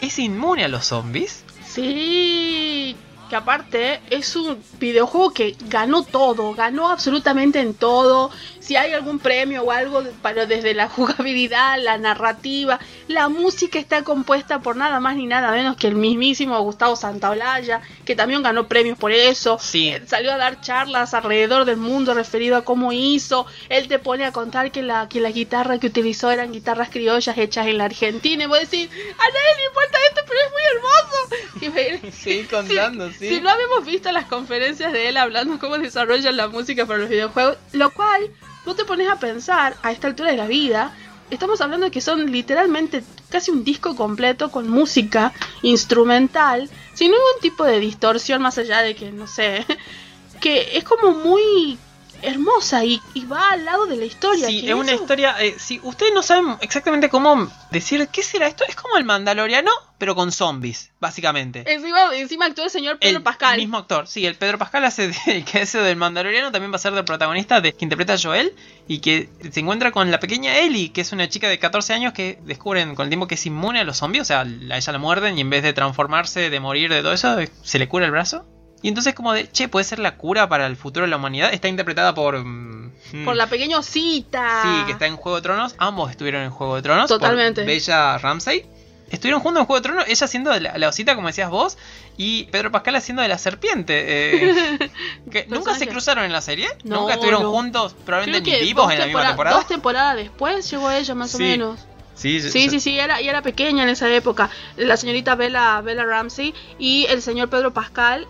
es 0.00 0.18
inmune 0.18 0.64
a 0.64 0.68
los 0.68 0.86
zombies. 0.86 1.44
Sí. 1.66 2.96
que 3.28 3.36
aparte 3.36 4.00
es 4.10 4.34
un 4.34 4.58
videojuego 4.80 5.32
que 5.32 5.56
ganó 5.68 6.02
todo, 6.02 6.52
ganó 6.52 6.88
absolutamente 6.88 7.60
en 7.60 7.74
todo. 7.74 8.30
Si 8.70 8.76
hay 8.76 8.92
algún 8.92 9.18
premio 9.18 9.64
o 9.64 9.72
algo, 9.72 10.00
pero 10.22 10.46
desde 10.46 10.74
la 10.74 10.88
jugabilidad, 10.96 11.76
la 11.82 11.98
narrativa, 11.98 12.78
la 13.08 13.28
música 13.28 13.80
está 13.80 14.04
compuesta 14.04 14.60
por 14.60 14.76
nada 14.76 15.00
más 15.00 15.16
ni 15.16 15.26
nada 15.26 15.50
menos 15.50 15.76
que 15.76 15.88
el 15.88 15.96
mismísimo 15.96 16.56
Gustavo 16.60 16.94
Santaolalla, 16.94 17.80
que 18.04 18.14
también 18.14 18.44
ganó 18.44 18.68
premios 18.68 18.96
por 18.96 19.10
eso. 19.10 19.58
Sí. 19.60 19.88
Eh, 19.88 20.02
Salió 20.06 20.32
a 20.32 20.36
dar 20.36 20.60
charlas 20.60 21.14
alrededor 21.14 21.64
del 21.64 21.78
mundo 21.78 22.14
referido 22.14 22.56
a 22.56 22.64
cómo 22.64 22.92
hizo. 22.92 23.44
Él 23.70 23.88
te 23.88 23.98
pone 23.98 24.24
a 24.24 24.30
contar 24.30 24.70
que 24.70 24.84
la, 24.84 25.08
que 25.08 25.20
la 25.20 25.32
guitarra 25.32 25.80
que 25.80 25.88
utilizó 25.88 26.30
eran 26.30 26.52
guitarras 26.52 26.90
criollas 26.90 27.36
hechas 27.38 27.66
en 27.66 27.76
la 27.76 27.86
Argentina. 27.86 28.44
Y 28.44 28.46
vos 28.46 28.60
decís, 28.60 28.88
a 28.88 29.24
nadie 29.24 29.56
le 29.58 29.64
importa 29.66 29.98
esto, 30.10 30.20
pero 30.28 30.40
es 30.46 30.52
muy 30.52 30.62
hermoso. 30.76 31.56
Y 31.60 31.68
me- 32.06 32.12
Sí, 32.12 32.44
contando, 32.48 33.10
sí. 33.10 33.30
si 33.30 33.40
no 33.40 33.50
habíamos 33.50 33.84
visto 33.84 34.12
las 34.12 34.26
conferencias 34.26 34.92
de 34.92 35.08
él 35.08 35.16
hablando 35.16 35.58
cómo 35.58 35.76
desarrollan 35.76 36.36
la 36.36 36.46
música 36.46 36.86
para 36.86 37.00
los 37.00 37.08
videojuegos, 37.08 37.56
lo 37.72 37.90
cual 37.90 38.30
vos 38.64 38.76
te 38.76 38.84
pones 38.84 39.08
a 39.08 39.16
pensar 39.16 39.76
a 39.82 39.92
esta 39.92 40.06
altura 40.06 40.30
de 40.30 40.36
la 40.36 40.46
vida, 40.46 40.92
estamos 41.30 41.60
hablando 41.60 41.86
de 41.86 41.92
que 41.92 42.00
son 42.00 42.30
literalmente 42.30 43.02
casi 43.28 43.50
un 43.50 43.64
disco 43.64 43.94
completo 43.96 44.50
con 44.50 44.68
música 44.68 45.32
instrumental, 45.62 46.68
sin 46.94 47.12
ningún 47.12 47.40
tipo 47.40 47.64
de 47.64 47.80
distorsión 47.80 48.42
más 48.42 48.58
allá 48.58 48.82
de 48.82 48.94
que, 48.94 49.12
no 49.12 49.26
sé, 49.26 49.64
que 50.40 50.76
es 50.76 50.84
como 50.84 51.12
muy 51.12 51.78
hermosa 52.22 52.84
y, 52.84 53.00
y 53.14 53.24
va 53.26 53.50
al 53.50 53.64
lado 53.64 53.86
de 53.86 53.96
la 53.96 54.04
historia. 54.04 54.46
Sí, 54.46 54.68
es 54.68 54.74
una 54.74 54.92
eso- 54.92 55.02
historia. 55.02 55.36
Eh, 55.40 55.56
si 55.58 55.80
ustedes 55.82 56.12
no 56.14 56.22
saben 56.22 56.56
exactamente 56.60 57.08
cómo 57.08 57.50
decir 57.70 58.08
qué 58.08 58.22
será 58.22 58.46
esto, 58.46 58.64
es 58.68 58.74
como 58.76 58.96
el 58.96 59.04
Mandaloriano, 59.04 59.70
pero 59.98 60.14
con 60.14 60.32
zombies, 60.32 60.92
básicamente. 61.00 61.64
Encima, 61.72 62.14
encima 62.16 62.46
actúa 62.46 62.64
el 62.64 62.70
señor 62.70 62.98
Pedro 62.98 63.18
el 63.18 63.22
Pascal. 63.22 63.58
mismo 63.58 63.76
actor, 63.78 64.06
sí, 64.06 64.24
el 64.26 64.34
Pedro 64.36 64.58
Pascal 64.58 64.84
hace 64.84 65.08
de- 65.08 65.16
el 65.26 65.44
que 65.44 65.60
hace 65.60 65.78
del 65.78 65.96
Mandaloriano, 65.96 66.50
también 66.52 66.72
va 66.72 66.76
a 66.76 66.78
ser 66.80 66.92
del 66.92 67.04
protagonista 67.04 67.60
de, 67.60 67.72
que 67.74 67.84
interpreta 67.84 68.14
a 68.14 68.18
Joel 68.18 68.54
y 68.88 69.00
que 69.00 69.28
se 69.52 69.60
encuentra 69.60 69.92
con 69.92 70.10
la 70.10 70.18
pequeña 70.20 70.58
Ellie, 70.58 70.92
que 70.92 71.02
es 71.02 71.12
una 71.12 71.28
chica 71.28 71.48
de 71.48 71.58
14 71.58 71.92
años 71.94 72.12
que 72.12 72.38
descubren 72.44 72.94
con 72.94 73.04
el 73.04 73.10
tiempo 73.10 73.26
que 73.26 73.34
es 73.34 73.46
inmune 73.46 73.80
a 73.80 73.84
los 73.84 73.98
zombies, 73.98 74.22
o 74.22 74.24
sea, 74.24 74.40
a 74.40 74.76
ella 74.76 74.92
la 74.92 74.98
muerden 74.98 75.36
y 75.38 75.42
en 75.42 75.50
vez 75.50 75.62
de 75.62 75.72
transformarse, 75.72 76.50
de 76.50 76.60
morir, 76.60 76.90
de 76.90 77.02
todo 77.02 77.12
eso, 77.12 77.36
se 77.62 77.78
le 77.78 77.88
cura 77.88 78.06
el 78.06 78.10
brazo. 78.10 78.46
Y 78.82 78.88
entonces 78.88 79.14
como 79.14 79.32
de, 79.32 79.50
che, 79.50 79.68
puede 79.68 79.84
ser 79.84 79.98
la 79.98 80.16
cura 80.16 80.48
para 80.48 80.66
el 80.66 80.76
futuro 80.76 81.04
de 81.04 81.10
la 81.10 81.16
humanidad. 81.16 81.52
Está 81.52 81.68
interpretada 81.68 82.14
por... 82.14 82.38
mm, 82.42 82.92
Por 83.24 83.36
la 83.36 83.46
pequeña 83.46 83.78
osita. 83.78 84.62
Sí, 84.62 84.84
que 84.86 84.92
está 84.92 85.06
en 85.06 85.16
Juego 85.16 85.36
de 85.36 85.42
Tronos. 85.42 85.74
Ambos 85.78 86.10
estuvieron 86.10 86.42
en 86.42 86.50
Juego 86.50 86.76
de 86.76 86.82
Tronos. 86.82 87.08
Totalmente. 87.08 87.60
Por 87.62 87.66
Bella 87.66 88.16
Ramsey. 88.18 88.64
Estuvieron 89.10 89.40
juntos 89.42 89.60
en 89.62 89.66
Juego 89.66 89.80
de 89.80 89.82
Tronos. 89.88 90.04
Ella 90.08 90.24
haciendo 90.24 90.50
de 90.50 90.60
la, 90.60 90.78
la 90.78 90.88
osita, 90.88 91.14
como 91.14 91.26
decías 91.26 91.50
vos. 91.50 91.76
Y 92.16 92.44
Pedro 92.44 92.70
Pascal 92.70 92.96
haciendo 92.96 93.20
de 93.22 93.28
la 93.28 93.36
serpiente. 93.38 94.04
eh, 94.06 94.90
que 95.30 95.46
nunca 95.48 95.74
se 95.74 95.86
cruzaron 95.86 96.24
en 96.24 96.32
la 96.32 96.40
serie. 96.40 96.68
No, 96.84 97.00
nunca 97.00 97.14
estuvieron 97.14 97.42
no. 97.42 97.50
juntos. 97.50 97.94
Probablemente 98.06 98.50
ni 98.50 98.60
vivos 98.60 98.90
en 98.92 98.98
la 98.98 99.06
misma 99.06 99.20
tempora- 99.20 99.28
temporada. 99.28 99.56
Dos 99.56 99.66
temporadas 99.66 100.16
después 100.16 100.70
llegó 100.70 100.90
ella, 100.90 101.14
más 101.14 101.34
o 101.34 101.38
Sí. 101.38 101.44
menos. 101.44 101.80
Sí, 102.14 102.40
Sí, 102.40 102.68
sí, 102.68 102.80
sí, 102.80 102.98
era, 102.98 103.20
y 103.22 103.28
era 103.28 103.40
pequeña 103.42 103.82
en 103.82 103.88
esa 103.88 104.08
época. 104.14 104.50
La 104.76 104.96
señorita 104.98 105.34
Bella, 105.36 105.80
Bella 105.80 106.04
Ramsey 106.04 106.52
y 106.78 107.06
el 107.08 107.22
señor 107.22 107.48
Pedro 107.48 107.72
Pascal, 107.72 108.26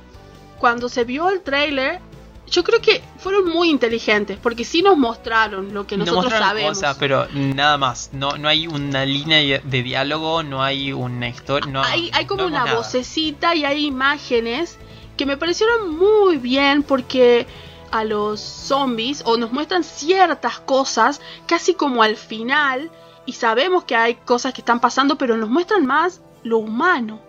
cuando 0.61 0.89
se 0.89 1.03
vio 1.05 1.29
el 1.31 1.41
tráiler, 1.41 2.01
yo 2.49 2.63
creo 2.65 2.81
que 2.81 3.03
fueron 3.19 3.49
muy 3.49 3.71
inteligentes, 3.71 4.39
porque 4.43 4.65
sí 4.65 4.83
nos 4.83 4.97
mostraron 4.97 5.73
lo 5.73 5.87
que 5.87 5.97
Nos 5.97 6.07
nosotros 6.07 6.33
mostraron 6.33 6.49
sabemos. 6.49 6.79
cosas, 6.79 6.97
pero 6.99 7.27
nada 7.33 7.79
más. 7.79 8.11
No, 8.13 8.37
no 8.37 8.49
hay 8.49 8.67
una 8.67 9.05
línea 9.07 9.61
de 9.63 9.83
diálogo, 9.83 10.43
no 10.43 10.63
hay 10.63 10.93
una 10.93 11.29
historia. 11.29 11.71
No, 11.71 11.83
hay, 11.83 12.11
hay 12.13 12.27
como 12.27 12.43
no 12.43 12.49
una 12.49 12.65
nada. 12.65 12.77
vocecita 12.77 13.55
y 13.55 13.65
hay 13.65 13.87
imágenes 13.87 14.79
que 15.17 15.27
me 15.27 15.37
parecieron 15.37 15.97
muy 15.97 16.39
bien 16.39 16.83
porque 16.83 17.47
a 17.93 18.05
los 18.05 18.41
zombies 18.41 19.23
o 19.27 19.37
nos 19.37 19.53
muestran 19.53 19.83
ciertas 19.85 20.61
cosas 20.61 21.21
casi 21.47 21.75
como 21.75 22.03
al 22.03 22.17
final 22.17 22.91
y 23.27 23.33
sabemos 23.33 23.85
que 23.85 23.97
hay 23.97 24.15
cosas 24.15 24.53
que 24.55 24.61
están 24.61 24.81
pasando 24.81 25.17
pero 25.19 25.37
nos 25.37 25.49
muestran 25.51 25.87
más 25.87 26.21
lo 26.43 26.59
humano. 26.59 27.21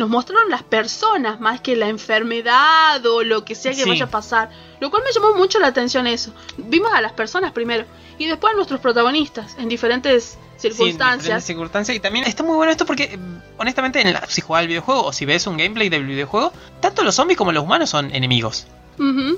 Nos 0.00 0.08
mostraron 0.08 0.48
las 0.50 0.62
personas 0.62 1.40
más 1.40 1.60
que 1.60 1.76
la 1.76 1.88
enfermedad 1.88 3.04
o 3.04 3.22
lo 3.22 3.44
que 3.44 3.54
sea 3.54 3.72
que 3.72 3.82
Sí. 3.82 3.88
vaya 3.90 4.06
a 4.06 4.10
pasar. 4.10 4.48
Lo 4.80 4.90
cual 4.90 5.02
me 5.04 5.12
llamó 5.12 5.34
mucho 5.36 5.58
la 5.60 5.66
atención 5.66 6.06
eso. 6.06 6.32
Vimos 6.56 6.90
a 6.94 7.02
las 7.02 7.12
personas 7.12 7.52
primero 7.52 7.84
y 8.16 8.26
después 8.26 8.54
a 8.54 8.56
nuestros 8.56 8.80
protagonistas 8.80 9.56
en 9.58 9.68
diferentes 9.68 10.38
Sí, 10.56 10.68
en 10.68 10.72
circunstancias. 10.72 11.22
diferentes 11.24 11.44
circunstancias. 11.44 11.96
Y 11.96 12.00
también 12.00 12.24
está 12.24 12.42
muy 12.42 12.56
bueno 12.56 12.72
esto 12.72 12.86
porque, 12.86 13.04
eh, 13.12 13.18
honestamente, 13.58 14.00
en 14.00 14.14
la- 14.14 14.24
si 14.26 14.40
jugás 14.40 14.62
el 14.62 14.68
videojuego 14.68 15.04
o 15.04 15.12
si 15.12 15.26
ves 15.26 15.46
un 15.46 15.58
gameplay 15.58 15.90
del 15.90 16.06
videojuego, 16.06 16.50
tanto 16.80 17.02
los 17.04 17.14
zombies 17.14 17.36
como 17.36 17.52
los 17.52 17.62
humanos 17.62 17.90
son 17.90 18.14
enemigos. 18.14 18.66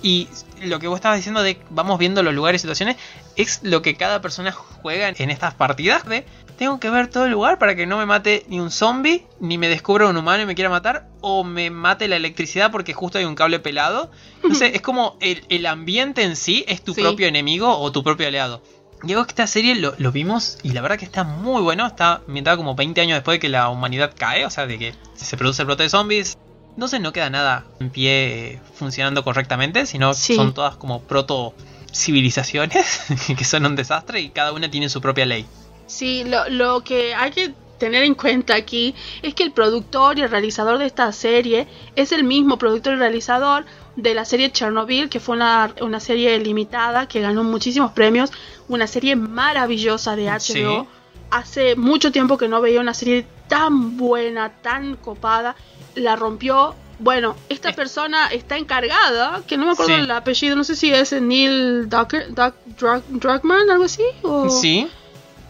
Y 0.03 0.27
lo 0.63 0.81
que 0.81 0.89
vos 0.89 0.97
estabas 0.97 1.19
diciendo 1.19 1.41
de 1.41 1.57
vamos 1.71 1.97
viendo 1.97 2.25
los 2.25 2.35
lugares 2.35 2.61
y 2.61 2.63
situaciones 2.63 2.97
es 3.37 3.61
lo 3.63 3.81
que 3.81 3.95
cada 3.97 4.21
persona 4.21 4.51
juega 4.51 5.09
en 5.09 5.31
estas 5.31 5.55
partidas 5.55 6.05
de 6.09 6.27
tengo 6.59 6.79
que 6.81 6.91
ver 6.91 7.09
todo 7.09 7.25
el 7.27 7.33
lugar 7.33 7.59
para 7.59 7.75
que 7.75 7.87
no 7.87 7.99
me 7.99 8.07
mate 8.07 8.45
ni 8.49 8.61
un 8.61 8.71
zombie, 8.71 9.27
ni 9.41 9.59
me 9.59 9.69
descubra 9.69 10.07
un 10.09 10.17
humano 10.17 10.43
y 10.43 10.47
me 10.47 10.55
quiera 10.55 10.71
matar, 10.71 11.09
o 11.21 11.45
me 11.45 11.71
mate 11.71 12.09
la 12.09 12.17
electricidad 12.17 12.71
porque 12.71 12.93
justo 12.95 13.19
hay 13.19 13.25
un 13.25 13.35
cable 13.35 13.59
pelado. 13.59 14.11
Entonces 14.43 14.71
es 14.75 14.83
como 14.83 15.17
el, 15.21 15.45
el 15.49 15.67
ambiente 15.67 16.23
en 16.23 16.37
sí 16.37 16.65
es 16.69 16.83
tu 16.83 16.95
Sí. 16.95 17.01
propio 17.01 17.27
enemigo 17.27 17.77
o 17.79 17.91
tu 17.93 18.03
propio 18.05 18.29
aliado. 18.29 18.63
Digo 19.03 19.25
que 19.25 19.31
esta 19.31 19.49
serie 19.49 19.75
lo, 19.75 19.95
lo 19.99 20.13
vimos 20.13 20.59
y 20.63 20.71
la 20.71 20.81
verdad 20.81 20.97
que 20.99 21.05
está 21.05 21.25
muy 21.25 21.61
bueno. 21.61 21.87
Está 21.87 22.23
ambientada 22.29 22.57
como 22.57 22.75
20 22.77 23.01
años 23.01 23.17
después 23.17 23.35
de 23.37 23.41
que 23.41 23.49
la 23.49 23.69
humanidad 23.69 24.13
cae, 24.17 24.47
o 24.47 24.51
sea, 24.51 24.67
de 24.67 24.79
que 24.79 24.95
se 25.17 25.37
produce 25.37 25.63
el 25.63 25.67
brote 25.67 25.83
de 25.83 25.89
zombies. 25.89 26.39
Entonces 26.75 27.01
no 27.01 27.13
queda 27.13 27.29
nada 27.29 27.65
en 27.81 27.91
pie 27.91 28.53
eh, 28.55 28.61
funcionando 28.75 29.25
correctamente, 29.25 29.87
sino 29.87 30.15
Sí. 30.15 30.37
son 30.37 30.55
todas 30.55 30.77
como 30.77 31.03
proto 31.03 31.53
civilizaciones 31.93 33.01
que 33.37 33.45
son 33.45 33.67
un 33.67 33.77
desastre 33.77 34.21
y 34.21 34.31
cada 34.31 34.53
una 34.53 34.71
tiene 34.71 34.89
su 34.89 35.01
propia 35.01 35.27
ley. 35.27 35.47
Sí, 35.93 36.25
lo, 36.25 36.49
lo 36.49 36.83
que 36.83 37.15
hay 37.15 37.31
que 37.31 37.55
tener 37.79 38.05
en 38.05 38.15
cuenta 38.15 38.55
aquí 38.55 38.95
es 39.23 39.35
que 39.35 39.43
el 39.43 39.53
productor 39.53 40.19
y 40.19 40.23
el 40.23 40.31
realizador 40.31 40.79
de 40.79 40.87
esta 40.87 41.11
serie 41.13 41.67
es 41.97 42.13
el 42.13 42.23
mismo 42.25 42.57
productor 42.57 42.95
y 42.95 42.97
realizador 42.97 43.65
de 43.97 44.15
la 44.15 44.25
serie 44.25 44.51
Chernobyl, 44.53 45.09
que 45.11 45.21
fue 45.21 45.35
una, 45.37 45.75
una 45.81 46.01
serie 46.01 46.39
limitada 46.39 47.07
que 47.09 47.21
ganó 47.21 47.45
muchísimos 47.45 47.93
premios, 47.93 48.31
una 48.69 48.87
serie 48.87 49.17
maravillosa 49.17 50.17
de 50.17 50.27
HBO. 50.31 50.39
Sí. 50.41 50.89
Hace 51.31 51.77
mucho 51.77 52.11
tiempo 52.13 52.39
que 52.39 52.47
no 52.49 52.61
veía 52.61 52.81
una 52.81 52.95
serie 52.95 53.27
tan 53.49 53.97
buena, 53.97 54.51
tan 54.63 54.97
copada, 54.97 55.57
la 55.95 56.15
rompió. 56.17 56.75
Bueno, 57.01 57.35
esta 57.49 57.71
Es- 57.71 57.77
persona 57.77 58.29
está 58.29 58.57
encargada, 58.57 59.43
que 59.47 59.57
no 59.57 59.67
me 59.67 59.73
acuerdo 59.73 59.95
Sí. 59.97 60.01
el 60.01 60.11
apellido, 60.11 60.55
no 60.57 60.63
sé 60.65 60.77
si 60.77 60.93
es 60.93 61.13
Neil 61.21 61.89
Druckmann, 61.89 63.71
algo 63.71 63.85
así. 63.85 64.05
O... 64.23 64.49
Sí. 64.49 64.89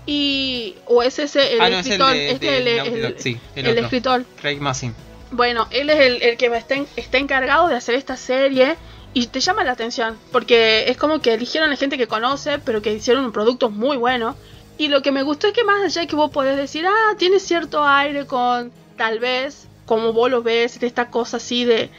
Y. 0.06 0.74
O 0.86 1.02
es 1.02 1.18
ese 1.18 1.54
el 1.54 1.60
Ah, 1.60 1.70
no, 1.70 1.78
es 1.78 1.86
el 1.86 1.92
escritor. 1.92 2.12
de- 2.14 2.30
este 2.30 2.46
de 2.46 2.58
el, 2.58 2.76
Naughty 2.76 2.94
el- 2.94 3.02
Dog, 3.02 3.14
sí, 3.18 3.40
el 3.54 3.66
el 3.66 3.72
otro. 3.72 3.84
escritor. 3.84 4.24
Craig 4.40 4.60
Mazin. 4.60 4.94
Bueno, 5.30 5.66
él 5.70 5.88
es 5.90 6.00
el, 6.00 6.22
el 6.22 6.36
que 6.36 6.50
me 6.50 6.58
está, 6.58 6.74
en- 6.74 6.86
está 6.96 7.18
encargado 7.18 7.68
de 7.68 7.76
hacer 7.76 7.94
esta 7.94 8.16
serie. 8.16 8.76
Y 9.14 9.26
te 9.26 9.40
llama 9.40 9.62
la 9.62 9.72
atención. 9.72 10.16
Porque 10.32 10.88
es 10.88 10.96
como 10.96 11.20
que 11.20 11.34
eligieron 11.34 11.70
a 11.70 11.76
gente 11.76 11.98
que 11.98 12.06
conoce. 12.06 12.58
Pero 12.58 12.80
que 12.82 12.92
hicieron 12.94 13.24
un 13.26 13.32
producto 13.32 13.68
muy 13.70 13.96
bueno. 13.98 14.34
Y 14.78 14.88
lo 14.88 15.02
que 15.02 15.12
me 15.12 15.22
gustó 15.22 15.46
es 15.48 15.52
que 15.52 15.64
más 15.64 15.82
allá 15.84 16.00
de 16.00 16.06
que 16.06 16.16
vos 16.16 16.30
podés 16.30 16.56
decir. 16.56 16.86
Ah, 16.86 17.14
tiene 17.18 17.38
cierto 17.38 17.84
aire 17.86 18.26
con. 18.26 18.72
Tal 18.96 19.18
vez. 19.18 19.66
Como 19.86 20.12
vos 20.14 20.30
lo 20.30 20.42
ves. 20.42 20.80
De 20.80 20.86
esta 20.86 21.10
cosa 21.10 21.36
así 21.36 21.64
de. 21.66 21.90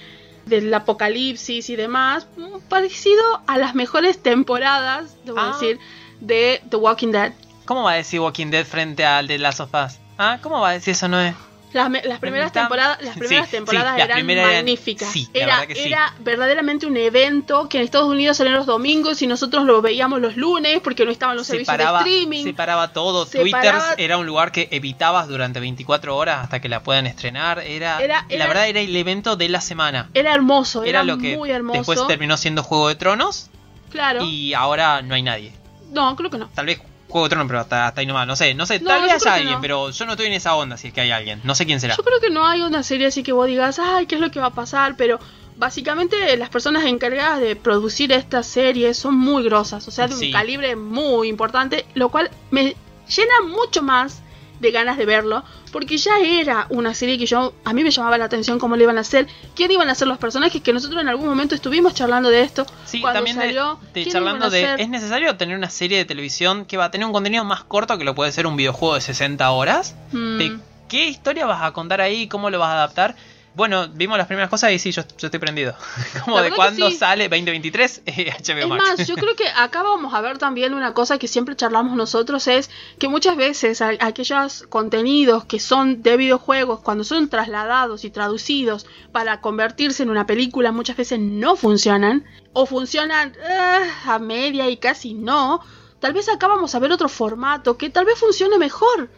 Del 0.48 0.74
apocalipsis 0.74 1.70
y 1.70 1.76
demás. 1.76 2.28
mm, 2.36 2.60
Parecido 2.68 3.24
a 3.48 3.58
las 3.60 3.76
mejores 3.76 4.18
temporadas. 4.22 5.16
Debo 5.24 5.40
Ah. 5.40 5.54
decir. 5.60 5.80
De 6.20 6.62
The 6.70 6.78
Walking 6.78 7.12
Dead. 7.12 7.32
¿Cómo 7.66 7.84
va 7.84 7.92
a 7.92 7.96
decir 7.96 8.20
Walking 8.20 8.48
Dead 8.48 8.66
frente 8.66 9.06
al 9.06 9.28
de 9.28 9.38
Last 9.38 9.60
of 9.62 9.70
Us? 9.74 9.94
¿Ah? 10.18 10.38
¿Cómo 10.42 10.60
va 10.60 10.70
a 10.70 10.74
decir 10.74 10.92
eso, 10.92 11.08
Noé? 11.08 11.34
Las, 11.72 11.90
me- 11.90 12.04
las 12.04 12.20
primeras 12.20 12.48
Está- 12.48 12.60
temporadas, 12.62 13.00
las 13.02 13.14
sí, 13.16 13.20
primeras 13.22 13.46
sí, 13.48 13.52
temporadas 13.56 13.98
las 13.98 14.06
eran 14.10 14.26
magníficas. 14.28 15.10
sí, 15.12 15.28
era, 15.34 15.62
verdad 15.62 15.74
sí. 15.76 15.82
era 15.88 16.14
verdaderamente 16.20 16.86
un 16.86 16.96
evento 16.98 17.68
que 17.68 17.80
en 17.80 17.84
Estados 17.86 18.10
Unidos 18.10 18.38
salían 18.38 18.56
los 18.58 18.68
domingos 18.68 19.24
y 19.24 19.28
nosotros 19.28 19.64
lo 19.66 19.82
veíamos 19.82 20.22
los 20.22 20.38
lunes 20.38 20.82
porque 20.84 21.04
no 21.04 21.10
estaban 21.10 21.36
los 21.36 21.48
servicios 21.48 21.76
de 21.76 21.84
streaming. 21.84 22.44
separaba 22.44 22.94
todo. 22.94 23.26
Separaba- 23.26 23.80
Twitter 23.88 24.06
era 24.06 24.18
un 24.20 24.28
lugar 24.28 24.52
que 24.52 24.68
evitabas 24.72 25.28
durante 25.28 25.60
24 25.60 26.16
horas 26.16 26.44
hasta 26.44 26.60
que 26.62 26.70
la 26.70 26.84
puedan 26.84 27.08
estrenar. 27.08 27.58
Era, 27.60 28.00
Era- 28.04 28.26
la 28.30 28.46
verdad 28.48 28.68
era 28.68 28.80
el 28.80 28.96
evento 28.96 29.36
de 29.36 29.50
la 29.50 29.60
semana. 29.62 30.10
Era 30.14 30.32
hermoso, 30.36 30.84
Era, 30.84 31.00
era, 31.00 31.04
lo 31.06 31.18
que 31.18 31.36
muy 31.38 31.50
hermoso. 31.50 31.80
después 31.80 32.06
terminó 32.08 32.38
siendo 32.38 32.62
Juego 32.62 32.90
de 32.90 32.96
Tronos 32.96 33.50
claro. 33.90 34.24
y 34.24 34.54
ahora 34.54 35.02
no 35.02 35.16
hay 35.16 35.24
nadie. 35.24 35.54
No, 35.92 36.16
creo 36.16 36.30
que 36.30 36.38
no. 36.38 36.50
Tal 36.54 36.68
vez 36.68 36.80
Juego 37.14 37.28
de 37.28 37.30
Tronos, 37.30 37.48
pero 37.48 37.60
hasta, 37.60 37.86
hasta 37.88 38.02
ahí 38.02 38.08
nomás. 38.08 38.26
No 38.26 38.36
sé, 38.36 38.56
no 38.56 38.66
sé. 38.66 38.80
No, 38.80 38.90
tal 38.90 39.04
vez 39.04 39.14
haya 39.14 39.36
alguien, 39.36 39.54
no. 39.54 39.62
pero 39.62 39.92
yo 39.92 40.06
no 40.08 40.14
estoy 40.14 40.26
en 40.26 40.34
esa 40.34 40.56
onda 40.56 40.78
si 40.78 40.88
es 40.88 40.94
que 40.96 41.02
hay 41.02 41.12
alguien. 41.12 41.42
No 41.44 41.54
sé 41.54 41.66
quién 41.68 41.80
será. 41.80 41.96
Yo 41.96 42.04
creo 42.04 42.20
que 42.20 42.32
no 42.32 42.46
hay 42.48 42.62
una 42.64 42.82
serie 42.82 43.06
así 43.06 43.22
que 43.22 43.32
vos 43.32 43.46
digas, 43.46 43.78
ay, 43.78 44.08
¿qué 44.08 44.16
es 44.16 44.22
lo 44.22 44.32
que 44.32 44.40
va 44.40 44.48
a 44.48 44.54
pasar? 44.56 44.96
Pero 44.98 45.20
básicamente 45.56 46.36
las 46.38 46.50
personas 46.50 46.86
encargadas 46.86 47.40
de 47.40 47.56
producir 47.56 48.12
esta 48.12 48.42
serie 48.42 48.96
son 48.96 49.16
muy 49.16 49.44
grosas, 49.44 49.88
o 49.88 49.92
sea, 49.92 50.08
de 50.08 50.16
un 50.16 50.20
Sí. 50.20 50.32
calibre 50.32 50.76
muy 50.76 51.28
importante, 51.28 51.86
lo 51.94 52.10
cual 52.10 52.32
me 52.50 52.76
llena 53.08 53.42
mucho 53.48 53.84
más 53.84 54.23
de 54.64 54.72
ganas 54.72 54.98
de 54.98 55.06
verlo, 55.06 55.44
porque 55.72 55.98
ya 55.98 56.18
era 56.20 56.66
una 56.70 56.96
serie 56.96 57.20
que 57.20 57.28
yo 57.28 57.54
a 57.64 57.74
mí 57.74 57.84
me 57.84 57.92
llamaba 57.92 58.18
la 58.18 58.26
atención 58.26 58.58
cómo 58.58 58.76
le 58.76 58.84
iban 58.84 58.98
a 58.98 59.02
hacer, 59.02 59.28
quién 59.56 59.70
iban 59.72 59.90
a 59.90 59.94
ser 59.96 60.08
los 60.08 60.18
personajes 60.18 60.62
que 60.64 60.74
nosotros 60.74 61.00
en 61.02 61.10
algún 61.10 61.28
momento 61.28 61.54
estuvimos 61.54 61.94
charlando 61.94 62.30
de 62.30 62.42
esto. 62.42 62.66
Sí, 62.86 63.02
cuando 63.02 63.20
también 63.20 63.38
de- 63.38 63.44
salió, 63.44 63.80
de, 63.94 64.02
quién 64.04 64.14
charlando 64.14 64.50
de... 64.50 64.76
¿Es 64.80 64.90
necesario 64.90 65.36
tener 65.38 65.56
una 65.56 65.70
serie 65.70 65.98
de 66.00 66.06
televisión 66.06 66.66
que 66.66 66.78
va 66.78 66.86
a 66.86 66.92
tener 66.92 67.06
un 67.06 67.14
contenido 67.14 67.44
más 67.44 67.64
corto 67.64 67.98
que 68.00 68.04
lo 68.04 68.16
puede 68.16 68.32
ser 68.32 68.48
un 68.48 68.56
videojuego 68.56 68.96
de 68.96 69.02
60 69.02 69.52
horas? 69.52 69.96
Mm, 70.12 70.38
¿De 70.40 70.58
qué 70.88 71.08
historia 71.08 71.46
vas 71.46 71.62
a 71.62 71.72
contar 71.74 72.02
ahí? 72.02 72.28
¿Cómo 72.28 72.50
lo 72.50 72.58
vas 72.60 72.70
a 72.70 72.74
adaptar? 72.74 73.16
Bueno, 73.56 73.88
vimos 73.90 74.18
las 74.18 74.26
primeras 74.26 74.50
cosas 74.50 74.72
y 74.72 74.80
sí, 74.80 74.92
yo, 74.92 75.04
yo 75.18 75.28
estoy 75.28 75.40
prendido. 75.40 75.76
Como 76.26 76.42
de 76.42 76.52
cuándo 76.52 76.90
sí. 76.90 76.98
sale 76.98 77.30
2023 77.30 78.02
eh, 78.08 78.34
HBO 78.44 78.58
Es 78.60 78.68
Max. 78.68 78.84
más, 79.00 79.08
yo 79.08 79.16
creo 79.16 79.36
que 79.36 79.48
acá 79.56 79.84
vamos 79.84 80.14
a 80.14 80.22
ver 80.22 80.40
también 80.40 80.74
una 80.74 80.94
cosa 80.94 81.20
que 81.20 81.28
siempre 81.28 81.56
charlamos 81.56 81.96
nosotros, 81.96 82.48
es 82.48 82.72
que 82.98 83.08
muchas 83.08 83.38
veces 83.38 83.82
a- 83.82 83.92
aquellos 84.00 84.64
contenidos 84.70 85.46
que 85.46 85.60
son 85.60 86.02
de 86.02 86.18
videojuegos, 86.18 86.80
cuando 86.82 87.04
son 87.04 87.30
trasladados 87.30 88.06
y 88.06 88.10
traducidos 88.10 88.88
para 89.12 89.40
convertirse 89.42 90.02
en 90.04 90.10
una 90.10 90.26
película, 90.26 90.72
muchas 90.72 90.98
veces 90.98 91.20
no 91.20 91.56
funcionan, 91.56 92.26
o 92.54 92.66
funcionan 92.66 93.34
ah, 93.48 93.84
a 94.16 94.20
media 94.20 94.70
y 94.70 94.78
casi 94.78 95.14
no. 95.14 95.60
Tal 96.00 96.14
vez 96.14 96.28
acá 96.28 96.48
vamos 96.48 96.74
a 96.76 96.80
ver 96.80 96.92
otro 96.92 97.08
formato 97.08 97.78
que 97.78 97.90
tal 97.90 98.06
vez 98.06 98.18
funcione 98.20 98.58
mejor. 98.58 99.10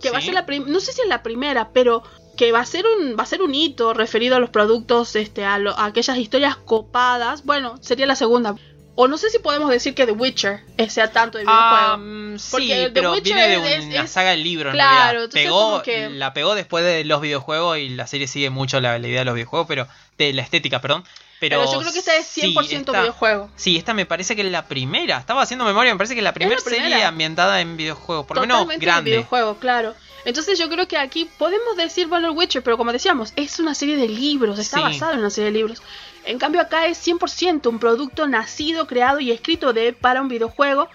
Que 0.00 0.10
va 0.10 0.18
a 0.18 0.20
ser 0.20 0.32
la 0.34 0.42
no 0.64 0.78
sé 0.78 0.92
si 0.92 1.00
es 1.00 1.08
la 1.08 1.24
primera, 1.24 1.70
pero 1.72 2.04
que 2.38 2.52
va 2.52 2.60
a 2.60 2.64
ser 2.64 2.84
un 2.86 3.16
va 3.18 3.24
a 3.24 3.26
ser 3.26 3.42
un 3.42 3.54
hito 3.54 3.92
referido 3.92 4.36
a 4.36 4.38
los 4.38 4.48
productos 4.50 5.14
este 5.16 5.44
a, 5.44 5.58
lo- 5.58 5.76
a 5.76 5.84
aquellas 5.86 6.16
historias 6.16 6.56
copadas 6.56 7.44
bueno 7.44 7.76
sería 7.82 8.06
la 8.06 8.14
segunda 8.16 8.54
o 8.94 9.06
no 9.06 9.16
sé 9.18 9.30
si 9.30 9.38
podemos 9.38 9.70
decir 9.70 9.94
que 9.94 10.06
The 10.06 10.12
Witcher 10.12 10.60
sea 10.88 11.12
tanto 11.12 11.38
de 11.38 11.44
videojuego 11.44 11.98
mm, 11.98 12.38
sí, 12.38 12.68
The 12.68 12.90
pero 12.92 13.12
Witcher 13.12 13.34
viene 13.34 13.48
de 13.60 13.74
es- 13.76 13.84
una 13.84 14.02
es- 14.04 14.10
saga 14.10 14.30
de 14.30 14.36
libro 14.38 14.70
en 14.70 14.74
claro, 14.76 15.18
realidad. 15.20 15.30
Pegó, 15.32 15.82
que- 15.82 16.10
La 16.10 16.32
pegó 16.32 16.54
después 16.54 16.84
de 16.84 17.04
los 17.04 17.20
videojuegos 17.20 17.78
y 17.78 17.90
la 17.90 18.06
serie 18.06 18.26
sigue 18.26 18.50
mucho 18.50 18.80
la, 18.80 18.98
la 18.98 19.06
idea 19.06 19.20
de 19.20 19.24
los 19.26 19.34
videojuegos, 19.34 19.66
pero 19.68 19.86
de 20.16 20.32
la 20.32 20.42
estética, 20.42 20.80
perdón. 20.80 21.04
Pero, 21.38 21.60
pero, 21.60 21.72
yo 21.72 21.78
creo 21.78 21.92
que 21.92 22.00
esta 22.00 22.16
es 22.16 22.26
100% 22.26 22.64
sí, 22.66 22.74
esta- 22.74 23.00
videojuego 23.02 23.48
Sí, 23.54 23.76
esta 23.76 23.94
me 23.94 24.04
parece 24.06 24.34
que 24.34 24.42
es 24.42 24.50
la 24.50 24.66
primera. 24.66 25.18
Estaba 25.18 25.42
haciendo 25.42 25.64
memoria, 25.64 25.94
me 25.94 25.98
parece 25.98 26.14
que 26.14 26.20
es 26.20 26.24
la 26.24 26.32
primera 26.34 26.58
serie 26.60 27.04
ambientada 27.04 27.60
en 27.60 27.76
videojuegos, 27.76 28.26
por 28.26 28.36
lo 28.36 28.40
menos 28.40 28.66
grande. 28.78 29.10
videojuego 29.12 29.58
claro 29.60 29.94
entonces 30.28 30.58
yo 30.58 30.68
creo 30.68 30.86
que 30.86 30.96
aquí 30.98 31.24
podemos 31.38 31.76
decir 31.76 32.08
el 32.12 32.30
Witcher 32.30 32.62
pero 32.62 32.76
como 32.76 32.92
decíamos 32.92 33.32
es 33.36 33.58
una 33.58 33.74
serie 33.74 33.96
de 33.96 34.08
libros 34.08 34.58
está 34.58 34.76
Sí. 34.78 34.82
basado 34.82 35.12
en 35.12 35.20
una 35.20 35.30
serie 35.30 35.50
de 35.50 35.58
libros 35.58 35.82
en 36.24 36.38
cambio 36.38 36.60
acá 36.60 36.86
es 36.86 36.98
100% 37.06 37.66
un 37.68 37.78
producto 37.78 38.26
nacido 38.28 38.86
creado 38.86 39.20
y 39.20 39.30
escrito 39.30 39.72
de 39.72 39.92
para 39.92 40.20
un 40.20 40.28
videojuego 40.28 40.88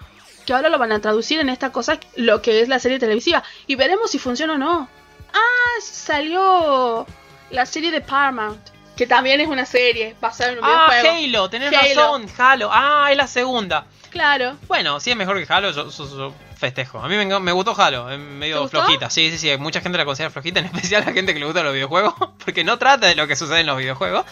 que 0.46 0.52
ahora 0.52 0.68
lo 0.68 0.78
van 0.78 0.92
a 0.92 1.00
traducir 1.00 1.40
en 1.40 1.48
esta 1.48 1.72
cosa 1.72 1.98
lo 2.16 2.42
que 2.42 2.60
es 2.60 2.68
la 2.68 2.78
serie 2.78 2.98
televisiva 2.98 3.42
y 3.66 3.74
veremos 3.74 4.10
si 4.10 4.18
funciona 4.18 4.54
o 4.54 4.58
no 4.58 4.88
ah 5.32 5.80
salió 5.80 7.06
la 7.50 7.66
serie 7.66 7.90
de 7.90 8.00
Paramount 8.00 8.60
que 8.96 9.06
también 9.08 9.40
es 9.40 9.48
una 9.48 9.66
serie 9.66 10.14
basada 10.20 10.52
en 10.52 10.58
un 10.58 10.64
Ah, 10.64 10.86
videojuego 10.90 11.24
Halo, 11.38 11.50
tenés 11.50 11.72
Halo. 11.74 12.00
razón, 12.02 12.26
Halo. 12.38 12.70
Ah, 12.72 13.08
es 13.10 13.16
la 13.16 13.26
segunda. 13.26 13.86
claro 14.10 14.56
Bueno, 14.68 15.00
si 15.00 15.10
es 15.10 15.16
mejor 15.16 15.44
que 15.44 15.52
Halo, 15.52 15.72
yo, 15.72 15.90
yo- 15.90 16.16
yo 16.16 16.34
festejo. 16.64 17.00
A 17.00 17.08
mí 17.08 17.16
me, 17.16 17.40
me 17.40 17.52
gustó 17.52 17.74
Halo, 17.80 18.10
es 18.10 18.16
¿Te 18.18 18.22
medio 18.24 18.68
flojita. 18.68 19.10
Sí, 19.10 19.30
sí, 19.30 19.38
sí, 19.38 19.56
mucha 19.58 19.80
gente 19.80 19.98
la 19.98 20.04
considera 20.04 20.30
flojita, 20.30 20.60
en 20.60 20.66
especial 20.74 21.04
la 21.06 21.12
gente 21.12 21.32
que 21.34 21.40
le 21.40 21.46
gusta 21.46 21.62
los 21.62 21.72
videojuegos, 21.74 22.14
porque 22.44 22.64
no 22.64 22.78
trata 22.78 23.06
de 23.06 23.14
lo 23.14 23.26
que 23.26 23.36
sucede 23.36 23.60
en 23.60 23.66
los 23.66 23.76
videojuegos. 23.76 24.24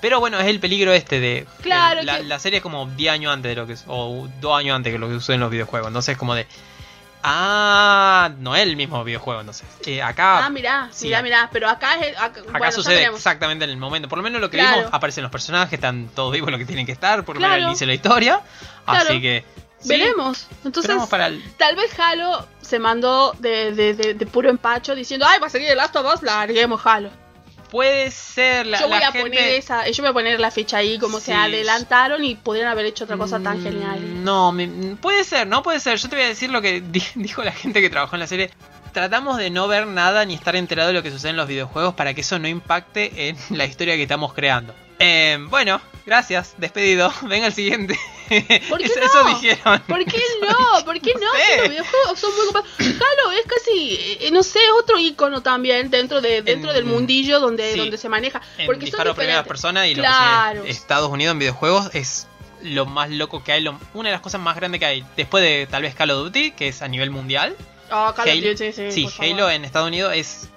Pero 0.00 0.18
bueno, 0.18 0.38
es 0.40 0.46
el 0.46 0.58
peligro 0.58 0.92
este 0.92 1.20
de... 1.20 1.46
Claro 1.62 2.00
el- 2.00 2.06
la, 2.06 2.16
que- 2.18 2.24
la 2.24 2.38
serie 2.40 2.56
es 2.56 2.62
como 2.62 2.86
10 2.86 3.12
años 3.12 3.32
antes 3.32 3.50
de 3.50 3.54
lo 3.54 3.66
que... 3.68 3.76
O 3.86 4.28
2 4.40 4.58
años 4.58 4.74
antes 4.74 4.92
que 4.92 4.98
lo 4.98 5.06
que 5.08 5.14
sucede 5.14 5.34
en 5.34 5.40
los 5.42 5.50
videojuegos. 5.50 5.86
Entonces 5.88 6.12
es 6.14 6.18
como 6.18 6.34
de... 6.34 6.46
Ah, 7.24 8.30
no 8.38 8.56
es 8.56 8.62
el 8.62 8.74
mismo 8.76 9.04
videojuego, 9.04 9.40
entonces. 9.40 9.64
Eh, 9.86 10.02
acá... 10.02 10.44
ah 10.44 10.50
mirá 10.50 10.88
sí, 10.90 11.06
mirá 11.06 11.22
mirá 11.22 11.48
pero 11.52 11.68
acá 11.68 11.94
es 12.00 12.16
acá, 12.18 12.40
Acá 12.40 12.58
bueno, 12.58 12.72
sucede 12.72 13.04
exactamente 13.04 13.64
en 13.64 13.70
el 13.70 13.76
momento. 13.76 14.08
Por 14.08 14.18
lo 14.18 14.24
menos 14.24 14.40
lo 14.40 14.50
que 14.50 14.58
Claro. 14.58 14.78
vimos, 14.78 14.92
aparecen 14.92 15.22
los 15.22 15.30
personajes, 15.30 15.74
están 15.74 16.08
todos 16.16 16.32
vivos 16.32 16.50
lo 16.50 16.58
que 16.58 16.64
tienen 16.64 16.84
que 16.84 16.90
estar, 16.90 17.24
por 17.24 17.36
lo 17.36 17.38
Claro. 17.38 17.54
menos 17.54 17.68
inicio 17.68 17.86
de 17.86 17.92
la 17.92 17.94
historia. 17.94 18.40
Claro. 18.84 19.08
Así 19.08 19.20
que. 19.20 19.44
Sí, 19.82 19.88
Veremos. 19.88 20.46
Entonces, 20.64 20.82
esperamos 20.84 21.08
para 21.08 21.26
el. 21.26 21.42
tal 21.56 21.76
vez 21.76 21.90
Halo 21.98 22.46
se 22.60 22.78
mandó 22.78 23.32
de, 23.38 23.72
de, 23.72 23.94
de, 23.94 24.14
de 24.14 24.26
puro 24.26 24.48
empacho 24.50 24.94
diciendo, 24.94 25.26
ay, 25.28 25.38
va 25.40 25.48
a 25.48 25.50
seguir 25.50 25.68
el 25.68 25.76
Last 25.76 25.94
of 25.96 26.14
Us, 26.14 26.22
larguemos 26.22 26.80
Halo. 26.84 27.10
Puede 27.70 28.10
ser 28.10 28.66
la, 28.66 28.78
yo 28.80 28.88
voy 28.88 28.98
la 29.00 29.08
a 29.08 29.12
gente. 29.12 29.30
poner 29.30 29.48
esa, 29.54 29.88
yo 29.88 30.02
voy 30.02 30.10
a 30.10 30.12
poner 30.12 30.38
la 30.38 30.50
fecha 30.50 30.76
ahí, 30.76 30.98
como 30.98 31.18
Sí. 31.20 31.26
se 31.26 31.34
adelantaron 31.34 32.22
y 32.22 32.34
pudieron 32.34 32.70
haber 32.70 32.84
hecho 32.84 33.04
otra 33.04 33.16
cosa 33.16 33.40
tan 33.40 33.60
Mm, 33.60 33.62
genial. 33.62 34.24
No, 34.24 34.52
me- 34.52 34.96
puede 35.00 35.24
ser, 35.24 35.46
no 35.46 35.62
puede 35.62 35.80
ser. 35.80 35.96
Yo 35.96 36.10
te 36.10 36.16
voy 36.16 36.24
a 36.26 36.28
decir 36.28 36.50
lo 36.50 36.60
que 36.60 36.82
di- 36.82 37.02
dijo 37.14 37.42
la 37.42 37.52
gente 37.52 37.80
que 37.80 37.88
trabajó 37.88 38.16
en 38.16 38.20
la 38.20 38.26
serie. 38.26 38.50
Tratamos 38.92 39.38
de 39.38 39.48
no 39.48 39.68
ver 39.68 39.86
nada 39.86 40.26
ni 40.26 40.34
estar 40.34 40.54
enterado 40.54 40.88
de 40.88 40.92
lo 40.94 41.02
que 41.02 41.10
sucede 41.10 41.30
en 41.30 41.38
los 41.38 41.48
videojuegos 41.48 41.94
para 41.94 42.12
que 42.12 42.20
eso 42.20 42.38
no 42.38 42.46
impacte 42.46 43.28
en 43.28 43.38
la 43.56 43.64
historia 43.64 43.96
que 43.96 44.02
estamos 44.02 44.34
creando. 44.34 44.74
Eh, 44.98 45.38
bueno, 45.48 45.80
gracias, 46.04 46.54
despedido. 46.58 47.10
Venga 47.22 47.46
el 47.46 47.54
siguiente. 47.54 47.98
¿Por 48.68 48.78
qué 48.78 48.84
eso, 48.86 49.00
no? 49.00 49.04
eso 49.06 49.24
dijeron. 49.40 49.82
¿Por 49.86 50.04
qué 50.04 50.22
no? 50.42 50.84
¿Por 50.84 51.00
qué 51.00 51.14
no? 51.14 51.20
No 51.20 51.32
sé. 51.32 51.44
Si 51.54 51.58
los 51.60 51.68
videojuegos 51.70 52.18
son 52.18 52.34
muy 52.36 52.46
copados. 52.46 52.68
Halo 52.78 53.32
es 53.32 53.46
casi, 53.46 54.16
eh, 54.20 54.30
no 54.32 54.42
sé, 54.42 54.60
otro 54.80 54.98
icono 54.98 55.42
también 55.42 55.90
dentro 55.90 56.20
de 56.20 56.42
dentro 56.42 56.70
En- 56.70 56.76
del 56.76 56.84
mundillo 56.84 57.40
donde, 57.40 57.72
sí. 57.72 57.78
donde 57.78 57.98
se 57.98 58.08
maneja. 58.08 58.40
En 58.58 58.66
Porque 58.66 58.80
son 58.82 58.86
disparo 58.86 59.10
a 59.12 59.14
primera 59.14 59.44
persona 59.44 59.86
y 59.88 59.94
Claro. 59.94 60.58
lo 60.60 60.64
que 60.64 60.70
es 60.70 60.76
Estados 60.76 61.10
Unidos 61.10 61.32
en 61.32 61.38
videojuegos 61.40 61.90
es 61.94 62.26
lo 62.62 62.86
más 62.86 63.10
loco 63.10 63.42
que 63.42 63.52
hay, 63.52 63.60
lo- 63.60 63.78
una 63.94 64.08
de 64.08 64.12
las 64.14 64.20
cosas 64.22 64.40
más 64.40 64.54
grandes 64.56 64.78
que 64.78 64.86
hay. 64.86 65.04
Después 65.16 65.42
de 65.42 65.66
tal 65.70 65.82
vez 65.82 65.94
Call 65.94 66.10
of 66.12 66.24
Duty, 66.24 66.52
que 66.52 66.68
es 66.68 66.80
a 66.82 66.88
nivel 66.88 67.10
mundial. 67.10 67.56
Ah, 67.90 68.12
Call 68.16 68.28
of 68.28 68.34
Duty, 68.36 68.72
sí, 68.72 68.90
sí, 68.92 69.08
favor. 69.08 69.24
Halo 69.32 69.50
en 69.50 69.64
Estados 69.64 69.88
Unidos 69.88 70.12
es 70.14 70.48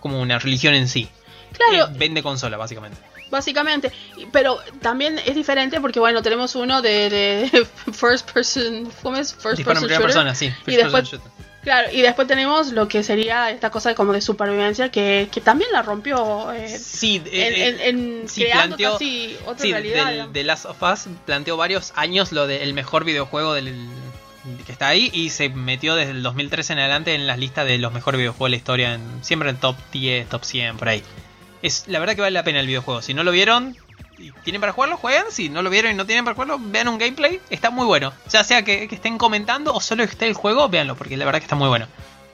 como 0.00 0.20
una 0.20 0.38
religión 0.38 0.74
en 0.74 0.88
sí. 0.88 1.08
Claro, 1.52 1.84
Eh, 1.92 1.96
vende 1.98 2.22
consola, 2.22 2.56
básicamente. 2.56 2.98
Básicamente, 3.34 3.90
pero 4.32 4.60
también 4.80 5.18
es 5.26 5.34
diferente 5.34 5.80
porque 5.80 5.98
bueno, 6.00 6.22
tenemos 6.22 6.54
uno 6.54 6.80
de, 6.82 7.10
de 7.10 7.66
first 7.92 8.30
person, 8.30 8.88
¿cómo 9.02 9.16
es? 9.16 9.32
First 9.34 9.56
Disparo 9.58 9.80
person 9.80 9.88
shooter. 9.88 10.02
persona, 10.02 10.34
sí. 10.34 10.52
Y 10.66 10.76
después- 10.76 11.10
person. 11.10 11.34
Claro, 11.64 11.88
y 11.90 12.02
después 12.02 12.28
tenemos 12.28 12.72
lo 12.72 12.88
que 12.88 13.02
sería 13.02 13.50
esta 13.50 13.70
cosa 13.70 13.88
de 13.88 13.94
como 13.94 14.12
de 14.12 14.20
supervivencia 14.20 14.90
que, 14.90 15.28
que 15.32 15.40
también 15.40 15.72
la 15.72 15.80
rompió 15.80 16.52
eh, 16.52 16.78
Sí, 16.78 17.22
en, 17.24 17.52
eh, 17.54 17.68
en- 17.68 17.80
en 18.20 18.28
sí, 18.28 18.42
creando 18.44 18.76
planteó- 18.76 18.92
casi 18.92 19.36
otra 19.46 19.58
sí, 19.64 19.72
realidad. 19.72 20.06
del, 20.12 20.32
de 20.34 20.44
Last 20.44 20.66
of 20.66 20.82
Us 20.82 21.06
planteó 21.24 21.56
varios 21.56 21.92
años 21.96 22.32
lo 22.32 22.46
del 22.46 22.74
mejor 22.74 23.04
videojuego 23.04 23.54
del 23.54 23.74
que 24.66 24.72
está 24.72 24.88
ahí 24.88 25.08
y 25.14 25.30
se 25.30 25.48
metió 25.48 25.94
desde 25.94 26.10
el 26.10 26.22
2013 26.22 26.74
en 26.74 26.78
adelante 26.80 27.14
en 27.14 27.26
las 27.26 27.38
listas 27.38 27.66
de 27.66 27.78
los 27.78 27.94
mejores 27.94 28.18
videojuegos 28.18 28.48
de 28.48 28.50
la 28.50 28.56
historia, 28.56 28.92
en, 28.94 29.24
siempre 29.24 29.48
en 29.48 29.56
top 29.56 29.74
10, 29.90 30.28
top 30.28 30.44
100, 30.44 30.76
por 30.76 30.90
ahí. 30.90 31.02
Es 31.64 31.84
la 31.88 31.98
verdad 31.98 32.14
que 32.14 32.20
vale 32.20 32.32
la 32.32 32.44
pena 32.44 32.60
el 32.60 32.66
videojuego. 32.66 33.00
Si 33.02 33.14
no 33.14 33.24
lo 33.24 33.30
vieron 33.32 33.74
y 34.18 34.30
tienen 34.44 34.60
para 34.60 34.72
jugarlo, 34.72 34.96
jueguen. 34.98 35.24
Si 35.30 35.48
no 35.48 35.62
lo 35.62 35.70
vieron 35.70 35.92
y 35.92 35.94
no 35.94 36.04
tienen 36.06 36.24
para 36.24 36.34
jugarlo, 36.34 36.58
vean 36.60 36.88
un 36.88 36.98
gameplay. 36.98 37.40
Está 37.50 37.70
muy 37.70 37.86
bueno. 37.86 38.12
Ya 38.30 38.44
sea 38.44 38.62
que, 38.62 38.86
que 38.86 38.94
estén 38.94 39.16
comentando 39.18 39.72
o 39.74 39.80
solo 39.80 40.04
que 40.04 40.10
esté 40.12 40.26
el 40.26 40.34
juego, 40.34 40.68
véanlo, 40.68 40.94
porque 40.94 41.16
la 41.16 41.24
verdad 41.24 41.40
que 41.40 41.44
está 41.46 41.56
muy 41.56 41.68
bueno. 41.68 41.86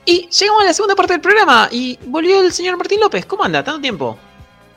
Y 0.05 0.27
llegamos 0.29 0.63
a 0.63 0.65
la 0.65 0.73
segunda 0.73 0.95
parte 0.95 1.13
del 1.13 1.21
programa 1.21 1.69
y 1.71 1.97
volvió 2.07 2.41
el 2.41 2.51
señor 2.51 2.75
Martín 2.77 2.99
López. 2.99 3.25
¿Cómo 3.25 3.43
anda? 3.43 3.63
¿Tanto 3.63 3.79
tiempo? 3.81 4.17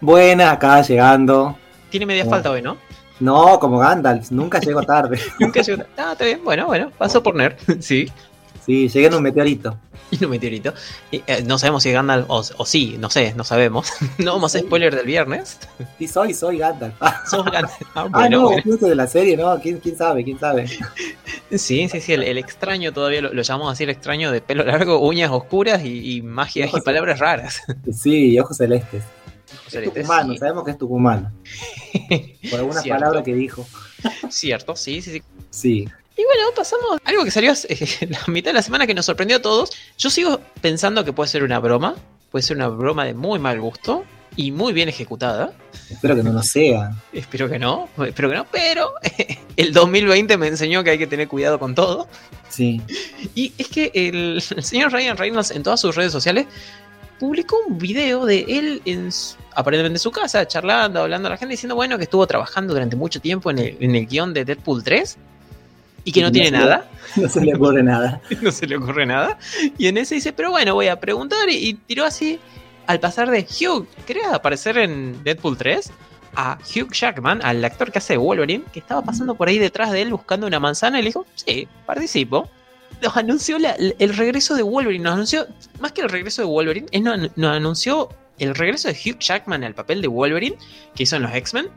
Buena, 0.00 0.52
acá 0.52 0.82
llegando. 0.82 1.58
Tiene 1.90 2.06
media 2.06 2.24
falta 2.26 2.50
hoy, 2.50 2.62
¿no? 2.62 2.76
No, 3.20 3.58
como 3.58 3.78
Gandalf, 3.78 4.30
nunca 4.30 4.58
llego 4.60 4.82
tarde. 4.82 5.18
Nunca 5.38 5.62
llegó- 5.62 5.84
Ah, 5.96 6.10
está 6.12 6.24
bien. 6.24 6.42
Bueno, 6.44 6.66
bueno. 6.66 6.90
Pasó 6.98 7.22
por 7.22 7.34
Nerd. 7.36 7.56
sí. 7.80 8.10
Sí, 8.64 8.88
llegué 8.88 9.06
en 9.06 9.14
un 9.14 9.22
meteorito. 9.22 9.78
Y 10.10 10.24
un 10.24 10.30
meteorito. 10.30 10.72
Y, 11.10 11.22
eh, 11.26 11.42
no 11.44 11.58
sabemos 11.58 11.82
si 11.82 11.88
es 11.88 11.94
Gandalf 11.94 12.26
o, 12.28 12.42
o 12.58 12.66
sí, 12.66 12.96
no 13.00 13.10
sé, 13.10 13.34
no 13.34 13.42
sabemos. 13.42 13.90
no 14.18 14.32
vamos 14.34 14.54
a 14.54 14.58
hacer 14.58 14.66
spoiler 14.66 14.94
del 14.94 15.06
viernes. 15.06 15.58
Sí, 15.98 16.06
soy, 16.06 16.34
soy 16.34 16.58
Gandalf. 16.58 16.94
Ah, 17.00 17.22
Sos 17.30 17.44
Gandalf. 17.44 17.72
Ah, 17.94 18.08
ah, 18.12 18.28
no, 18.28 18.50
bueno. 18.50 18.76
de 18.76 18.94
la 18.94 19.06
serie, 19.06 19.36
¿no? 19.36 19.58
¿Quién, 19.60 19.78
quién 19.78 19.96
sabe? 19.96 20.22
¿Quién 20.22 20.38
sabe? 20.38 20.68
Sí, 21.50 21.88
sí, 21.88 22.00
sí. 22.00 22.12
El, 22.12 22.22
el 22.22 22.38
extraño 22.38 22.92
todavía 22.92 23.22
lo, 23.22 23.32
lo 23.32 23.42
llamamos 23.42 23.72
así: 23.72 23.84
el 23.84 23.90
extraño 23.90 24.30
de 24.30 24.40
pelo 24.40 24.62
largo, 24.64 25.00
uñas 25.00 25.30
oscuras 25.32 25.84
y, 25.84 26.16
y 26.16 26.22
magia 26.22 26.68
y 26.72 26.80
palabras 26.82 27.18
raras. 27.18 27.62
Sí, 27.92 28.38
ojos 28.38 28.58
celestes. 28.58 29.02
Es 29.66 29.72
Celeste, 29.72 30.00
tucumano, 30.00 30.32
sí. 30.32 30.38
sabemos 30.38 30.64
que 30.64 30.70
es 30.72 30.78
tucumano. 30.78 31.32
Por 32.50 32.58
alguna 32.60 32.80
Cierto. 32.80 33.00
palabra 33.00 33.22
que 33.22 33.34
dijo. 33.34 33.66
Cierto, 34.28 34.76
sí, 34.76 35.00
sí, 35.00 35.12
sí. 35.12 35.22
Sí. 35.50 35.88
Y 36.16 36.24
bueno, 36.24 36.50
pasamos. 36.56 36.98
Algo 37.04 37.24
que 37.24 37.30
salió 37.30 37.52
eh, 37.68 37.88
la 38.08 38.20
mitad 38.32 38.50
de 38.50 38.54
la 38.54 38.62
semana 38.62 38.86
que 38.86 38.94
nos 38.94 39.06
sorprendió 39.06 39.38
a 39.38 39.42
todos. 39.42 39.70
Yo 39.98 40.10
sigo 40.10 40.40
pensando 40.60 41.04
que 41.04 41.12
puede 41.12 41.28
ser 41.28 41.42
una 41.42 41.58
broma. 41.58 41.94
Puede 42.30 42.42
ser 42.42 42.56
una 42.56 42.68
broma 42.68 43.04
de 43.04 43.14
muy 43.14 43.38
mal 43.38 43.60
gusto 43.60 44.04
y 44.36 44.50
muy 44.50 44.72
bien 44.72 44.88
ejecutada. 44.88 45.52
Espero 45.90 46.16
que 46.16 46.22
no 46.22 46.32
lo 46.32 46.42
sea. 46.42 46.92
Espero 47.12 47.48
que 47.48 47.58
no, 47.58 47.88
espero 48.04 48.28
que 48.30 48.34
no, 48.36 48.46
pero 48.50 48.92
el 49.56 49.72
2020 49.72 50.36
me 50.38 50.48
enseñó 50.48 50.82
que 50.82 50.90
hay 50.90 50.98
que 50.98 51.06
tener 51.06 51.28
cuidado 51.28 51.58
con 51.60 51.74
todo. 51.74 52.08
Sí. 52.48 52.80
Y 53.34 53.52
es 53.58 53.68
que 53.68 53.90
el, 53.94 54.42
el 54.56 54.62
señor 54.64 54.92
Ryan 54.92 55.16
Reynolds 55.16 55.50
en 55.52 55.62
todas 55.62 55.80
sus 55.80 55.94
redes 55.94 56.10
sociales 56.12 56.46
publicó 57.20 57.56
un 57.68 57.78
video 57.78 58.26
de 58.26 58.40
él 58.48 58.82
en 58.84 59.12
su- 59.12 59.36
aparentemente 59.54 59.96
en 59.98 60.00
su 60.00 60.10
casa, 60.10 60.46
charlando, 60.48 61.00
hablando 61.00 61.28
a 61.28 61.30
la 61.30 61.36
gente, 61.36 61.52
diciendo, 61.52 61.76
bueno, 61.76 61.96
que 61.96 62.04
estuvo 62.04 62.26
trabajando 62.26 62.72
durante 62.74 62.96
mucho 62.96 63.20
tiempo 63.20 63.50
en 63.52 63.58
el, 63.60 63.76
en 63.80 63.94
el 63.94 64.06
guion 64.06 64.34
de 64.34 64.44
Deadpool 64.44 64.82
3. 64.82 65.16
Y 66.04 66.12
que 66.12 66.22
no 66.22 66.30
tiene 66.30 66.48
se- 66.48 66.52
nada. 66.64 66.88
No 67.16 67.28
se 67.28 67.40
le 67.44 67.54
ocurre 67.54 67.82
nada. 67.82 68.20
no 68.42 68.50
se 68.50 68.66
le 68.66 68.76
ocurre 68.76 69.06
nada. 69.06 69.38
Y 69.78 69.86
en 69.86 69.98
ese 69.98 70.16
dice, 70.16 70.32
pero 70.32 70.50
bueno, 70.50 70.74
voy 70.74 70.88
a 70.88 70.98
preguntar. 70.98 71.48
Y, 71.48 71.54
y 71.68 71.74
tiró 71.74 72.04
así, 72.04 72.40
al 72.86 72.98
pasar 73.00 73.30
de 73.30 73.40
Hugh, 73.46 73.86
¿querés 74.06 74.26
aparecer 74.26 74.78
en 74.78 75.22
Deadpool 75.22 75.56
3? 75.56 75.92
A 76.36 76.58
Hugh 76.74 76.92
Jackman, 76.92 77.40
al 77.44 77.64
actor 77.64 77.92
que 77.92 77.98
hace 77.98 78.16
Wolverine, 78.16 78.64
que 78.72 78.80
estaba 78.80 79.02
pasando 79.02 79.36
por 79.36 79.46
ahí 79.48 79.58
detrás 79.58 79.92
de 79.92 80.02
él 80.02 80.10
buscando 80.10 80.46
una 80.48 80.58
manzana, 80.58 80.98
y 80.98 81.02
le 81.02 81.08
dijo, 81.10 81.24
sí, 81.36 81.68
participo. 81.86 82.48
Nos 83.00 83.16
anunció 83.16 83.58
la- 83.60 83.76
el 83.76 84.16
regreso 84.16 84.56
de 84.56 84.62
Wolverine, 84.62 85.04
nos 85.04 85.12
anunció, 85.14 85.46
más 85.78 85.92
que 85.92 86.00
el 86.00 86.08
regreso 86.08 86.42
de 86.42 86.46
Wolverine, 86.48 86.88
es 86.90 87.02
nos, 87.02 87.18
nos 87.36 87.56
anunció 87.56 88.08
el 88.40 88.54
regreso 88.56 88.88
de 88.88 88.94
Hugh 88.94 89.18
Jackman 89.20 89.62
al 89.62 89.74
papel 89.74 90.02
de 90.02 90.08
Wolverine 90.08 90.56
que 90.96 91.04
hizo 91.04 91.14
en 91.14 91.22
los 91.22 91.32
X-Men. 91.32 91.68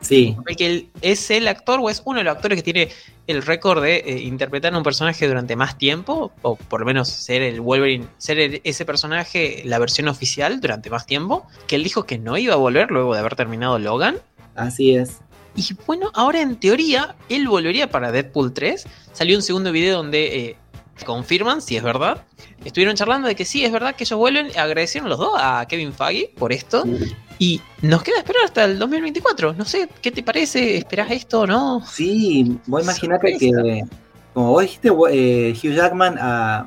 Sí, 0.00 0.34
Porque 0.36 0.66
él 0.66 0.88
es 1.02 1.30
el 1.30 1.46
actor 1.46 1.78
o 1.82 1.90
es 1.90 2.00
uno 2.06 2.18
de 2.18 2.24
los 2.24 2.34
actores 2.34 2.56
que 2.56 2.62
tiene 2.62 2.88
el 3.26 3.42
récord 3.42 3.82
de 3.82 3.96
eh, 3.96 4.18
interpretar 4.22 4.72
a 4.74 4.78
un 4.78 4.82
personaje 4.82 5.28
durante 5.28 5.56
más 5.56 5.76
tiempo, 5.76 6.32
o 6.42 6.56
por 6.56 6.80
lo 6.80 6.86
menos 6.86 7.08
ser 7.10 7.42
el 7.42 7.60
Wolverine, 7.60 8.06
ser 8.16 8.38
el- 8.38 8.60
ese 8.64 8.84
personaje, 8.86 9.62
la 9.66 9.78
versión 9.78 10.08
oficial 10.08 10.60
durante 10.60 10.88
más 10.90 11.04
tiempo, 11.06 11.46
que 11.66 11.76
él 11.76 11.84
dijo 11.84 12.04
que 12.04 12.18
no 12.18 12.38
iba 12.38 12.54
a 12.54 12.56
volver 12.56 12.90
luego 12.90 13.12
de 13.14 13.20
haber 13.20 13.36
terminado 13.36 13.78
Logan. 13.78 14.16
así 14.56 14.94
es. 14.94 15.18
Y 15.56 15.68
bueno, 15.86 16.10
ahora 16.14 16.40
en 16.40 16.56
teoría, 16.56 17.16
él 17.28 17.46
volvería 17.48 17.90
para 17.90 18.10
Deadpool 18.12 18.52
3. 18.54 18.86
Salió 19.12 19.36
un 19.36 19.42
segundo 19.42 19.70
video 19.72 19.96
donde 19.96 20.38
eh, 20.46 20.56
confirman 21.04 21.60
si 21.60 21.76
es 21.76 21.82
verdad. 21.82 22.24
Estuvieron 22.64 22.94
charlando 22.96 23.26
de 23.28 23.34
que 23.34 23.44
sí, 23.44 23.64
es 23.64 23.72
verdad 23.72 23.94
que 23.96 24.04
ellos 24.04 24.18
vuelven. 24.18 24.48
Agradecieron 24.58 25.08
los 25.10 25.18
dos 25.18 25.32
a 25.36 25.66
Kevin 25.68 25.92
Feige 25.92 26.32
por 26.38 26.52
esto. 26.52 26.84
Y 27.40 27.60
nos 27.80 28.02
queda 28.02 28.18
esperar 28.18 28.44
hasta 28.44 28.64
el 28.64 28.78
2024. 28.78 29.54
No 29.54 29.64
sé, 29.64 29.88
¿qué 30.02 30.10
te 30.12 30.22
parece? 30.22 30.76
¿Esperás 30.76 31.10
esto 31.10 31.40
o 31.40 31.46
no? 31.46 31.82
Sí, 31.86 32.58
vos 32.66 32.82
imaginate 32.82 33.38
que, 33.38 33.82
como 34.34 34.50
vos 34.50 34.60
dijiste, 34.62 34.90
eh, 35.10 35.52
Hugh 35.56 35.72
Jackman, 35.74 36.18
a 36.20 36.66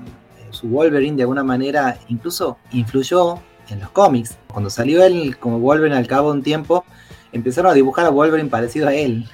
su 0.49 0.67
Wolverine 0.67 1.15
de 1.15 1.21
alguna 1.23 1.43
manera 1.43 1.97
incluso 2.09 2.57
influyó 2.71 3.35
en 3.69 3.81
los 3.81 3.89
cómics. 3.91 4.35
Cuando 4.47 4.71
salió 4.71 5.03
él 5.03 5.37
como 5.37 5.59
Wolverine 5.59 5.95
al 5.95 6.07
cabo 6.07 6.31
de 6.31 6.37
un 6.39 6.43
tiempo, 6.43 6.83
empezaron 7.31 7.69
a 7.71 7.75
dibujar 7.75 8.07
a 8.07 8.09
Wolverine 8.09 8.49
parecido 8.49 8.87
a 8.87 8.95
él. 8.95 9.25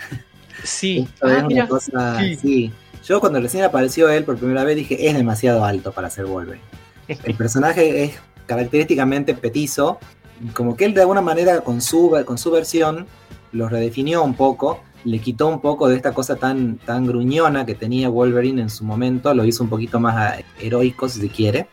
Sí. 0.66 1.08
Esto 1.14 1.28
es 1.30 1.42
Ah, 1.42 1.48
una 1.48 1.68
cosa, 1.70 2.20
Sí. 2.20 2.36
sí. 2.36 2.72
Yo 3.06 3.22
cuando 3.22 3.40
recién 3.40 3.64
apareció 3.64 4.10
él 4.10 4.26
por 4.26 4.38
primera 4.38 4.66
vez 4.66 4.76
dije, 4.76 5.08
es 5.08 5.16
demasiado 5.16 5.64
alto 5.64 5.94
para 5.94 6.10
ser 6.10 6.26
Wolverine. 6.26 6.64
El 7.24 7.34
personaje 7.36 8.04
es 8.04 8.20
característicamente 8.46 9.34
petizo, 9.36 10.00
como 10.54 10.76
que 10.76 10.86
él 10.86 10.94
de 10.94 11.02
alguna 11.02 11.22
manera 11.22 11.62
con 11.62 11.82
su, 11.82 12.16
con 12.26 12.38
su 12.38 12.52
versión 12.52 13.08
lo 13.52 13.68
redefinió 13.68 14.24
un 14.24 14.36
poco, 14.36 14.82
le 15.06 15.20
quitó 15.20 15.48
un 15.48 15.60
poco 15.62 15.88
de 15.88 15.96
esta 15.96 16.14
cosa 16.14 16.36
tan, 16.36 16.78
tan 16.78 17.06
gruñona 17.06 17.66
que 17.66 17.74
tenía 17.76 18.10
Wolverine 18.10 18.62
en 18.62 18.70
su 18.70 18.84
momento, 18.84 19.34
lo 19.34 19.46
hizo 19.46 19.64
un 19.64 19.70
poquito 19.70 20.00
más 20.00 20.16
ah, 20.18 20.38
heroico 20.60 21.08
si 21.10 21.22
se 21.22 21.30
quiere. 21.30 21.68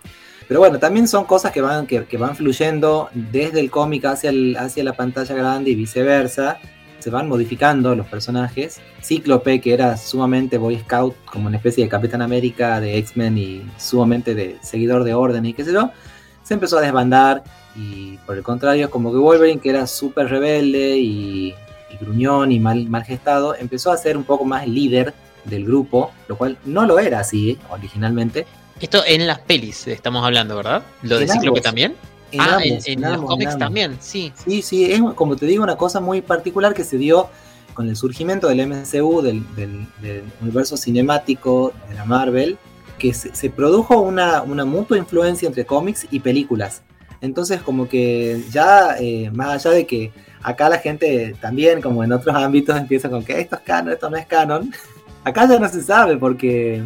Pero 0.48 0.60
bueno, 0.60 0.78
también 0.78 1.08
son 1.08 1.24
cosas 1.24 1.50
que 1.50 1.60
van, 1.60 1.86
que, 1.88 2.16
van 2.16 2.36
fluyendo 2.36 3.08
desde 3.14 3.58
el 3.58 3.68
cómic 3.70 4.04
hacia, 4.04 4.30
el- 4.30 4.56
hacia 4.56 4.84
la 4.84 4.92
pantalla 4.92 5.34
grande 5.34 5.70
y 5.70 5.74
viceversa. 5.74 6.58
Se 7.00 7.10
van 7.10 7.28
modificando 7.28 7.94
los 7.96 8.06
personajes. 8.06 8.80
Cíclope, 9.02 9.60
que 9.60 9.74
era 9.74 9.96
sumamente 9.96 10.56
Boy 10.56 10.78
Scout, 10.78 11.16
como 11.24 11.48
una 11.48 11.56
especie 11.56 11.82
de 11.84 11.90
Capitán 11.90 12.22
América 12.22 12.80
de 12.80 12.96
X-Men 12.98 13.38
y 13.38 13.62
sumamente 13.76 14.34
de 14.36 14.56
seguidor 14.62 15.02
de 15.02 15.14
orden 15.14 15.44
y 15.46 15.52
qué 15.52 15.64
sé 15.64 15.72
yo, 15.72 15.90
se 16.44 16.54
empezó 16.54 16.78
a 16.78 16.80
desbandar 16.80 17.42
y 17.76 18.16
por 18.26 18.36
el 18.36 18.42
contrario, 18.42 18.90
como 18.90 19.12
que 19.12 19.18
Wolverine, 19.18 19.60
que 19.60 19.70
era 19.70 19.86
súper 19.86 20.28
rebelde 20.28 20.96
y, 20.98 21.54
y 21.90 21.96
gruñón 22.00 22.52
y 22.52 22.58
mal, 22.60 22.88
mal 22.88 23.04
gestado, 23.04 23.54
empezó 23.54 23.90
a 23.92 23.96
ser 23.96 24.16
un 24.16 24.24
poco 24.24 24.44
más 24.44 24.64
el 24.64 24.74
líder 24.74 25.14
del 25.44 25.64
grupo, 25.64 26.10
lo 26.28 26.36
cual 26.36 26.58
no 26.64 26.86
lo 26.86 26.98
era 26.98 27.20
así 27.20 27.50
¿eh? 27.50 27.56
originalmente. 27.70 28.46
Esto 28.80 29.02
en 29.06 29.26
las 29.26 29.38
pelis 29.40 29.86
estamos 29.86 30.24
hablando, 30.24 30.56
¿verdad? 30.56 30.82
Lo 31.02 31.18
de 31.18 31.28
Cíclope 31.28 31.60
también. 31.60 31.94
En 32.32 32.40
ah, 32.40 32.56
ambos, 32.56 32.86
en, 32.88 32.98
en 32.98 33.04
en 33.04 33.12
los 33.12 33.22
cómics 33.24 33.56
también, 33.56 33.96
sí. 34.00 34.32
Sí, 34.44 34.60
sí, 34.60 34.90
es 34.92 35.00
como 35.14 35.36
te 35.36 35.46
digo 35.46 35.62
una 35.62 35.76
cosa 35.76 36.00
muy 36.00 36.20
particular 36.22 36.74
que 36.74 36.82
se 36.84 36.98
dio 36.98 37.28
con 37.72 37.88
el 37.88 37.94
surgimiento 37.96 38.48
del 38.48 38.66
MCU, 38.66 39.22
del, 39.22 39.44
del- 39.54 39.86
del 40.02 40.24
universo 40.42 40.76
cinemático 40.76 41.72
de 41.88 41.94
la 41.94 42.04
Marvel, 42.04 42.58
que 42.98 43.14
se, 43.14 43.34
se 43.34 43.48
produjo 43.50 44.00
una, 44.00 44.42
una 44.42 44.64
mutua 44.64 44.98
influencia 44.98 45.46
entre 45.46 45.64
cómics 45.66 46.06
y 46.10 46.20
películas. 46.20 46.82
Entonces 47.20 47.62
como 47.62 47.88
que 47.88 48.42
ya, 48.50 48.96
eh, 48.98 49.30
más 49.32 49.66
allá 49.66 49.74
de 49.76 49.86
que 49.86 50.12
acá 50.42 50.68
la 50.68 50.78
gente 50.78 51.34
también, 51.40 51.80
como 51.80 52.04
en 52.04 52.12
otros 52.12 52.34
ámbitos, 52.34 52.76
empieza 52.76 53.10
con 53.10 53.24
que 53.24 53.40
esto 53.40 53.56
es 53.56 53.62
canon, 53.62 53.92
esto 53.92 54.10
no 54.10 54.16
es 54.16 54.26
canon, 54.26 54.72
acá 55.24 55.48
ya 55.48 55.58
no 55.58 55.68
se 55.68 55.82
sabe 55.82 56.16
porque 56.16 56.84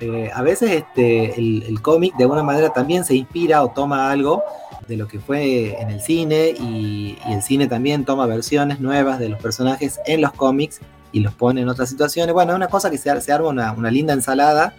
eh, 0.00 0.30
a 0.34 0.42
veces 0.42 0.70
este, 0.70 1.38
el, 1.38 1.80
cómic 1.80 2.16
de 2.16 2.24
alguna 2.24 2.42
manera 2.42 2.72
también 2.72 3.04
se 3.04 3.14
inspira 3.14 3.62
o 3.62 3.70
toma 3.70 4.10
algo 4.10 4.42
de 4.88 4.96
lo 4.96 5.06
que 5.06 5.20
fue 5.20 5.80
en 5.80 5.90
el 5.90 6.00
cine 6.00 6.54
y, 6.58 7.16
el 7.28 7.40
cine 7.42 7.68
también 7.68 8.04
toma 8.04 8.26
versiones 8.26 8.80
nuevas 8.80 9.18
de 9.20 9.28
los 9.28 9.40
personajes 9.40 10.00
en 10.06 10.20
los 10.20 10.32
cómics 10.32 10.80
y 11.12 11.20
los 11.20 11.34
pone 11.34 11.60
en 11.60 11.68
otras 11.68 11.88
situaciones. 11.88 12.34
Bueno, 12.34 12.52
es 12.52 12.56
una 12.56 12.68
cosa 12.68 12.90
que 12.90 12.98
se, 12.98 13.20
se 13.20 13.32
arma 13.32 13.74
una 13.76 13.90
linda 13.90 14.12
ensalada, 14.12 14.74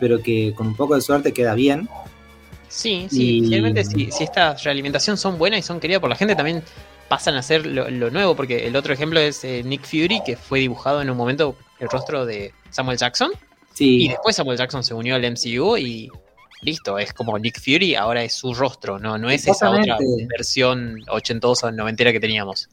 pero 0.00 0.22
que 0.22 0.52
con 0.54 0.66
un 0.66 0.74
poco 0.74 0.94
de 0.94 1.00
suerte 1.00 1.32
queda 1.32 1.54
bien. 1.54 1.88
Sí, 2.68 3.06
sí. 3.10 3.38
Y- 3.38 3.40
Finalmente, 3.42 3.84
si, 3.84 4.10
si 4.10 4.24
estas 4.24 4.62
realimentaciones 4.64 5.20
son 5.20 5.38
buenas 5.38 5.60
y 5.60 5.62
son 5.62 5.80
queridas 5.80 6.00
por 6.00 6.10
la 6.10 6.16
gente, 6.16 6.34
también 6.36 6.62
pasan 7.08 7.34
a 7.36 7.42
ser 7.42 7.66
lo, 7.66 7.88
lo 7.90 8.10
nuevo. 8.10 8.36
Porque 8.36 8.66
el 8.66 8.76
otro 8.76 8.92
ejemplo 8.92 9.18
es 9.20 9.42
eh, 9.44 9.62
Nick 9.64 9.84
Fury, 9.84 10.20
que 10.24 10.36
fue 10.36 10.60
dibujado 10.60 11.00
en 11.02 11.10
un 11.10 11.16
momento 11.16 11.56
el 11.80 11.88
rostro 11.88 12.26
de 12.26 12.52
Samuel 12.70 12.98
Jackson. 12.98 13.30
Sí, 13.72 14.04
Y 14.04 14.08
después 14.08 14.34
Samuel 14.36 14.58
Jackson 14.58 14.82
se 14.82 14.92
unió 14.94 15.14
al 15.14 15.22
MCU 15.22 15.76
y 15.76 16.10
listo, 16.62 16.98
es 16.98 17.12
como 17.12 17.38
Nick 17.38 17.60
Fury, 17.60 17.94
ahora 17.94 18.24
es 18.24 18.34
su 18.34 18.52
rostro, 18.52 18.98
no, 18.98 19.16
no 19.16 19.30
es 19.30 19.46
esa 19.46 19.70
otra 19.70 19.96
versión 20.28 20.96
ochentosa, 21.08 21.70
noventera 21.70 22.10
que 22.12 22.18
teníamos. 22.18 22.68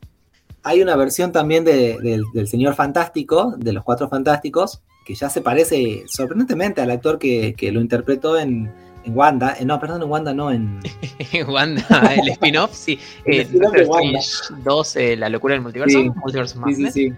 hay 0.64 0.82
una 0.82 0.96
versión 0.96 1.32
también 1.32 1.64
de- 1.64 2.00
del, 2.02 2.24
del 2.34 2.48
Señor 2.48 2.74
Fantástico, 2.74 3.54
de 3.58 3.72
los 3.74 3.84
Cuatro 3.84 4.10
Fantásticos, 4.10 4.82
que 5.06 5.14
ya 5.14 5.30
se 5.30 5.42
parece 5.42 6.04
sorprendentemente 6.08 6.82
al 6.82 6.90
actor 6.90 7.20
que, 7.20 7.54
que 7.56 7.72
lo 7.72 7.80
interpretó 7.80 8.40
en, 8.40 8.72
en 9.06 9.16
Wanda. 9.18 9.56
eh, 9.60 9.66
no, 9.66 9.80
perdón, 9.80 10.02
en 10.04 10.10
Wanda 10.10 10.34
no, 10.34 10.52
en... 10.52 10.80
Wanda, 11.48 11.84
el 12.16 12.28
spin-off, 12.34 12.74
sí. 12.74 13.00
El 13.26 13.34
Eh, 13.34 13.42
spin-off 13.44 13.74
de 13.74 13.80
Doctor 13.84 14.02
Wanda. 14.02 14.20
Strange 14.20 14.64
2, 14.64 14.96
eh, 14.98 15.16
La 15.18 15.30
locura 15.30 15.54
del 15.54 15.62
multiverso. 15.62 15.98
Sí. 16.00 16.10
Multiverse 16.10 16.56
Sí, 16.76 16.92
sí, 16.92 17.14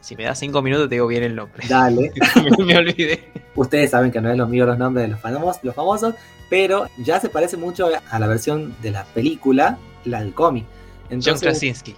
Si 0.00 0.16
me 0.16 0.24
das 0.24 0.38
cinco 0.38 0.62
minutos 0.62 0.88
te 0.88 0.94
digo 0.96 1.06
bien 1.06 1.22
el 1.24 1.34
nombre. 1.34 1.64
dale. 1.68 2.12
me, 2.58 2.64
me 2.64 2.76
olvidé. 2.78 3.30
Ustedes 3.54 3.90
saben 3.90 4.10
que 4.10 4.20
no 4.20 4.30
es 4.30 4.36
lo 4.38 4.46
mío 4.46 4.64
los 4.66 4.78
nombres 4.78 5.06
de 5.06 5.12
los 5.12 5.20
famosos, 5.20 5.62
los 5.62 5.74
famosos, 5.74 6.14
pero 6.48 6.86
ya 6.98 7.20
se 7.20 7.28
parece 7.28 7.56
mucho 7.56 7.88
a 8.10 8.18
la 8.18 8.26
versión 8.26 8.74
de 8.82 8.90
la 8.92 9.04
película, 9.04 9.78
la 10.04 10.20
del 10.22 10.32
cómic. 10.34 10.64
John 11.10 11.38
Krasinski. 11.38 11.94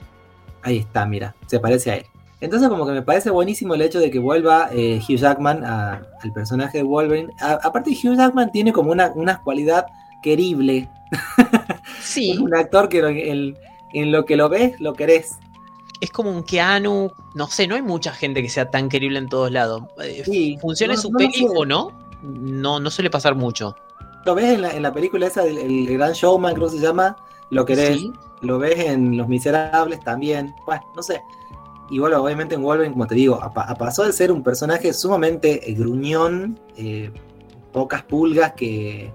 ahí 0.63 0.79
está, 0.79 1.07
mira, 1.07 1.35
se 1.47 1.61
parece 1.61 1.91
a 1.93 1.97
él. 1.99 2.07
Entonces 2.45 2.69
como 2.69 2.87
que 2.87 2.93
me 2.93 3.03
parece 3.03 3.31
buenísimo 3.31 3.75
el 3.75 3.83
hecho 3.83 3.99
de 3.99 4.11
que 4.11 4.19
vuelva 4.19 4.69
eh, 4.73 5.01
Hugh 5.09 5.17
Jackman 5.17 5.65
a- 5.65 6.03
al 6.23 6.33
personaje 6.33 6.79
de 6.79 6.85
Wolverine. 6.85 7.33
A- 7.41 7.59
aparte 7.63 7.91
Hugh 7.91 8.17
Jackman 8.17 8.53
tiene 8.53 8.73
como 8.73 8.91
una, 8.93 9.13
una 9.15 9.41
cualidad 9.43 9.87
querible. 10.23 10.89
Es 11.99 12.05
Sí, 12.11 12.37
un 12.39 12.55
actor 12.55 12.89
que 12.89 12.99
el- 13.31 13.57
en 13.95 14.13
lo 14.13 14.25
que 14.27 14.37
lo 14.37 14.49
ves, 14.49 14.79
lo 14.81 14.93
querés. 14.93 15.39
es 16.01 16.11
como 16.11 16.31
un 16.31 16.43
Keanu. 16.43 17.11
No 17.35 17.47
sé, 17.49 17.67
no 17.67 17.77
hay 17.77 17.83
mucha 17.83 18.13
gente 18.13 18.43
que 18.43 18.49
sea 18.51 18.71
tan 18.71 18.89
querible 18.91 19.19
en 19.19 19.29
todos 19.29 19.51
lados. 19.51 19.85
Eh, 20.03 20.23
Sí, 20.25 20.59
Funcione 20.61 20.95
no- 20.95 21.01
su 21.01 21.11
no 21.11 21.19
peli 21.19 21.33
sé. 21.33 21.47
o 21.57 21.65
no, 21.65 21.93
no, 22.23 22.79
no 22.79 22.91
suele 22.91 23.09
pasar 23.11 23.35
mucho. 23.35 23.75
Lo 24.27 24.35
ves 24.35 24.47
en 24.55 24.63
la, 24.63 24.71
en 24.71 24.83
la 24.83 24.93
película 24.93 25.27
esa, 25.27 25.43
del 25.45 25.59
el 25.59 25.87
Gran 25.97 26.13
Showman, 26.13 26.55
creo 26.55 26.67
que 26.69 26.77
se 26.77 26.83
llama, 26.83 27.17
lo 27.51 27.65
querés. 27.65 27.99
Sí. 28.01 28.13
lo 28.43 28.59
ves 28.59 28.79
en 28.81 29.17
Los 29.17 29.29
Miserables 29.29 30.01
también, 30.01 30.55
bueno, 30.67 30.83
no 30.95 31.03
sé. 31.03 31.23
Y 31.91 31.99
bueno, 31.99 32.23
obviamente 32.23 32.55
en 32.55 32.63
Wolverine, 32.63 32.93
como 32.93 33.07
te 33.07 33.15
digo, 33.15 33.41
pasó 33.79 34.05
de 34.05 34.13
ser 34.13 34.33
un 34.33 34.43
personaje 34.43 34.93
sumamente 34.93 35.71
eh, 35.71 35.75
gruñón, 35.75 36.59
eh, 36.77 37.11
pocas 37.73 38.03
pulgas 38.03 38.53
que, 38.53 39.13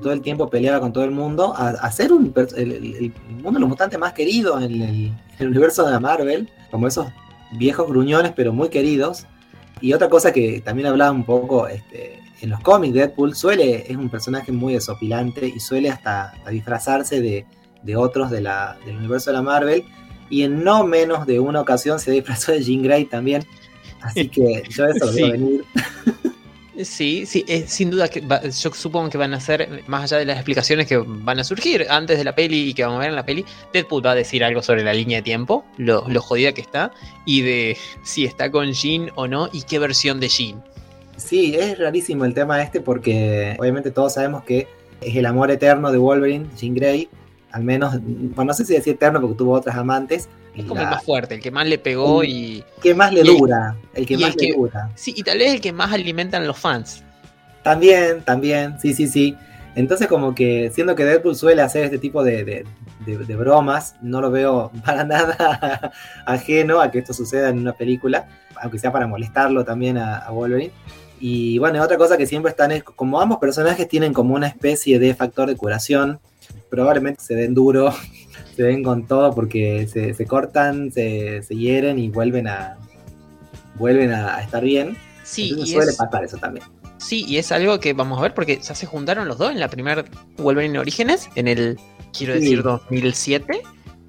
todo 0.00 0.14
el 0.14 0.22
tiempo 0.22 0.48
peleaba 0.48 0.80
con 0.80 0.92
todo 0.92 1.04
el 1.04 1.10
mundo, 1.10 1.52
a, 1.54 1.90
ser 1.90 2.14
un, 2.14 2.32
el, 2.56 2.72
el- 2.72 3.12
mundo 3.28 3.52
de 3.52 3.60
los 3.60 3.68
mutantes 3.68 3.98
más 3.98 4.14
querido 4.14 4.58
en 4.58 4.80
el, 5.38 5.48
universo 5.48 5.84
de 5.86 6.00
Marvel, 6.00 6.48
como 6.70 6.86
esos 6.88 7.08
viejos 7.58 7.88
gruñones 7.88 8.32
pero 8.34 8.54
muy 8.54 8.70
queridos. 8.70 9.26
Y 9.82 9.92
otra 9.92 10.08
cosa 10.08 10.32
que 10.32 10.62
también 10.62 10.86
hablaba 10.88 11.10
un 11.10 11.24
poco 11.24 11.68
este, 11.68 12.20
en 12.40 12.48
los 12.50 12.60
cómics, 12.60 12.94
Deadpool 12.94 13.34
suele, 13.34 13.84
es 13.86 13.96
un 13.96 14.08
personaje 14.08 14.50
muy 14.50 14.72
desopilante 14.72 15.46
y 15.46 15.60
suele 15.60 15.90
hasta, 15.90 16.30
hasta 16.30 16.50
disfrazarse 16.50 17.20
de, 17.20 17.44
de 17.82 17.96
otros 17.96 18.30
de 18.30 18.40
la, 18.40 18.78
del 18.86 18.96
universo 18.96 19.30
de 19.30 19.36
la 19.36 19.42
Marvel. 19.42 19.84
Y 20.32 20.44
en 20.44 20.64
no 20.64 20.84
menos 20.86 21.26
de 21.26 21.38
una 21.40 21.60
ocasión 21.60 22.00
se 22.00 22.10
disfrazó 22.10 22.52
de 22.52 22.62
Jean 22.62 22.82
Grey 22.82 23.04
también. 23.04 23.44
Así 24.00 24.28
que 24.28 24.62
yo 24.70 24.86
eso 24.86 25.04
lo 25.06 25.12
Sí. 25.12 25.30
venir. 25.30 25.64
Sí, 26.84 27.26
sí, 27.26 27.44
eh, 27.48 27.64
sin 27.68 27.90
duda 27.90 28.08
que 28.08 28.22
va- 28.22 28.40
yo 28.48 28.72
supongo 28.72 29.10
que 29.10 29.18
van 29.18 29.34
a 29.34 29.40
ser, 29.40 29.82
más 29.88 30.04
allá 30.04 30.18
de 30.18 30.24
las 30.24 30.36
explicaciones 30.36 30.86
que 30.86 30.96
van 30.96 31.38
a 31.38 31.44
surgir 31.44 31.86
antes 31.90 32.16
de 32.16 32.24
la 32.24 32.34
peli 32.34 32.70
y 32.70 32.74
que 32.74 32.82
vamos 32.82 32.96
a 32.96 33.00
ver 33.00 33.10
en 33.10 33.14
la 33.16 33.26
peli, 33.26 33.44
Deadpool 33.74 34.04
va 34.04 34.12
a 34.12 34.14
decir 34.14 34.42
algo 34.42 34.62
sobre 34.62 34.82
la 34.82 34.94
línea 34.94 35.18
de 35.18 35.22
tiempo, 35.22 35.66
lo, 35.76 36.08
lo 36.08 36.22
jodida 36.22 36.52
que 36.52 36.62
está, 36.62 36.90
y 37.26 37.42
de 37.42 37.76
si 38.02 38.24
está 38.24 38.50
con 38.50 38.72
Jean 38.72 39.10
o 39.16 39.28
no, 39.28 39.50
y 39.52 39.62
qué 39.64 39.78
versión 39.78 40.18
de 40.18 40.28
Jean. 40.28 40.64
Sí, 41.18 41.54
es 41.54 41.78
rarísimo 41.78 42.24
el 42.24 42.32
tema 42.32 42.62
este 42.62 42.80
porque 42.80 43.54
obviamente 43.60 43.90
todos 43.90 44.14
sabemos 44.14 44.42
que 44.42 44.66
es 45.02 45.14
el 45.14 45.26
amor 45.26 45.50
eterno 45.50 45.92
de 45.92 45.98
Wolverine, 45.98 46.46
Jean 46.58 46.74
Grey. 46.74 47.08
Al 47.52 47.64
menos, 47.64 47.94
bueno, 48.02 48.44
no 48.50 48.54
sé 48.54 48.64
si 48.64 48.72
decir 48.74 48.94
eterno 48.94 49.20
porque 49.20 49.36
tuvo 49.36 49.52
otras 49.52 49.76
amantes. 49.76 50.28
Es 50.54 50.64
como 50.64 50.80
el 50.80 50.86
más 50.88 51.04
fuerte, 51.04 51.34
el 51.36 51.40
que 51.40 51.50
más 51.50 51.66
le 51.66 51.78
pegó 51.78 52.24
y. 52.24 52.64
que 52.82 52.94
más 52.94 53.12
le 53.12 53.20
el- 53.20 53.26
dura. 53.28 53.76
El 53.94 54.06
que 54.06 54.14
el 54.14 54.20
más 54.20 54.34
le 54.36 54.52
dura. 54.52 54.90
Sí, 54.94 55.14
y 55.16 55.22
tal 55.22 55.38
vez 55.38 55.52
el 55.54 55.60
que 55.60 55.72
más 55.72 55.92
alimentan 55.92 56.46
los 56.46 56.58
fans. 56.58 57.02
También, 57.62 58.22
también, 58.22 58.78
sí, 58.80 58.92
sí, 58.94 59.06
sí. 59.06 59.36
Entonces 59.74 60.06
como 60.08 60.34
que 60.34 60.70
siendo 60.74 60.94
que 60.94 61.04
Deadpool 61.04 61.34
suele 61.36 61.62
hacer 61.62 61.84
este 61.84 61.98
tipo 61.98 62.22
de, 62.24 62.44
de- 62.44 62.64
de- 63.06 63.18
de 63.18 63.36
bromas, 63.36 63.96
no 64.02 64.20
lo 64.20 64.30
veo 64.30 64.70
para 64.84 65.04
nada 65.04 65.92
ajeno 66.26 66.80
a 66.80 66.90
que 66.90 66.98
esto 66.98 67.12
suceda 67.14 67.48
en 67.48 67.58
una 67.58 67.72
película, 67.72 68.26
aunque 68.60 68.78
sea 68.78 68.92
para 68.92 69.06
molestarlo 69.06 69.64
también 69.64 69.96
a, 69.98 70.18
a 70.18 70.30
Wolverine. 70.30 70.72
Y 71.20 71.56
bueno, 71.58 71.80
otra 71.82 71.96
cosa 71.96 72.16
que 72.18 72.26
siempre 72.26 72.50
están 72.50 72.72
es, 72.72 72.82
como 72.82 73.20
ambos 73.20 73.38
personajes 73.38 73.88
tienen 73.88 74.12
como 74.12 74.34
una 74.34 74.48
especie 74.48 74.98
de 74.98 75.14
factor 75.14 75.48
de 75.48 75.56
curación, 75.56 76.18
probablemente 76.70 77.22
se 77.22 77.34
den 77.34 77.54
duro, 77.54 77.92
se 78.56 78.62
den 78.64 78.82
con 78.82 79.06
todo 79.06 79.34
porque 79.34 79.86
se, 79.86 80.14
se 80.14 80.26
cortan, 80.26 80.90
se, 80.92 81.42
se 81.42 81.54
hieren 81.56 81.98
y 81.98 82.08
vuelven 82.08 82.48
a, 82.48 82.78
vuelven 83.76 84.12
a, 84.12 84.36
a 84.36 84.42
estar 84.42 84.62
bien. 84.64 84.96
Sí, 85.24 85.50
Entonces 85.50 85.68
y 85.68 85.72
suele 85.74 85.90
es, 85.92 85.96
pasar 85.96 86.24
eso 86.24 86.36
también. 86.38 86.64
sí, 86.98 87.24
y 87.28 87.36
es 87.38 87.52
algo 87.52 87.78
que 87.80 87.92
vamos 87.92 88.18
a 88.18 88.22
ver 88.22 88.34
porque 88.34 88.58
ya 88.60 88.74
se 88.74 88.86
juntaron 88.86 89.28
los 89.28 89.38
dos 89.38 89.50
en 89.52 89.60
la 89.60 89.68
primera 89.68 90.04
Wolverine 90.38 90.78
Orígenes, 90.78 91.28
en 91.36 91.48
el, 91.48 91.78
quiero 92.16 92.34
Sí. 92.34 92.40
decir, 92.40 92.62
2007. 92.62 93.62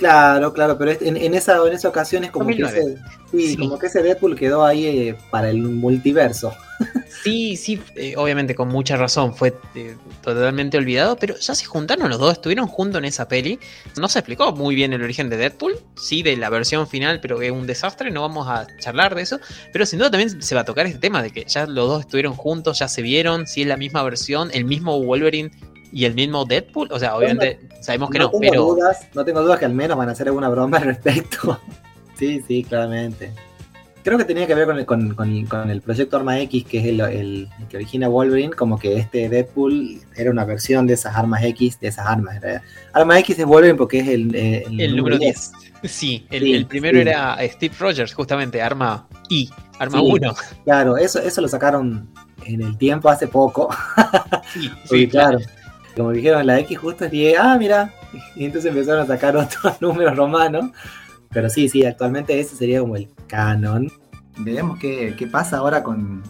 Claro, 0.04 0.52
claro, 0.52 0.78
pero 0.78 0.92
en, 0.92 1.16
en 1.16 1.34
esa, 1.34 1.66
en 1.66 1.72
esa 1.72 1.88
ocasión 1.88 2.26
es 2.26 2.32
como 2.32 2.48
que, 2.48 2.58
2009. 2.62 2.94
ese, 2.94 3.02
sí, 3.32 3.48
Sí. 3.52 3.58
como 3.58 3.80
que 3.80 3.88
ese 3.88 4.04
Deadpool 4.04 4.36
quedó 4.36 4.66
ahí 4.66 4.86
eh, 4.86 5.16
para 5.32 5.50
el 5.50 5.60
multiverso. 5.62 6.54
Sí, 7.24 7.56
sí, 7.56 7.80
eh, 7.96 8.16
obviamente 8.18 8.54
con 8.54 8.68
mucha 8.68 8.98
razón, 8.98 9.34
fue 9.34 9.54
eh, 9.76 9.96
totalmente 10.22 10.78
olvidado, 10.78 11.16
pero 11.16 11.38
ya 11.38 11.56
se 11.56 11.64
juntaron 11.64 12.10
los 12.10 12.20
dos, 12.20 12.34
estuvieron 12.34 12.68
juntos 12.68 13.00
en 13.00 13.06
esa 13.06 13.30
peli. 13.30 13.60
No 13.96 14.10
se 14.10 14.20
explicó 14.20 14.52
muy 14.52 14.76
bien 14.76 14.92
el 14.92 15.02
origen 15.02 15.30
de 15.30 15.38
Deadpool, 15.38 15.80
sí, 15.96 16.22
de 16.22 16.36
la 16.36 16.50
versión 16.50 16.86
final, 16.86 17.22
pero 17.22 17.42
es 17.42 17.52
un 17.52 17.66
desastre, 17.66 18.12
no 18.12 18.22
vamos 18.24 18.48
a 18.50 18.68
charlar 18.80 19.16
de 19.16 19.22
eso. 19.22 19.40
Pero 19.72 19.86
sin 19.86 20.00
duda 20.00 20.12
también 20.12 20.42
se 20.42 20.54
va 20.56 20.62
a 20.62 20.66
tocar 20.66 20.86
este 20.86 21.00
tema 21.00 21.24
de 21.24 21.32
que 21.32 21.46
ya 21.46 21.66
los 21.66 21.88
dos 21.88 22.02
estuvieron 22.02 22.34
juntos, 22.34 22.80
ya 22.80 22.90
se 22.90 23.02
vieron, 23.02 23.48
si 23.48 23.62
es 23.62 23.68
la 23.68 23.78
misma 23.78 24.04
versión, 24.04 24.50
el 24.54 24.66
mismo 24.66 25.02
Wolverine 25.02 25.52
y 25.94 26.06
el 26.06 26.14
mismo 26.16 26.44
Deadpool. 26.46 26.90
O 26.92 27.00
sea, 27.00 27.16
obviamente 27.16 27.60
sabemos 27.82 28.10
que 28.10 28.20
no, 28.20 28.30
tengo 28.30 28.40
pero 28.42 28.62
dudas, 28.66 29.08
no 29.14 29.24
tengo 29.24 29.42
dudas 29.42 29.60
que 29.60 29.66
al 29.66 29.74
menos 29.74 29.96
van 29.98 30.10
a 30.10 30.12
hacer 30.14 30.28
alguna 30.28 30.50
broma 30.50 30.78
al 30.78 30.86
respecto. 30.86 31.60
sí, 32.18 32.42
sí, 32.48 32.64
claramente. 32.64 33.32
Creo 34.04 34.18
que 34.18 34.26
tenía 34.26 34.46
que 34.46 34.54
ver 34.54 34.66
con 34.66 34.78
el, 34.80 34.86
con, 34.86 35.14
con- 35.16 35.46
con 35.46 35.70
el 35.70 35.82
proyecto 35.82 36.18
Arma 36.18 36.38
X, 36.42 36.66
que 36.66 36.80
es 36.80 36.86
el, 36.88 37.00
el 37.00 37.48
que 37.70 37.78
origina 37.78 38.10
Wolverine, 38.10 38.52
como 38.54 38.78
que 38.78 38.98
este 38.98 39.30
Deadpool 39.30 40.02
era 40.18 40.30
una 40.30 40.44
versión 40.44 40.86
de 40.86 40.96
esas 40.96 41.16
armas 41.16 41.42
X, 41.44 41.80
de 41.80 41.88
esas 41.88 42.06
armas. 42.06 42.38
Arma 42.92 43.18
X 43.20 43.40
es 43.40 43.46
Wolverine 43.46 43.78
porque 43.78 44.00
es 44.00 44.08
el, 44.10 44.36
eh, 44.36 44.66
el 44.78 44.98
número 44.98 45.18
10. 45.18 45.52
Sí, 45.84 46.26
el, 46.32 46.44
Sí, 46.44 46.66
primero 46.66 46.96
sí. 46.98 47.02
era 47.02 47.38
Steve 47.48 47.76
Rogers, 47.80 48.14
justamente, 48.14 48.62
arma 48.62 49.08
I, 49.30 49.50
arma 49.80 50.00
Sí. 50.00 50.06
1. 50.06 50.36
Claro, 50.66 50.98
eso, 50.98 51.20
eso 51.20 51.40
lo 51.40 51.48
sacaron 51.48 52.10
en 52.46 52.62
el 52.62 52.78
tiempo 52.78 53.08
hace 53.08 53.28
poco. 53.30 53.70
Sí, 54.54 54.70
Sí, 54.84 55.08
claro. 55.08 55.40
Como 55.96 56.12
dijeron, 56.12 56.46
la 56.48 56.60
X 56.60 56.78
justo 56.78 57.06
es 57.06 57.12
10. 57.12 57.38
Ah, 57.40 57.58
mira. 57.58 57.94
Y 58.36 58.46
entonces 58.46 58.70
empezaron 58.72 59.02
a 59.04 59.08
sacar 59.08 59.36
otros 59.36 59.74
números 59.82 60.16
romanos. 60.16 60.72
Pero 61.32 61.50
sí, 61.50 61.68
sí, 61.70 61.84
actualmente 61.86 62.40
ese 62.40 62.56
sería 62.56 62.80
como 62.80 62.96
el 62.96 63.10
canon. 63.28 63.92
Veremos 64.38 64.78
qué, 64.80 65.16
qué 65.18 65.26
pasa 65.28 65.58
ahora 65.58 65.82
con, 65.84 66.22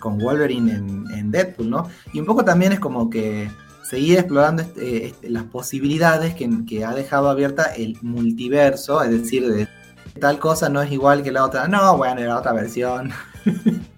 con 0.00 0.18
Wolverine 0.18 0.72
en, 0.72 1.04
en 1.12 1.30
Deadpool, 1.30 1.70
¿no? 1.70 1.88
Y 2.12 2.18
un 2.20 2.26
poco 2.26 2.44
también 2.44 2.72
es 2.72 2.80
como 2.80 3.08
que 3.08 3.48
seguir 3.88 4.18
explorando 4.18 4.62
este- 4.62 5.06
este- 5.06 5.30
las 5.30 5.44
posibilidades 5.44 6.34
que, 6.34 6.48
que 6.68 6.84
ha 6.84 6.92
dejado 6.92 7.30
abierta 7.30 7.64
el 7.74 7.96
multiverso, 8.02 9.02
es 9.02 9.10
decir, 9.10 9.48
de 9.48 9.68
tal 10.20 10.38
cosa 10.40 10.68
no 10.68 10.82
es 10.82 10.90
igual 10.92 11.22
que 11.22 11.30
la 11.32 11.44
otra. 11.44 11.68
No, 11.68 11.96
bueno, 11.96 12.20
era 12.20 12.36
otra 12.38 12.52
versión. 12.52 13.10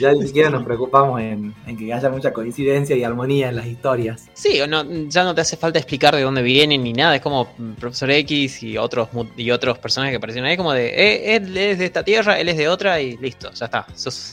ya 0.00 0.12
ni 0.12 0.26
siquiera 0.26 0.50
nos 0.50 0.64
preocupamos 0.64 1.20
en, 1.20 1.54
en 1.66 1.76
que 1.76 1.92
haya 1.92 2.08
mucha 2.08 2.32
coincidencia 2.32 2.96
y 2.96 3.04
armonía 3.04 3.48
en 3.48 3.56
las 3.56 3.66
historias. 3.66 4.28
Sí, 4.34 4.60
o 4.60 4.66
no, 4.66 4.84
ya 5.08 5.24
no 5.24 5.34
te 5.34 5.40
hace 5.40 5.56
falta 5.56 5.78
explicar 5.78 6.14
de 6.14 6.22
dónde 6.22 6.42
vienen 6.42 6.82
ni 6.82 6.92
nada. 6.92 7.16
Es 7.16 7.22
como 7.22 7.48
Profesor 7.78 8.10
X 8.10 8.62
y 8.62 8.78
otros 8.78 9.08
y 9.36 9.50
otros 9.50 9.78
personajes 9.78 10.12
que 10.12 10.16
aparecieron 10.16 10.48
ahí, 10.48 10.56
como 10.56 10.72
de 10.72 10.88
eh, 10.88 11.36
él 11.36 11.56
es 11.56 11.78
de 11.78 11.84
esta 11.84 12.02
tierra, 12.02 12.38
él 12.38 12.48
es 12.48 12.56
de 12.56 12.68
otra 12.68 13.00
y 13.00 13.16
listo, 13.16 13.50
ya 13.52 13.66
está. 13.66 13.86
Sos, 13.94 14.32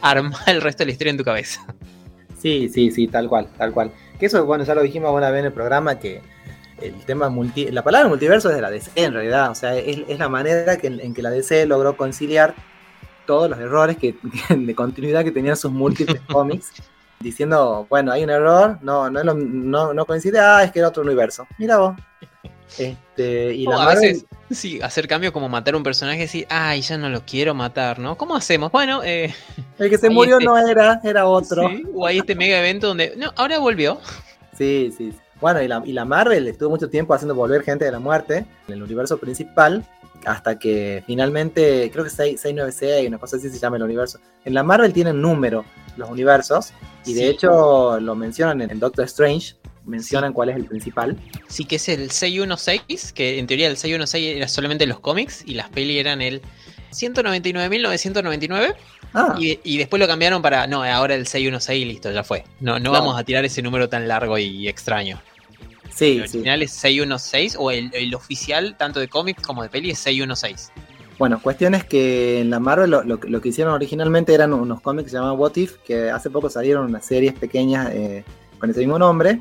arma 0.00 0.38
el 0.46 0.60
resto 0.60 0.80
de 0.80 0.86
la 0.86 0.92
historia 0.92 1.10
en 1.10 1.18
tu 1.18 1.24
cabeza. 1.24 1.64
Sí, 2.40 2.68
sí, 2.68 2.90
sí, 2.90 3.08
tal 3.08 3.28
cual, 3.28 3.48
tal 3.56 3.72
cual. 3.72 3.90
Que 4.18 4.26
eso, 4.26 4.44
bueno, 4.44 4.64
ya 4.64 4.74
lo 4.74 4.82
dijimos 4.82 5.14
una 5.14 5.30
vez 5.30 5.40
en 5.40 5.46
el 5.46 5.52
programa 5.52 5.98
que 5.98 6.20
el 6.80 6.94
tema 7.06 7.28
multi, 7.28 7.70
la 7.70 7.82
palabra 7.82 8.08
multiverso 8.08 8.50
es 8.50 8.56
de 8.56 8.62
la 8.62 8.70
DC 8.70 8.90
en 8.96 9.12
realidad, 9.12 9.50
o 9.50 9.54
sea, 9.54 9.76
es, 9.76 10.00
es 10.08 10.18
la 10.18 10.28
manera 10.28 10.76
que, 10.76 10.88
en 10.88 11.14
que 11.14 11.22
la 11.22 11.30
DC 11.30 11.66
logró 11.66 11.96
conciliar 11.96 12.54
todos 13.26 13.50
los 13.50 13.58
errores 13.58 13.96
que, 14.00 14.14
de 14.50 14.74
continuidad 14.74 15.24
que 15.24 15.32
tenían 15.32 15.56
sus 15.56 15.70
múltiples 15.72 16.20
cómics, 16.30 16.72
diciendo, 17.20 17.86
bueno, 17.88 18.12
hay 18.12 18.24
un 18.24 18.30
error, 18.30 18.78
no, 18.82 19.08
no, 19.10 19.22
no, 19.24 19.94
no 19.94 20.04
coincide, 20.04 20.38
ah, 20.40 20.62
es 20.64 20.72
que 20.72 20.78
era 20.80 20.88
otro 20.88 21.02
universo. 21.02 21.46
Mira 21.58 21.78
vos. 21.78 21.94
Este, 22.78 23.54
y 23.54 23.66
la 23.66 23.76
a 23.76 23.84
Marvel- 23.86 24.00
veces, 24.00 24.24
sí, 24.50 24.80
hacer 24.82 25.06
cambio 25.06 25.32
como 25.32 25.48
matar 25.48 25.74
a 25.74 25.76
un 25.76 25.82
personaje 25.82 26.18
y 26.18 26.22
decir, 26.22 26.46
ay, 26.50 26.80
ya 26.80 26.98
no 26.98 27.08
lo 27.08 27.22
quiero 27.24 27.54
matar, 27.54 27.98
¿no? 27.98 28.16
¿Cómo 28.16 28.34
hacemos? 28.34 28.72
Bueno, 28.72 29.02
eh, 29.04 29.32
el 29.78 29.90
que 29.90 29.98
se 29.98 30.10
murió 30.10 30.34
este- 30.38 30.44
no 30.46 30.58
era, 30.58 31.00
era 31.04 31.26
otro. 31.26 31.68
sí, 31.68 31.84
o 31.94 32.06
hay 32.06 32.18
este 32.18 32.34
mega 32.34 32.58
evento 32.58 32.88
donde, 32.88 33.14
no, 33.16 33.32
ahora 33.36 33.58
volvió. 33.58 34.00
Sí, 34.56 34.92
sí. 34.96 35.12
sí. 35.12 35.18
Bueno, 35.44 35.60
y 35.60 35.68
la, 35.68 35.82
y 35.84 35.92
la 35.92 36.06
Marvel 36.06 36.48
estuvo 36.48 36.70
mucho 36.70 36.88
tiempo 36.88 37.12
haciendo 37.12 37.34
volver 37.34 37.62
gente 37.64 37.84
de 37.84 37.92
la 37.92 37.98
muerte 37.98 38.46
en 38.66 38.72
el 38.72 38.82
universo 38.82 39.18
principal, 39.18 39.84
hasta 40.24 40.58
que 40.58 41.04
finalmente, 41.06 41.90
creo 41.92 42.02
que 42.02 42.08
6, 42.08 42.40
696, 42.40 43.08
una 43.08 43.18
cosa 43.18 43.36
así 43.36 43.50
se 43.50 43.58
llama 43.58 43.76
el 43.76 43.82
universo. 43.82 44.18
En 44.46 44.54
la 44.54 44.62
Marvel 44.62 44.94
tienen 44.94 45.20
número 45.20 45.66
los 45.98 46.08
universos, 46.08 46.72
y 47.04 47.12
de 47.12 47.20
Sí. 47.20 47.26
hecho 47.26 48.00
lo 48.00 48.14
mencionan 48.14 48.62
en 48.62 48.70
el 48.70 48.80
Doctor 48.80 49.04
Strange, 49.04 49.56
mencionan 49.84 50.32
cuál 50.32 50.48
es 50.48 50.56
el 50.56 50.64
principal. 50.64 51.14
Sí, 51.46 51.66
que 51.66 51.76
es 51.76 51.90
el 51.90 52.10
616, 52.10 53.12
que 53.12 53.38
en 53.38 53.46
teoría 53.46 53.66
el 53.66 53.76
616 53.76 54.38
era 54.38 54.48
solamente 54.48 54.86
los 54.86 54.98
cómics 55.00 55.42
y 55.44 55.52
las 55.56 55.68
peli 55.68 55.98
eran 55.98 56.22
el 56.22 56.40
199.999 56.90 58.74
Ah, 59.16 59.36
y, 59.38 59.60
y 59.62 59.76
después 59.78 60.00
lo 60.00 60.08
cambiaron 60.08 60.42
para, 60.42 60.66
no, 60.66 60.82
ahora 60.82 61.14
el 61.14 61.26
616 61.26 61.82
y 61.82 61.84
listo, 61.84 62.10
ya 62.10 62.24
fue. 62.24 62.44
No, 62.60 62.80
no 62.80 62.90
vamos 62.90 63.16
a 63.16 63.22
tirar 63.24 63.44
ese 63.44 63.62
número 63.62 63.88
tan 63.90 64.08
largo 64.08 64.38
y 64.38 64.66
extraño. 64.68 65.20
Sí, 65.94 66.18
el 66.18 66.28
sí. 66.28 66.38
original 66.38 66.62
es 66.62 66.72
616 66.72 67.56
o 67.58 67.70
el, 67.70 67.90
el 67.94 68.14
oficial 68.14 68.76
tanto 68.76 69.00
de 69.00 69.08
cómics 69.08 69.42
como 69.42 69.62
de 69.62 69.68
peli 69.68 69.90
es 69.90 69.98
616. 69.98 70.72
Bueno, 71.18 71.40
cuestión 71.40 71.74
es 71.74 71.84
que 71.84 72.40
en 72.40 72.50
la 72.50 72.58
Marvel 72.58 72.90
lo, 72.90 73.04
lo- 73.04 73.20
lo 73.22 73.40
que 73.40 73.48
hicieron 73.50 73.72
originalmente 73.74 74.34
eran 74.34 74.52
unos 74.52 74.80
cómics 74.80 75.12
llamaban 75.12 75.38
What 75.38 75.56
If, 75.56 75.76
que 75.86 76.10
hace 76.10 76.28
poco 76.30 76.50
salieron 76.50 76.86
unas 76.86 77.04
series 77.06 77.34
pequeñas 77.34 77.90
eh, 77.92 78.24
con 78.58 78.68
ese 78.70 78.80
mismo 78.80 78.98
nombre, 78.98 79.40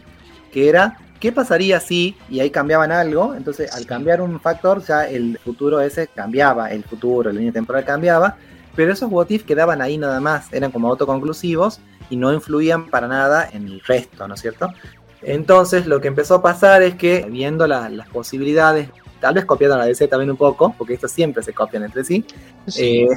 que 0.52 0.70
era 0.70 0.98
¿qué 1.20 1.32
pasaría 1.32 1.80
si? 1.80 2.16
Y 2.30 2.42
ahí 2.42 2.50
cambiaban 2.52 2.92
algo, 2.92 3.34
entonces 3.34 3.72
al 3.74 3.84
Sí. 3.84 3.86
cambiar 3.88 4.22
un 4.22 4.40
factor 4.42 4.84
ya 4.86 5.08
el 5.08 5.40
futuro 5.44 5.80
ese 5.82 6.08
cambiaba, 6.08 6.70
el 6.70 6.84
futuro, 6.84 7.32
la 7.32 7.38
línea 7.40 7.54
temporal 7.54 7.86
cambiaba, 7.86 8.36
pero 8.76 8.92
esos 8.94 9.10
What 9.12 9.30
If 9.30 9.44
quedaban 9.44 9.82
ahí 9.82 9.98
nada 9.98 10.20
más, 10.20 10.52
eran 10.54 10.70
como 10.72 10.90
autoconclusivos 10.90 11.80
y 12.10 12.18
no 12.18 12.34
influían 12.34 12.88
para 12.90 13.08
nada 13.08 13.50
en 13.52 13.68
el 13.68 13.80
resto, 13.82 14.28
¿no 14.28 14.34
es 14.36 14.42
cierto? 14.42 14.68
Entonces 15.26 15.86
lo 15.88 16.02
que 16.02 16.08
empezó 16.08 16.36
a 16.36 16.42
pasar 16.42 16.82
es 16.82 16.96
que 16.96 17.26
viendo 17.30 17.66
la- 17.68 17.90
las 17.90 18.08
posibilidades, 18.10 18.90
tal 19.20 19.36
vez 19.36 19.46
copiaron 19.46 19.80
a 19.80 19.86
DC 19.86 20.08
también 20.08 20.32
un 20.32 20.38
poco, 20.38 20.76
porque 20.78 20.94
estos 20.94 21.12
siempre 21.12 21.44
se 21.44 21.54
copian 21.54 21.84
entre 21.84 22.04
sí, 22.04 22.26
Sí. 22.68 23.04
eh, 23.04 23.10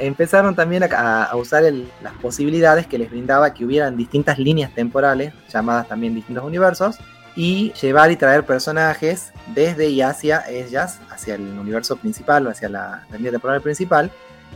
empezaron 0.00 0.54
también 0.56 0.82
a, 0.84 1.24
a 1.24 1.36
usar 1.36 1.64
el- 1.64 1.88
las 2.02 2.14
posibilidades 2.14 2.86
que 2.86 2.98
les 2.98 3.10
brindaba 3.10 3.52
que 3.54 3.64
hubieran 3.64 3.96
distintas 3.96 4.38
líneas 4.38 4.74
temporales, 4.74 5.32
llamadas 5.52 5.86
también 5.88 6.14
distintos 6.14 6.44
universos, 6.44 6.96
y 7.36 7.72
llevar 7.82 8.10
y 8.12 8.16
traer 8.16 8.44
personajes 8.44 9.32
desde 9.54 9.88
y 9.88 10.02
hacia 10.02 10.48
ellas, 10.48 11.00
hacia 11.10 11.34
el 11.34 11.42
universo 11.58 11.96
principal 11.96 12.46
o 12.46 12.50
hacia 12.50 12.68
la, 12.68 13.04
la 13.10 13.16
línea 13.16 13.32
temporal 13.32 13.60
principal, 13.60 14.10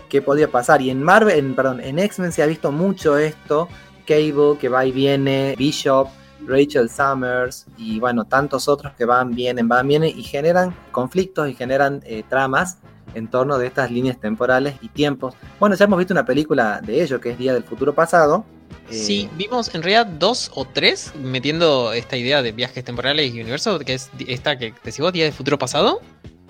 que 0.08 0.22
podía 0.22 0.48
pasar. 0.48 0.80
Y 0.80 0.90
en 0.90 1.02
Marvel, 1.02 1.38
en, 1.38 1.54
perdón, 1.54 1.80
en 1.80 1.98
X-Men 1.98 2.30
se 2.32 2.42
ha 2.42 2.46
visto 2.46 2.70
mucho 2.72 3.18
esto, 3.18 3.68
Cable 4.06 4.56
que 4.58 4.68
va 4.68 4.86
y 4.86 4.92
viene, 4.92 5.54
Bishop, 5.58 6.08
Rachel 6.46 6.88
Summers 6.90 7.66
y 7.76 7.98
bueno, 8.00 8.24
tantos 8.24 8.68
otros 8.68 8.92
que 8.94 9.04
van, 9.04 9.30
vienen, 9.34 9.68
van, 9.68 9.86
vienen 9.88 10.12
y 10.16 10.22
generan 10.22 10.74
conflictos 10.92 11.48
y 11.48 11.54
generan 11.54 12.02
eh, 12.06 12.22
tramas 12.28 12.78
en 13.14 13.28
torno 13.28 13.58
de 13.58 13.66
estas 13.66 13.90
líneas 13.90 14.18
temporales 14.20 14.74
y 14.82 14.88
tiempos. 14.88 15.34
Bueno, 15.58 15.74
ya 15.76 15.84
hemos 15.86 15.98
visto 15.98 16.12
una 16.14 16.24
película 16.24 16.80
de 16.82 17.02
ello 17.02 17.20
que 17.20 17.30
es 17.30 17.38
Día 17.38 17.54
del 17.54 17.64
Futuro 17.64 17.94
Pasado. 17.94 18.44
Eh, 18.90 18.94
Sí, 18.94 19.28
vimos 19.36 19.74
en 19.74 19.82
realidad 19.82 20.06
dos 20.06 20.50
o 20.54 20.64
tres 20.66 21.12
metiendo 21.22 21.92
esta 21.92 22.16
idea 22.16 22.42
de 22.42 22.52
viajes 22.52 22.84
temporales 22.84 23.34
y 23.34 23.40
universo, 23.40 23.78
que 23.80 23.94
es 23.94 24.10
esta 24.26 24.58
que 24.58 24.72
te 24.72 24.92
sigo, 24.92 25.10
Día 25.12 25.24
del 25.24 25.32
Futuro 25.32 25.58
Pasado, 25.58 26.00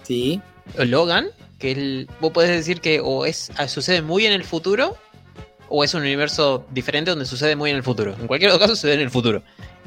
Sí, 0.03 0.41
Logan, 0.77 1.27
que 1.59 1.73
el- 1.73 2.09
vos 2.21 2.33
podés 2.33 2.51
decir 2.51 2.81
que 2.81 3.01
o 3.01 3.27
es 3.27 3.51
sucede 3.69 4.01
muy 4.03 4.27
en 4.27 4.33
el 4.33 4.43
futuro 4.45 4.97
o 5.69 5.85
es 5.85 5.95
un 5.95 6.01
universo 6.03 6.65
diferente 6.71 7.11
donde 7.11 7.27
sucede 7.27 7.57
muy 7.57 7.71
en 7.71 7.77
el 7.77 7.83
futuro. 7.83 8.15
En 8.21 8.27
cualquier 8.27 8.51
caso 8.59 8.69
sucede 8.75 8.95
en 8.95 9.01
el 9.01 9.11
futuro. 9.11 9.43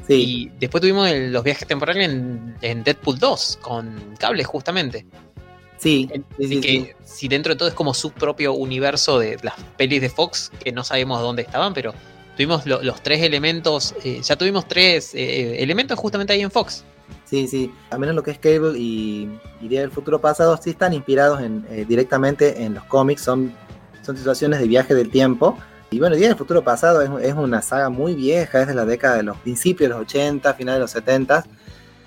Sí, 0.06 0.14
Y 0.14 0.58
después 0.58 0.80
tuvimos 0.80 1.08
el- 1.08 1.32
los 1.32 1.44
viajes 1.44 1.66
temporales 1.68 2.08
en, 2.08 2.56
en 2.60 2.82
Deadpool 2.84 3.18
2, 3.18 3.58
con 3.62 4.14
cables 4.18 4.46
justamente. 4.46 5.06
sí, 5.78 6.08
sí, 6.38 6.60
que 6.60 6.96
si 7.04 7.28
dentro 7.28 7.52
de 7.54 7.58
todo 7.58 7.68
es 7.68 7.74
como 7.74 7.94
su 7.94 8.10
propio 8.12 8.52
universo 8.52 9.18
de 9.18 9.38
las 9.42 9.54
pelis 9.76 10.00
de 10.00 10.08
Fox, 10.10 10.50
que 10.62 10.72
no 10.72 10.84
sabemos 10.84 11.20
dónde 11.20 11.42
estaban, 11.42 11.72
pero 11.74 11.92
tuvimos 12.36 12.66
lo- 12.66 12.82
los 12.82 13.02
tres 13.02 13.22
elementos, 13.22 13.94
eh, 14.04 14.20
ya 14.22 14.36
tuvimos 14.36 14.66
tres 14.68 15.14
eh, 15.14 15.62
elementos 15.62 15.98
justamente 15.98 16.32
ahí 16.32 16.40
en 16.42 16.50
Fox. 16.50 16.84
Sí, 17.24 17.46
sí. 17.48 17.70
Al 17.90 17.98
menos 17.98 18.14
lo 18.14 18.22
que 18.22 18.30
es 18.32 18.38
Cable 18.38 18.78
y, 18.78 19.28
y 19.60 19.68
Día 19.68 19.80
del 19.80 19.90
Futuro 19.90 20.20
Pasado 20.20 20.58
sí 20.62 20.70
están 20.70 20.92
inspirados 20.92 21.40
en, 21.40 21.64
eh, 21.70 21.84
directamente 21.88 22.62
en 22.62 22.74
los 22.74 22.84
cómics. 22.84 23.22
Son, 23.22 23.52
son 24.04 24.16
situaciones 24.16 24.60
de 24.60 24.66
viaje 24.66 24.94
del 24.94 25.10
tiempo. 25.10 25.56
Y 25.92 25.98
bueno, 25.98 26.16
Día 26.16 26.28
del 26.28 26.38
Futuro 26.38 26.64
Pasado 26.64 27.02
es, 27.02 27.10
es 27.22 27.34
una 27.34 27.60
saga 27.60 27.90
muy 27.90 28.14
vieja, 28.14 28.62
es 28.62 28.66
de 28.66 28.74
la 28.74 28.86
década 28.86 29.16
de 29.16 29.24
los 29.24 29.36
principios 29.36 29.90
de 29.90 29.94
los 29.94 30.04
80, 30.06 30.54
finales 30.54 30.78
de 30.78 30.80
los 30.80 30.90
70, 30.90 31.44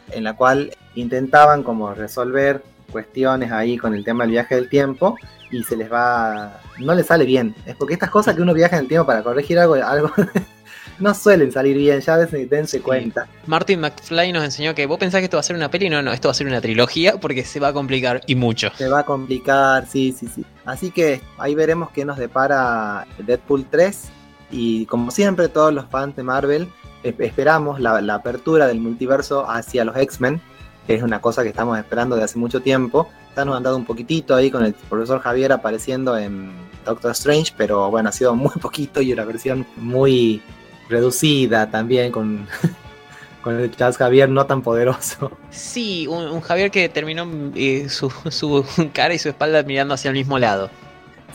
en 0.10 0.24
la 0.24 0.36
cual 0.36 0.76
intentaban 0.96 1.62
como 1.62 1.94
resolver 1.94 2.64
cuestiones 2.92 3.52
ahí 3.52 3.78
con 3.78 3.94
el 3.94 4.04
tema 4.04 4.24
del 4.24 4.32
viaje 4.32 4.56
del 4.56 4.70
tiempo 4.70 5.16
y 5.52 5.62
se 5.62 5.76
les 5.76 5.92
va, 5.92 6.62
no 6.80 6.96
les 6.96 7.06
sale 7.06 7.26
bien. 7.26 7.54
Es 7.68 7.76
porque 7.76 7.94
estas 7.94 8.10
cosas 8.10 8.36
que 8.36 8.42
uno 8.42 8.56
viaja 8.56 8.76
en 8.78 8.84
el 8.84 8.88
tiempo 8.88 9.06
para 9.06 9.22
corregir 9.22 9.60
algo, 9.60 9.76
algo 9.76 10.12
no 11.00 11.14
suelen 11.14 11.52
salir 11.52 11.78
bien, 11.78 12.00
ya 12.02 12.18
dense, 12.18 12.46
dense 12.46 12.82
cuenta. 12.82 13.28
Martin 13.48 13.82
McFly 13.82 14.32
nos 14.32 14.44
enseñó 14.44 14.74
que 14.74 14.86
vos 14.86 14.98
pensás 14.98 15.20
que 15.20 15.26
esto 15.26 15.38
va 15.38 15.42
a 15.42 15.44
ser 15.44 15.56
una 15.56 15.70
peli, 15.70 15.90
no, 15.90 16.02
no, 16.02 16.14
esto 16.14 16.28
va 16.28 16.32
a 16.32 16.36
ser 16.36 16.48
una 16.48 16.62
trilogía 16.62 17.20
porque 17.20 17.44
se 17.44 17.60
va 17.60 17.70
a 17.70 17.74
complicar 17.74 18.22
y 18.28 18.36
mucho. 18.36 18.70
Se 18.78 18.88
va 18.88 19.00
a 19.00 19.06
complicar, 19.06 19.88
sí, 19.88 20.16
sí, 20.18 20.28
sí. 20.28 20.46
Así 20.66 20.92
que 20.92 21.22
ahí 21.38 21.56
veremos 21.56 21.92
qué 21.92 22.06
nos 22.06 22.18
depara 22.18 23.06
Deadpool 23.20 23.66
3. 23.70 24.10
Y 24.52 24.86
como 24.86 25.12
siempre, 25.12 25.50
todos 25.50 25.74
los 25.74 25.86
fans 25.88 26.16
de 26.16 26.24
Marvel 26.24 26.70
eh, 27.04 27.16
esperamos 27.20 27.80
la, 27.80 28.02
la 28.02 28.16
apertura 28.16 28.68
del 28.68 28.80
multiverso 28.80 29.50
hacia 29.50 29.84
los 29.84 29.98
X-Men, 29.98 30.42
que 30.88 30.96
es 30.96 31.04
una 31.04 31.20
cosa 31.20 31.44
que 31.44 31.50
estamos 31.50 31.78
esperando 31.78 32.16
de 32.16 32.24
hace 32.24 32.38
mucho 32.40 32.62
tiempo. 32.62 33.10
Ya 33.36 33.44
nos 33.44 33.58
han 33.58 33.64
dado 33.64 33.76
un 33.76 33.86
poquitito 33.86 34.34
ahí 34.36 34.50
con 34.50 34.64
el 34.64 34.74
profesor 34.74 35.20
Javier 35.20 35.52
apareciendo 35.52 36.18
en 36.18 36.52
Doctor 36.86 37.12
Strange, 37.12 37.54
pero 37.58 37.92
bueno, 37.92 38.10
ha 38.10 38.12
sido 38.12 38.36
muy 38.36 38.54
poquito 38.62 39.02
y 39.02 39.12
una 39.12 39.26
versión 39.26 39.66
muy 39.76 40.42
reducida 40.90 41.70
también 41.72 42.12
con, 42.12 42.48
con 43.42 43.60
el 43.60 43.76
Charles 43.76 43.98
Javier 43.98 44.30
no 44.30 44.46
tan 44.46 44.62
poderoso. 44.62 45.32
Sí, 45.50 46.08
un, 46.08 46.26
un 46.28 46.42
Javier 46.42 46.72
que 46.72 46.90
terminó 46.90 47.28
eh, 47.56 47.88
su, 47.90 48.12
su 48.30 48.66
cara 48.94 49.14
y 49.14 49.20
su 49.20 49.30
espalda 49.30 49.64
mirando 49.64 49.94
hacia 49.94 50.10
el 50.10 50.16
mismo 50.16 50.38
lado. 50.40 50.70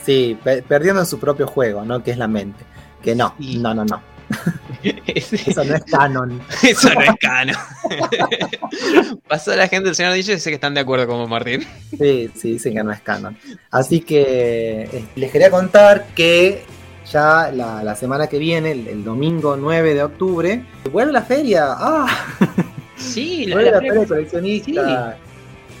Sí, 0.03 0.37
pe- 0.43 0.61
perdiendo 0.63 1.01
en 1.01 1.05
su 1.07 1.19
propio 1.19 1.45
juego, 1.47 1.83
¿no? 1.85 2.03
Que 2.03 2.11
es 2.11 2.17
la 2.17 2.27
mente. 2.27 2.63
Que 3.03 3.15
no, 3.15 3.33
Sí. 3.39 3.57
no, 3.57 3.73
no, 3.73 3.85
no. 3.85 4.01
Eso 5.05 5.63
no 5.63 5.75
es 5.75 5.83
canon. 5.83 6.41
Eso 6.63 6.89
no 6.93 7.01
es 7.01 7.11
cano. 7.19 7.53
Pasó 9.27 9.55
la 9.55 9.67
gente 9.67 9.85
del 9.87 9.95
Señor 9.95 10.13
Dicho 10.13 10.31
y 10.31 10.35
dice 10.35 10.49
que 10.49 10.55
están 10.55 10.73
de 10.73 10.79
acuerdo 10.81 11.07
con 11.07 11.29
Martín. 11.29 11.65
Sí, 11.97 12.29
sí, 12.35 12.53
dicen 12.53 12.73
que 12.73 12.83
no 12.83 12.91
es 12.91 13.01
canon. 13.01 13.37
Así 13.69 14.01
que 14.01 14.83
eh, 14.91 15.05
les 15.15 15.31
quería 15.31 15.51
contar 15.51 16.07
que 16.15 16.63
ya 17.11 17.51
la, 17.51 17.83
la 17.83 17.95
semana 17.95 18.27
que 18.27 18.37
viene, 18.39 18.71
el, 18.71 18.87
el 18.87 19.03
domingo 19.03 19.55
9 19.57 19.93
de 19.93 20.03
octubre, 20.03 20.63
vuelve 20.91 21.11
la 21.11 21.21
feria. 21.21 21.65
¡Ah! 21.69 22.07
Sí, 22.97 23.47
la- 23.47 23.55
Vuelve 23.55 23.71
la 23.71 23.77
la 23.77 23.81
feria 23.81 24.07
coleccionista. 24.07 25.17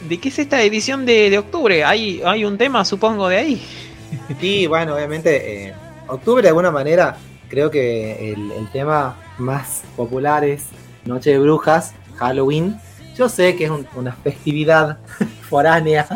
¿De 0.09 0.19
qué 0.19 0.29
es 0.29 0.39
esta 0.39 0.59
edición 0.63 1.05
de, 1.05 1.29
de 1.29 1.37
octubre? 1.37 1.83
¿Hay, 1.83 2.19
hay 2.25 2.43
un 2.45 2.57
tema, 2.57 2.83
supongo, 2.83 3.27
de 3.29 3.37
ahí. 3.37 3.61
Sí, 4.39 4.65
bueno, 4.65 4.95
obviamente, 4.95 5.67
eh, 5.67 5.73
octubre 6.07 6.41
de 6.41 6.47
alguna 6.49 6.71
manera, 6.71 7.15
creo 7.47 7.69
que 7.69 8.33
el, 8.33 8.51
el 8.51 8.67
tema 8.71 9.15
más 9.37 9.83
popular 9.95 10.43
es 10.43 10.63
Noche 11.05 11.29
de 11.31 11.39
Brujas, 11.39 11.93
Halloween. 12.15 12.75
Yo 13.15 13.29
sé 13.29 13.55
que 13.55 13.65
es 13.65 13.69
un- 13.69 13.87
una 13.95 14.13
festividad 14.13 14.97
foránea, 15.49 16.07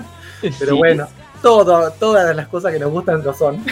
pero 0.41 0.71
Sí. 0.71 0.77
bueno, 0.77 1.07
todo, 1.43 1.91
todas 1.91 2.35
las 2.35 2.47
cosas 2.47 2.73
que 2.73 2.79
nos 2.79 2.89
gustan 2.91 3.23
lo 3.23 3.31
son. 3.33 3.63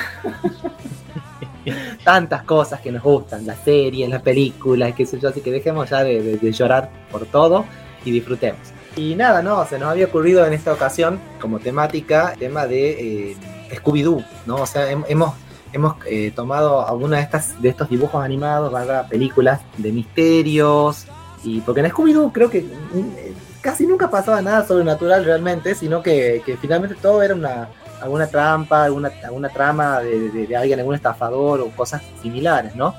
Tantas 2.03 2.43
cosas 2.43 2.79
que 2.81 2.91
nos 2.91 3.03
gustan, 3.03 3.45
las 3.45 3.59
series, 3.63 4.09
las 4.09 4.21
películas, 4.21 4.93
qué 4.95 5.05
sé 5.05 5.19
yo, 5.19 5.29
así 5.29 5.41
que 5.41 5.51
dejemos 5.51 5.89
ya 5.89 6.03
de, 6.03 6.37
de- 6.37 6.51
llorar 6.51 6.89
por 7.11 7.25
todo 7.25 7.65
y 8.05 8.11
disfrutemos. 8.11 8.59
Y 8.95 9.15
nada, 9.15 9.41
no, 9.41 9.65
se 9.65 9.79
nos 9.79 9.89
había 9.89 10.05
ocurrido 10.05 10.45
en 10.45 10.53
esta 10.53 10.71
ocasión 10.73 11.19
como 11.41 11.59
temática 11.59 12.31
el 12.33 12.39
tema 12.39 12.67
de 12.67 13.31
eh, 13.31 13.37
Scooby-Doo, 13.75 14.23
¿no? 14.45 14.55
O 14.57 14.65
sea, 14.67 14.91
hem- 14.91 15.05
hemos, 15.07 15.33
hemos 15.71 15.95
eh, 16.05 16.31
tomado 16.35 16.87
alguna 16.87 17.17
de 17.17 17.23
estas 17.23 17.59
de 17.61 17.69
estos 17.69 17.89
dibujos 17.89 18.23
animados, 18.23 18.71
barra 18.71 19.07
películas 19.07 19.61
de 19.77 19.91
misterios, 19.91 21.05
y 21.43 21.61
porque 21.61 21.81
en 21.81 21.87
Scooby-Doo 21.91 22.31
creo 22.31 22.49
que 22.49 22.61
mm, 22.61 22.97
eh, 23.17 23.33
casi 23.61 23.87
nunca 23.87 24.09
pasaba 24.11 24.41
nada 24.41 24.65
sobrenatural 24.67 25.25
realmente, 25.25 25.73
sino 25.73 26.03
que, 26.03 26.41
que 26.45 26.57
finalmente 26.57 26.95
todo 27.01 27.23
era 27.23 27.33
una 27.33 27.69
alguna 28.03 28.27
trampa, 28.27 28.83
alguna, 28.83 29.11
alguna 29.23 29.49
trama 29.49 29.99
de, 30.01 30.29
de- 30.29 30.47
de 30.47 30.55
alguien, 30.57 30.79
algún 30.79 30.95
estafador 30.95 31.61
o 31.61 31.69
cosas 31.69 32.01
similares, 32.21 32.75
¿no? 32.75 32.93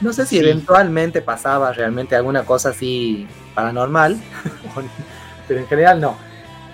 No 0.00 0.12
sé 0.12 0.26
si 0.26 0.36
Sí. 0.36 0.42
eventualmente 0.42 1.22
pasaba 1.22 1.72
realmente 1.72 2.16
alguna 2.16 2.42
cosa 2.44 2.70
así 2.70 3.26
paranormal, 3.54 4.16
pero 5.48 5.60
en 5.60 5.66
general 5.66 6.00
no. 6.00 6.16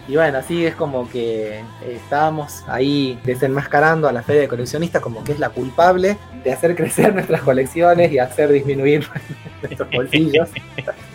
Y 0.08 0.16
bueno, 0.16 0.38
así 0.38 0.64
es 0.64 0.74
como 0.74 1.06
que 1.10 1.58
eh, 1.58 1.64
estábamos 2.02 2.64
ahí 2.66 3.18
desenmascarando 3.24 4.08
a 4.08 4.12
la 4.12 4.22
feria 4.22 4.40
de 4.42 4.48
coleccionistas 4.48 5.02
como 5.02 5.22
que 5.22 5.32
es 5.32 5.38
la 5.38 5.50
culpable 5.50 6.16
de 6.42 6.50
hacer 6.52 6.74
crecer 6.80 7.12
nuestras 7.14 7.42
colecciones 7.42 8.10
y 8.10 8.18
hacer 8.18 8.50
disminuir 8.50 9.06
nuestros 9.62 9.90
bolsillos 9.90 10.48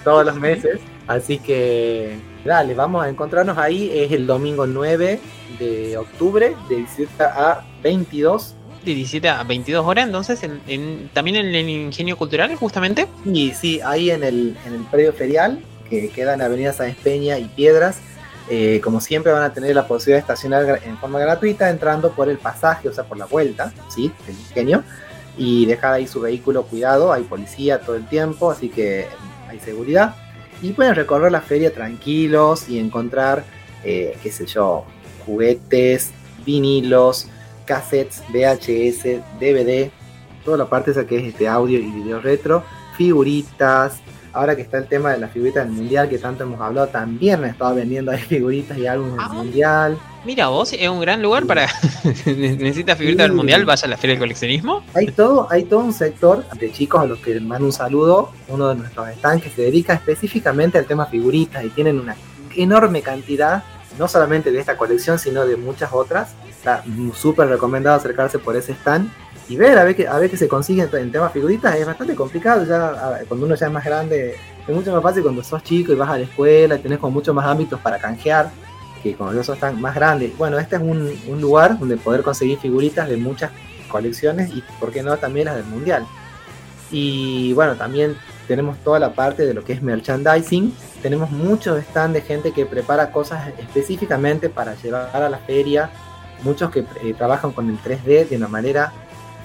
todos 0.04 0.24
los 0.28 0.36
meses. 0.36 0.80
Así 1.08 1.38
que 1.40 2.18
dale, 2.46 2.74
vamos 2.76 3.04
a 3.06 3.10
encontrarnos 3.10 3.58
ahí. 3.58 3.92
Es 3.94 4.12
el 4.12 4.26
domingo 4.26 4.66
9 4.66 5.20
de 5.60 5.98
octubre, 5.98 6.56
de 6.70 6.76
17 6.78 7.24
a 7.24 7.66
22. 7.84 8.56
De 8.86 8.94
17 8.96 9.30
a 9.30 9.44
22 9.44 9.86
horas, 9.86 10.06
entonces, 10.06 10.44
en- 10.44 10.62
en- 10.68 11.10
también 11.14 11.38
en 11.38 11.56
el 11.56 11.70
Ingenio 11.70 12.18
Cultural, 12.18 12.54
justamente. 12.56 13.08
Y 13.26 13.52
sí, 13.52 13.80
ahí 13.86 14.12
en 14.12 14.24
el, 14.24 14.58
en 14.66 14.74
el 14.74 14.82
predio 14.84 15.14
ferial, 15.14 15.60
que 15.90 16.10
queda 16.10 16.34
en 16.34 16.42
Avenida 16.42 16.74
Sáenz 16.74 16.98
Peña 16.98 17.38
y 17.38 17.46
Piedras, 17.46 18.00
eh, 18.50 18.82
como 18.84 19.00
siempre 19.00 19.32
van 19.32 19.44
a 19.44 19.54
tener 19.54 19.74
la 19.74 19.88
posibilidad 19.88 20.18
de 20.18 20.22
estacionar 20.22 20.82
en 20.86 20.98
forma 20.98 21.20
gratuita 21.20 21.70
entrando 21.70 22.12
por 22.12 22.28
el 22.30 22.38
pasaje, 22.38 22.90
o 22.90 22.94
sea, 22.94 23.06
por 23.06 23.18
la 23.18 23.26
vuelta, 23.26 23.72
¿sí? 23.90 24.12
Del 24.28 24.36
ingenio, 24.38 24.84
y 25.38 25.66
dejar 25.66 25.94
ahí 25.94 26.06
su 26.08 26.20
vehículo 26.20 26.64
cuidado, 26.64 27.14
hay 27.14 27.24
policía 27.24 27.80
todo 27.80 27.96
el 27.96 28.06
tiempo, 28.08 28.52
así 28.52 28.68
que 28.70 29.08
hay 29.48 29.60
seguridad. 29.60 30.16
Y 30.64 30.72
pueden 30.72 30.96
recorrer 30.96 31.32
la 31.32 31.42
feria 31.42 31.72
tranquilos 31.74 32.68
y 32.70 32.80
encontrar, 32.80 33.44
eh, 33.84 34.18
qué 34.24 34.32
sé 34.32 34.46
yo, 34.48 34.86
juguetes, 35.26 36.12
vinilos, 36.46 37.28
cassettes, 37.66 38.24
VHS, 38.34 39.22
DVD, 39.40 39.92
toda 40.44 40.58
la 40.58 40.66
parte 40.70 40.92
esa 40.92 41.06
que 41.06 41.18
es 41.18 41.26
este 41.26 41.48
audio 41.48 41.78
y 41.80 41.92
video 41.92 42.20
retro, 42.22 42.64
figuritas. 42.98 43.98
Ahora 44.32 44.56
que 44.56 44.64
está 44.64 44.78
el 44.80 44.88
tema 44.88 45.12
de 45.12 45.20
las 45.20 45.32
figuritas 45.32 45.66
del 45.66 45.74
mundial 45.76 46.10
que 46.10 46.18
tanto 46.18 46.44
hemos 46.44 46.60
hablado, 46.60 46.88
también 46.88 47.42
me 47.42 47.50
estaba 47.50 47.74
vendiendo 47.74 48.12
ahí 48.12 48.20
figuritas 48.20 48.78
y 48.78 48.88
álbumes 48.88 49.18
del 49.18 49.26
Ah. 49.26 49.34
mundial. 49.34 49.98
Mira, 50.26 50.48
vos 50.48 50.72
es 50.72 50.88
un 50.88 51.02
gran 51.02 51.22
lugar 51.22 51.46
para. 51.46 51.68
Necesitas 52.26 52.98
figuritas 52.98 53.26
del 53.26 53.32
Sí. 53.32 53.36
mundial, 53.38 53.66
vaya 53.66 53.86
a 53.86 53.90
la 53.90 53.98
feria 53.98 54.14
del 54.16 54.20
coleccionismo. 54.22 54.84
Hay 54.94 55.08
todo, 55.08 55.48
hay 55.52 55.64
todo 55.64 55.80
un 55.82 55.94
sector 55.94 56.48
de 56.52 56.72
chicos 56.72 57.02
a 57.02 57.06
los 57.06 57.20
que 57.20 57.40
mando 57.42 57.66
un 57.66 57.74
saludo, 57.74 58.32
uno 58.48 58.70
de 58.70 58.76
nuestros 58.76 59.08
stands 59.18 59.44
que 59.44 59.50
se 59.50 59.64
dedica 59.64 59.94
específicamente 59.94 60.78
al 60.78 60.86
tema 60.86 61.06
figuritas 61.08 61.64
y 61.66 61.70
tienen 61.70 62.00
una 62.00 62.16
enorme 62.56 63.02
cantidad, 63.02 63.64
no 64.00 64.08
solamente 64.08 64.52
de 64.52 64.60
esta 64.60 64.78
colección, 64.78 65.20
sino 65.20 65.46
de 65.46 65.58
muchas 65.58 65.92
otras. 65.92 66.36
Está 66.50 66.84
súper 67.16 67.50
recomendado 67.50 67.98
acercarse 67.98 68.40
por 68.40 68.56
ese 68.56 68.72
stand 68.72 69.12
y 69.50 69.58
ver 69.58 69.78
a 69.78 69.84
ver 69.84 69.94
qué, 69.94 70.08
a 70.08 70.18
ver 70.20 70.30
qué 70.30 70.38
se 70.38 70.48
consigue 70.48 70.88
en 70.94 71.12
temas 71.12 71.34
figuritas. 71.34 71.76
Es 71.76 71.86
bastante 71.86 72.16
complicado, 72.16 72.66
ya 72.66 73.20
cuando 73.28 73.46
uno 73.46 73.56
ya 73.56 73.66
es 73.66 73.72
más 73.74 73.84
grande, 73.84 74.36
es 74.66 74.74
mucho 74.74 74.94
más 74.94 75.04
fácil 75.04 75.22
cuando 75.24 75.44
sos 75.44 75.62
chico 75.64 75.92
y 75.92 75.96
vas 75.96 76.10
a 76.10 76.18
la 76.18 76.24
escuela 76.24 76.76
y 76.76 76.80
tenés 76.80 77.00
como 77.00 77.12
muchos 77.12 77.36
más 77.36 77.46
ámbitos 77.46 77.78
para 77.82 77.98
canjear 77.98 78.50
que 79.04 79.16
cuando 79.16 79.36
ya 79.36 79.44
sos 79.44 79.60
tan 79.60 79.80
más 79.82 79.94
grande. 79.94 80.34
Bueno, 80.38 80.58
este 80.58 80.78
es 80.78 80.82
un, 80.82 81.12
un 81.28 81.42
lugar 81.42 81.78
donde 81.78 81.98
poder 81.98 82.24
conseguir 82.24 82.58
figuritas 82.58 83.08
de 83.10 83.18
muchas 83.18 83.52
colecciones 83.90 84.50
y, 84.56 84.64
por 84.80 84.92
qué 84.92 85.04
no, 85.04 85.18
también 85.18 85.46
las 85.46 85.56
del 85.58 85.66
mundial. 85.66 86.06
Y 86.92 87.54
bueno, 87.54 87.76
también 87.76 88.16
tenemos 88.48 88.78
toda 88.84 89.00
la 89.00 89.14
parte 89.14 89.46
de 89.46 89.54
lo 89.54 89.64
que 89.64 89.74
es 89.74 89.82
merchandising. 89.82 90.74
Tenemos 91.02 91.32
muchos 91.32 91.80
stand 91.80 92.14
de 92.14 92.22
gente 92.22 92.52
que 92.52 92.66
prepara 92.66 93.12
cosas 93.12 93.50
específicamente 93.60 94.50
para 94.50 94.76
llevar 94.76 95.22
a 95.22 95.30
la 95.30 95.38
feria. 95.40 95.90
Muchos 96.44 96.72
que 96.72 96.80
eh, 97.04 97.14
trabajan 97.18 97.52
con 97.52 97.70
el 97.70 97.78
3D 97.80 98.30
de 98.30 98.38
una 98.38 98.48
manera 98.48 98.92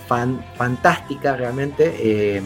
fan- 0.09 0.45
fantástica 0.57 1.37
realmente. 1.37 1.95
Eh, 1.99 2.43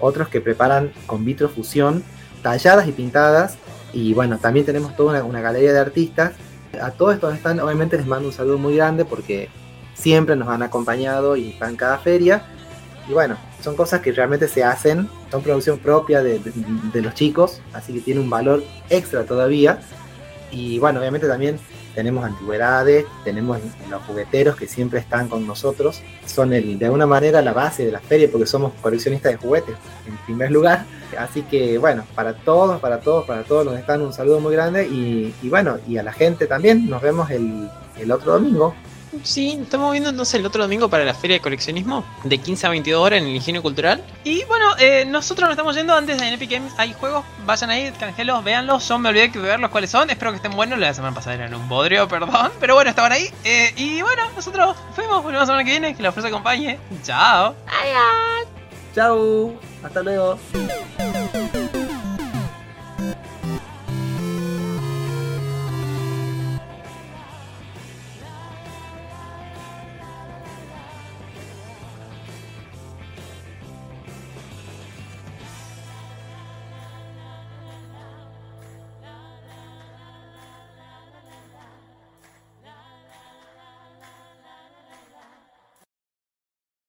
otros 0.00 0.28
que 0.28 0.40
preparan 0.40 0.92
con 1.06 1.24
vitrofusión, 1.24 2.04
talladas 2.42 2.86
y 2.86 2.92
pintadas. 2.92 3.56
Y 3.92 4.14
bueno, 4.14 4.38
también 4.38 4.66
tenemos 4.66 4.94
toda 4.96 5.24
una, 5.24 5.40
galería 5.40 5.72
de 5.72 5.78
artistas. 5.78 6.32
A 6.80 6.90
todos 6.90 7.14
estos 7.14 7.36
stands 7.38 7.62
obviamente 7.62 7.96
les 7.96 8.06
mando 8.06 8.28
un 8.28 8.34
saludo 8.34 8.58
muy 8.58 8.76
grande 8.76 9.04
porque 9.04 9.48
siempre 9.94 10.36
nos 10.36 10.48
han 10.48 10.62
acompañado 10.62 11.36
y 11.36 11.50
están 11.50 11.76
cada 11.76 11.98
feria. 11.98 12.42
Y 13.08 13.12
bueno, 13.12 13.36
son 13.62 13.74
cosas 13.74 14.00
que 14.00 14.12
realmente 14.12 14.46
se 14.48 14.62
hacen, 14.62 15.08
son 15.30 15.42
producción 15.42 15.78
propia 15.78 16.22
de, 16.22 16.38
de- 16.38 16.52
de 16.92 17.02
los 17.02 17.14
chicos, 17.14 17.60
así 17.72 17.94
que 17.94 18.00
tiene 18.00 18.20
un 18.20 18.28
valor 18.28 18.62
extra 18.90 19.24
todavía. 19.24 19.80
Y 20.50 20.78
bueno, 20.78 21.00
obviamente 21.00 21.26
también 21.26 21.58
tenemos 21.94 22.24
antigüedades, 22.24 23.06
tenemos 23.24 23.58
los 23.90 24.02
jugueteros 24.02 24.54
que 24.56 24.66
siempre 24.68 25.00
están 25.00 25.28
con 25.28 25.46
nosotros, 25.46 26.00
son 26.26 26.52
el, 26.52 26.78
de 26.78 26.84
alguna 26.84 27.06
manera 27.06 27.42
la 27.42 27.52
base 27.52 27.84
de 27.84 27.90
la 27.92 27.98
feria 28.00 28.28
porque 28.30 28.46
somos 28.46 28.72
coleccionistas 28.80 29.32
de 29.32 29.38
juguetes 29.38 29.74
en 30.06 30.16
primer 30.26 30.50
lugar. 30.52 30.84
Así 31.16 31.42
que 31.42 31.78
bueno, 31.78 32.04
para 32.14 32.34
todos, 32.34 32.80
para 32.80 33.00
todos, 33.00 33.24
para 33.24 33.42
todos 33.42 33.64
los 33.64 33.74
que 33.74 33.80
están 33.80 34.02
un 34.02 34.12
saludo 34.12 34.40
muy 34.40 34.52
grande 34.52 34.86
y, 34.86 35.34
y 35.42 35.48
bueno, 35.48 35.78
y 35.86 35.96
a 35.98 36.02
la 36.02 36.12
gente 36.12 36.46
también, 36.46 36.88
nos 36.88 37.02
vemos 37.02 37.30
el, 37.30 37.68
el 37.96 38.12
otro 38.12 38.32
domingo. 38.32 38.74
Sí, 39.22 39.58
estamos 39.62 39.92
viendo 39.92 40.10
entonces 40.10 40.34
el 40.34 40.46
otro 40.46 40.62
domingo 40.62 40.88
para 40.88 41.04
la 41.04 41.14
feria 41.14 41.36
de 41.36 41.40
coleccionismo 41.40 42.04
de 42.24 42.38
15 42.38 42.66
a 42.66 42.70
22 42.70 43.02
horas 43.02 43.20
en 43.20 43.26
el 43.26 43.34
Ingenio 43.36 43.62
Cultural. 43.62 44.02
Y 44.24 44.44
bueno, 44.44 44.66
eh, 44.78 45.04
nosotros 45.06 45.48
nos 45.48 45.52
estamos 45.52 45.74
yendo 45.74 45.94
antes 45.94 46.20
en 46.20 46.34
Epic 46.34 46.50
Games. 46.50 46.72
Hay 46.76 46.92
juegos, 46.92 47.24
vayan 47.46 47.70
ahí, 47.70 47.90
canjelos, 47.98 48.44
véanlos. 48.44 48.86
Yo 48.86 48.98
me 48.98 49.08
olvidé 49.08 49.28
de 49.28 49.38
verlos 49.38 49.70
cuáles 49.70 49.90
son. 49.90 50.10
Espero 50.10 50.30
que 50.32 50.36
estén 50.36 50.52
buenos. 50.52 50.78
La 50.78 50.92
semana 50.92 51.14
pasada 51.14 51.36
eran 51.36 51.54
un 51.54 51.68
bodrio, 51.68 52.06
perdón. 52.06 52.52
Pero 52.60 52.74
bueno, 52.74 52.90
estaban 52.90 53.12
ahí. 53.12 53.30
Eh, 53.44 53.72
y 53.76 54.02
bueno, 54.02 54.22
nosotros 54.36 54.76
fuimos. 54.94 55.22
Volvemos 55.22 55.40
la 55.40 55.46
semana 55.46 55.64
que 55.64 55.70
viene. 55.70 55.96
Que 55.96 56.02
la 56.02 56.12
fuerza 56.12 56.28
acompañe. 56.28 56.78
Chao. 57.02 57.54
Ay, 57.66 57.90
Chao, 58.98 59.54
hasta 59.84 60.02
luego. 60.02 60.36